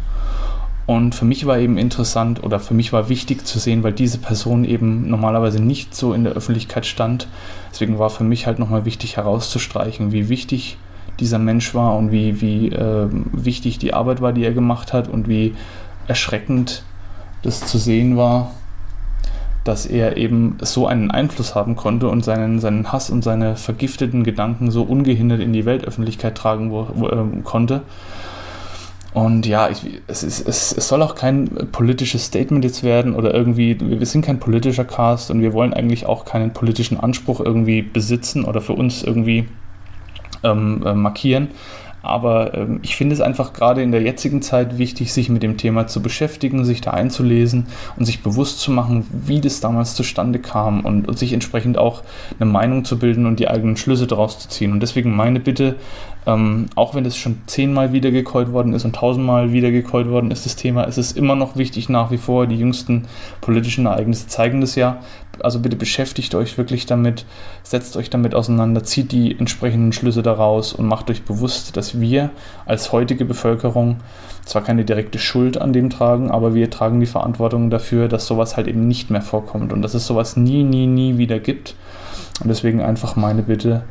Und 0.86 1.16
für 1.16 1.24
mich 1.24 1.46
war 1.46 1.58
eben 1.58 1.78
interessant 1.78 2.44
oder 2.44 2.60
für 2.60 2.74
mich 2.74 2.92
war 2.92 3.08
wichtig 3.08 3.44
zu 3.44 3.58
sehen, 3.58 3.82
weil 3.82 3.92
diese 3.92 4.18
Person 4.18 4.64
eben 4.64 5.08
normalerweise 5.10 5.60
nicht 5.60 5.94
so 5.96 6.12
in 6.12 6.22
der 6.22 6.34
Öffentlichkeit 6.34 6.86
stand. 6.86 7.26
Deswegen 7.72 7.98
war 7.98 8.08
für 8.08 8.22
mich 8.22 8.46
halt 8.46 8.60
nochmal 8.60 8.84
wichtig 8.84 9.16
herauszustreichen, 9.16 10.12
wie 10.12 10.28
wichtig 10.28 10.78
dieser 11.18 11.38
Mensch 11.38 11.74
war 11.74 11.96
und 11.96 12.12
wie, 12.12 12.40
wie 12.40 12.68
äh, 12.68 13.08
wichtig 13.32 13.78
die 13.78 13.94
Arbeit 13.94 14.20
war, 14.20 14.32
die 14.32 14.44
er 14.44 14.52
gemacht 14.52 14.92
hat 14.92 15.08
und 15.08 15.28
wie 15.28 15.54
erschreckend 16.06 16.84
das 17.42 17.66
zu 17.66 17.78
sehen 17.78 18.16
war, 18.16 18.52
dass 19.66 19.86
er 19.86 20.16
eben 20.16 20.58
so 20.62 20.86
einen 20.86 21.10
Einfluss 21.10 21.54
haben 21.54 21.76
konnte 21.76 22.08
und 22.08 22.24
seinen, 22.24 22.60
seinen 22.60 22.92
Hass 22.92 23.10
und 23.10 23.22
seine 23.22 23.56
vergifteten 23.56 24.24
Gedanken 24.24 24.70
so 24.70 24.82
ungehindert 24.82 25.40
in 25.40 25.52
die 25.52 25.64
Weltöffentlichkeit 25.64 26.36
tragen 26.36 26.70
wo, 26.70 27.08
äh, 27.08 27.42
konnte. 27.42 27.82
Und 29.12 29.46
ja, 29.46 29.70
ich, 29.70 29.82
es, 30.08 30.22
ist, 30.22 30.46
es, 30.46 30.76
es 30.76 30.88
soll 30.88 31.02
auch 31.02 31.14
kein 31.14 31.48
politisches 31.72 32.26
Statement 32.26 32.64
jetzt 32.64 32.82
werden 32.82 33.14
oder 33.14 33.32
irgendwie, 33.32 33.78
wir 33.80 34.04
sind 34.04 34.24
kein 34.24 34.38
politischer 34.38 34.84
Cast 34.84 35.30
und 35.30 35.40
wir 35.40 35.54
wollen 35.54 35.72
eigentlich 35.72 36.04
auch 36.04 36.26
keinen 36.26 36.52
politischen 36.52 37.00
Anspruch 37.00 37.40
irgendwie 37.40 37.80
besitzen 37.80 38.44
oder 38.44 38.60
für 38.60 38.74
uns 38.74 39.02
irgendwie 39.02 39.46
ähm, 40.44 40.82
äh, 40.84 40.92
markieren. 40.92 41.48
Aber 42.06 42.54
ähm, 42.54 42.80
ich 42.82 42.96
finde 42.96 43.14
es 43.14 43.20
einfach 43.20 43.52
gerade 43.52 43.82
in 43.82 43.92
der 43.92 44.02
jetzigen 44.02 44.42
Zeit 44.42 44.78
wichtig, 44.78 45.12
sich 45.12 45.28
mit 45.28 45.42
dem 45.42 45.56
Thema 45.56 45.86
zu 45.86 46.02
beschäftigen, 46.02 46.64
sich 46.64 46.80
da 46.80 46.92
einzulesen 46.92 47.66
und 47.96 48.04
sich 48.04 48.22
bewusst 48.22 48.60
zu 48.60 48.70
machen, 48.70 49.06
wie 49.10 49.40
das 49.40 49.60
damals 49.60 49.94
zustande 49.94 50.38
kam 50.38 50.84
und, 50.84 51.08
und 51.08 51.18
sich 51.18 51.32
entsprechend 51.32 51.78
auch 51.78 52.02
eine 52.38 52.50
Meinung 52.50 52.84
zu 52.84 52.98
bilden 52.98 53.26
und 53.26 53.40
die 53.40 53.48
eigenen 53.48 53.76
Schlüsse 53.76 54.06
daraus 54.06 54.38
zu 54.38 54.48
ziehen. 54.48 54.72
Und 54.72 54.80
deswegen 54.80 55.14
meine 55.14 55.40
Bitte, 55.40 55.76
ähm, 56.26 56.66
auch 56.74 56.94
wenn 56.94 57.04
das 57.04 57.16
schon 57.16 57.38
zehnmal 57.46 57.92
wiedergekäut 57.92 58.52
worden 58.52 58.72
ist 58.72 58.84
und 58.84 58.96
tausendmal 58.96 59.52
wiedergekäut 59.52 60.08
worden 60.08 60.30
ist, 60.30 60.44
das 60.44 60.56
Thema, 60.56 60.84
ist 60.84 60.98
es 60.98 61.12
immer 61.12 61.34
noch 61.34 61.56
wichtig 61.56 61.88
nach 61.88 62.10
wie 62.10 62.18
vor. 62.18 62.46
Die 62.46 62.58
jüngsten 62.58 63.06
politischen 63.40 63.86
Ereignisse 63.86 64.26
zeigen 64.26 64.60
das 64.60 64.74
ja 64.74 65.00
also 65.42 65.60
bitte 65.60 65.76
beschäftigt 65.76 66.34
euch 66.34 66.56
wirklich 66.58 66.86
damit, 66.86 67.24
setzt 67.62 67.96
euch 67.96 68.10
damit 68.10 68.34
auseinander, 68.34 68.84
zieht 68.84 69.12
die 69.12 69.38
entsprechenden 69.38 69.92
Schlüsse 69.92 70.22
daraus 70.22 70.72
und 70.72 70.86
macht 70.86 71.10
euch 71.10 71.24
bewusst, 71.24 71.76
dass 71.76 72.00
wir 72.00 72.30
als 72.64 72.92
heutige 72.92 73.24
Bevölkerung 73.24 73.98
zwar 74.44 74.62
keine 74.62 74.84
direkte 74.84 75.18
Schuld 75.18 75.58
an 75.60 75.72
dem 75.72 75.90
tragen, 75.90 76.30
aber 76.30 76.54
wir 76.54 76.70
tragen 76.70 77.00
die 77.00 77.06
Verantwortung 77.06 77.70
dafür, 77.70 78.08
dass 78.08 78.26
sowas 78.26 78.56
halt 78.56 78.68
eben 78.68 78.86
nicht 78.86 79.10
mehr 79.10 79.22
vorkommt 79.22 79.72
und 79.72 79.82
dass 79.82 79.94
es 79.94 80.06
sowas 80.06 80.36
nie, 80.36 80.62
nie, 80.62 80.86
nie 80.86 81.18
wieder 81.18 81.38
gibt. 81.38 81.74
Und 82.40 82.48
deswegen 82.48 82.80
einfach 82.80 83.16
meine 83.16 83.42
Bitte, 83.42 83.84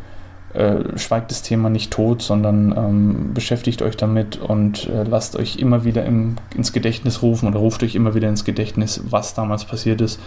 äh, 0.56 0.98
schweigt 0.98 1.32
das 1.32 1.42
Thema 1.42 1.70
nicht 1.70 1.92
tot, 1.92 2.22
sondern 2.22 2.74
ähm, 2.78 3.34
beschäftigt 3.34 3.82
euch 3.82 3.98
damit 3.98 4.38
und 4.38 4.88
äh, 4.88 5.04
lasst 5.04 5.36
euch 5.36 5.58
immer 5.58 5.84
wieder 5.84 6.06
im, 6.06 6.36
ins 6.56 6.74
Gedächtnis 6.74 7.22
rufen 7.22 7.48
oder 7.48 7.60
ruft 7.60 7.84
euch 7.84 7.96
immer 7.96 8.16
wieder 8.16 8.30
ins 8.30 8.46
Gedächtnis, 8.46 9.02
was 9.10 9.34
damals 9.34 9.66
passiert 9.66 10.02
ist 10.02 10.20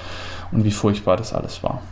und 0.52 0.64
wie 0.64 0.70
furchtbar 0.70 1.16
das 1.16 1.32
alles 1.32 1.62
war. 1.62 1.82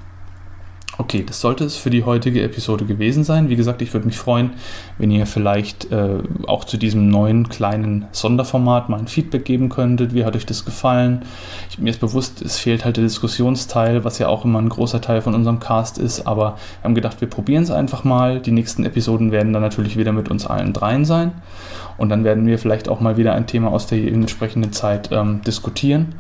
Okay, 0.99 1.23
das 1.27 1.43
sollte 1.43 1.65
es 1.65 1.77
für 1.77 1.91
die 1.91 2.05
heutige 2.05 2.43
Episode 2.43 2.87
gewesen 2.87 3.23
sein. 3.23 3.51
Wie 3.51 3.57
gesagt, 3.57 3.83
ich 3.83 3.93
würde 3.93 4.07
mich 4.07 4.17
freuen, 4.17 4.53
wenn 4.97 5.11
ihr 5.11 5.27
vielleicht 5.27 5.93
äh, 5.93 6.21
auch 6.47 6.65
zu 6.65 6.79
diesem 6.79 7.11
neuen 7.11 7.51
kleinen 7.51 8.07
Sonderformat 8.13 8.89
mal 8.89 9.01
ein 9.01 9.07
Feedback 9.07 9.45
geben 9.45 9.69
könntet. 9.69 10.15
Wie 10.15 10.25
hat 10.25 10.37
euch 10.37 10.47
das 10.47 10.65
gefallen? 10.65 11.27
Ich, 11.69 11.79
mir 11.79 11.91
ist 11.91 12.01
bewusst, 12.01 12.41
es 12.41 12.59
fehlt 12.59 12.87
halt 12.87 12.97
der 12.97 13.05
Diskussionsteil, 13.05 14.05
was 14.05 14.19
ja 14.19 14.29
auch 14.29 14.47
immer 14.47 14.59
ein 14.59 14.71
großer 14.71 15.03
Teil 15.03 15.21
von 15.21 15.35
unserem 15.35 15.61
Cast 15.61 15.99
ist. 15.99 16.27
Aber 16.27 16.57
wir 16.81 16.85
haben 16.85 16.95
gedacht, 16.95 17.21
wir 17.21 17.29
probieren 17.29 17.65
es 17.65 17.71
einfach 17.71 18.05
mal. 18.05 18.41
Die 18.41 18.53
nächsten 18.53 18.87
Episoden 18.87 19.33
werden 19.33 19.53
dann 19.53 19.63
natürlich 19.63 19.99
wieder 19.99 20.13
mit 20.13 20.31
uns 20.31 20.47
allen 20.47 20.73
dreien 20.73 21.05
sein. 21.05 21.33
Und 21.99 22.09
dann 22.09 22.25
werden 22.25 22.47
wir 22.47 22.59
vielleicht 22.59 22.89
auch 22.89 23.01
mal 23.01 23.19
wieder 23.19 23.35
ein 23.35 23.47
Thema 23.47 23.71
aus 23.71 23.87
der 23.87 23.99
entsprechenden 23.99 24.73
Zeit 24.73 25.11
ähm, 25.13 25.43
diskutieren 25.43 26.15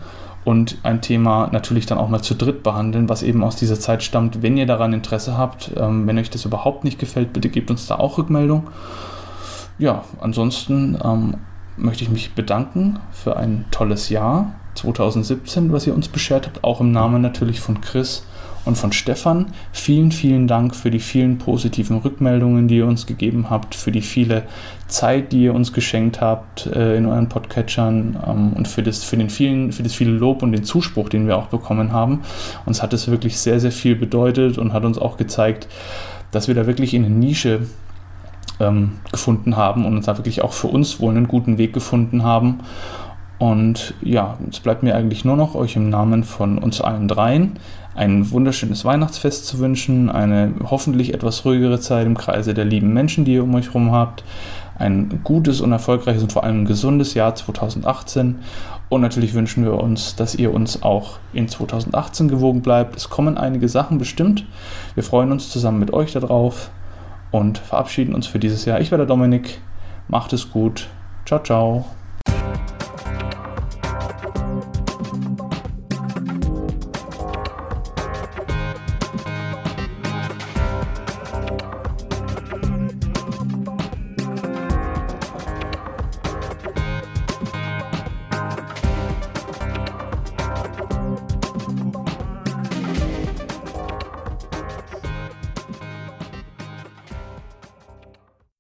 und 0.46 0.78
ein 0.84 1.00
Thema 1.02 1.48
natürlich 1.50 1.86
dann 1.86 1.98
auch 1.98 2.08
mal 2.08 2.22
zu 2.22 2.36
dritt 2.36 2.62
behandeln, 2.62 3.08
was 3.08 3.24
eben 3.24 3.42
aus 3.42 3.56
dieser 3.56 3.80
Zeit 3.80 4.04
stammt. 4.04 4.42
Wenn 4.42 4.56
ihr 4.56 4.66
daran 4.66 4.92
Interesse 4.92 5.36
habt, 5.36 5.72
ähm, 5.76 6.06
wenn 6.06 6.20
euch 6.20 6.30
das 6.30 6.44
überhaupt 6.44 6.84
nicht 6.84 7.00
gefällt, 7.00 7.32
bitte 7.32 7.48
gebt 7.48 7.68
uns 7.68 7.88
da 7.88 7.96
auch 7.96 8.16
Rückmeldung. 8.16 8.68
Ja, 9.76 10.04
ansonsten 10.20 10.96
ähm, 11.02 11.38
möchte 11.76 12.04
ich 12.04 12.10
mich 12.10 12.34
bedanken 12.34 13.00
für 13.10 13.36
ein 13.36 13.64
tolles 13.72 14.08
Jahr 14.08 14.52
2017, 14.76 15.72
was 15.72 15.84
ihr 15.88 15.96
uns 15.96 16.06
beschert 16.06 16.46
habt, 16.46 16.62
auch 16.62 16.80
im 16.80 16.92
Namen 16.92 17.22
natürlich 17.22 17.58
von 17.58 17.80
Chris 17.80 18.24
und 18.66 18.76
von 18.76 18.92
Stefan. 18.92 19.46
Vielen, 19.72 20.12
vielen 20.12 20.46
Dank 20.46 20.74
für 20.74 20.90
die 20.90 20.98
vielen 20.98 21.38
positiven 21.38 21.98
Rückmeldungen, 21.98 22.68
die 22.68 22.78
ihr 22.78 22.86
uns 22.86 23.06
gegeben 23.06 23.48
habt, 23.48 23.74
für 23.74 23.92
die 23.92 24.02
viele 24.02 24.42
Zeit, 24.88 25.32
die 25.32 25.44
ihr 25.44 25.54
uns 25.54 25.72
geschenkt 25.72 26.20
habt 26.20 26.66
äh, 26.66 26.96
in 26.96 27.06
euren 27.06 27.28
Podcatchern 27.28 28.18
ähm, 28.26 28.52
und 28.52 28.68
für 28.68 28.82
das, 28.82 29.04
für, 29.04 29.16
den 29.16 29.30
vielen, 29.30 29.72
für 29.72 29.82
das 29.82 29.94
viele 29.94 30.10
Lob 30.10 30.42
und 30.42 30.52
den 30.52 30.64
Zuspruch, 30.64 31.08
den 31.08 31.26
wir 31.26 31.38
auch 31.38 31.46
bekommen 31.46 31.92
haben. 31.92 32.22
Uns 32.66 32.82
hat 32.82 32.92
es 32.92 33.08
wirklich 33.08 33.38
sehr, 33.38 33.60
sehr 33.60 33.72
viel 33.72 33.94
bedeutet 33.94 34.58
und 34.58 34.72
hat 34.72 34.84
uns 34.84 34.98
auch 34.98 35.16
gezeigt, 35.16 35.68
dass 36.32 36.48
wir 36.48 36.54
da 36.54 36.66
wirklich 36.66 36.92
in 36.92 37.04
eine 37.04 37.14
Nische 37.14 37.60
ähm, 38.58 38.92
gefunden 39.12 39.56
haben 39.56 39.86
und 39.86 39.96
uns 39.96 40.06
da 40.06 40.18
wirklich 40.18 40.42
auch 40.42 40.52
für 40.52 40.68
uns 40.68 41.00
wohl 41.00 41.14
einen 41.14 41.28
guten 41.28 41.56
Weg 41.56 41.72
gefunden 41.72 42.24
haben. 42.24 42.60
Und 43.38 43.94
ja, 44.02 44.38
es 44.50 44.60
bleibt 44.60 44.82
mir 44.82 44.96
eigentlich 44.96 45.24
nur 45.24 45.36
noch, 45.36 45.54
euch 45.54 45.76
im 45.76 45.90
Namen 45.90 46.24
von 46.24 46.58
uns 46.58 46.80
allen 46.80 47.06
dreien 47.06 47.58
ein 47.96 48.30
wunderschönes 48.30 48.84
Weihnachtsfest 48.84 49.46
zu 49.46 49.58
wünschen, 49.58 50.10
eine 50.10 50.52
hoffentlich 50.64 51.14
etwas 51.14 51.44
ruhigere 51.44 51.80
Zeit 51.80 52.06
im 52.06 52.16
Kreise 52.16 52.52
der 52.52 52.66
lieben 52.66 52.92
Menschen, 52.92 53.24
die 53.24 53.34
ihr 53.34 53.42
um 53.42 53.54
euch 53.54 53.68
herum 53.68 53.90
habt, 53.90 54.22
ein 54.78 55.20
gutes 55.24 55.62
und 55.62 55.72
erfolgreiches 55.72 56.22
und 56.22 56.32
vor 56.32 56.44
allem 56.44 56.66
gesundes 56.66 57.14
Jahr 57.14 57.34
2018. 57.34 58.36
Und 58.90 59.00
natürlich 59.00 59.32
wünschen 59.32 59.64
wir 59.64 59.74
uns, 59.74 60.14
dass 60.14 60.34
ihr 60.34 60.52
uns 60.52 60.82
auch 60.82 61.18
in 61.32 61.48
2018 61.48 62.28
gewogen 62.28 62.60
bleibt. 62.60 62.96
Es 62.96 63.08
kommen 63.08 63.38
einige 63.38 63.68
Sachen 63.68 63.98
bestimmt. 63.98 64.44
Wir 64.94 65.02
freuen 65.02 65.32
uns 65.32 65.48
zusammen 65.48 65.80
mit 65.80 65.92
euch 65.92 66.12
darauf 66.12 66.70
und 67.30 67.58
verabschieden 67.58 68.14
uns 68.14 68.26
für 68.26 68.38
dieses 68.38 68.66
Jahr. 68.66 68.80
Ich 68.80 68.90
werde 68.90 69.06
Dominik. 69.06 69.60
Macht 70.08 70.32
es 70.34 70.50
gut. 70.50 70.88
Ciao, 71.24 71.42
ciao. 71.42 71.86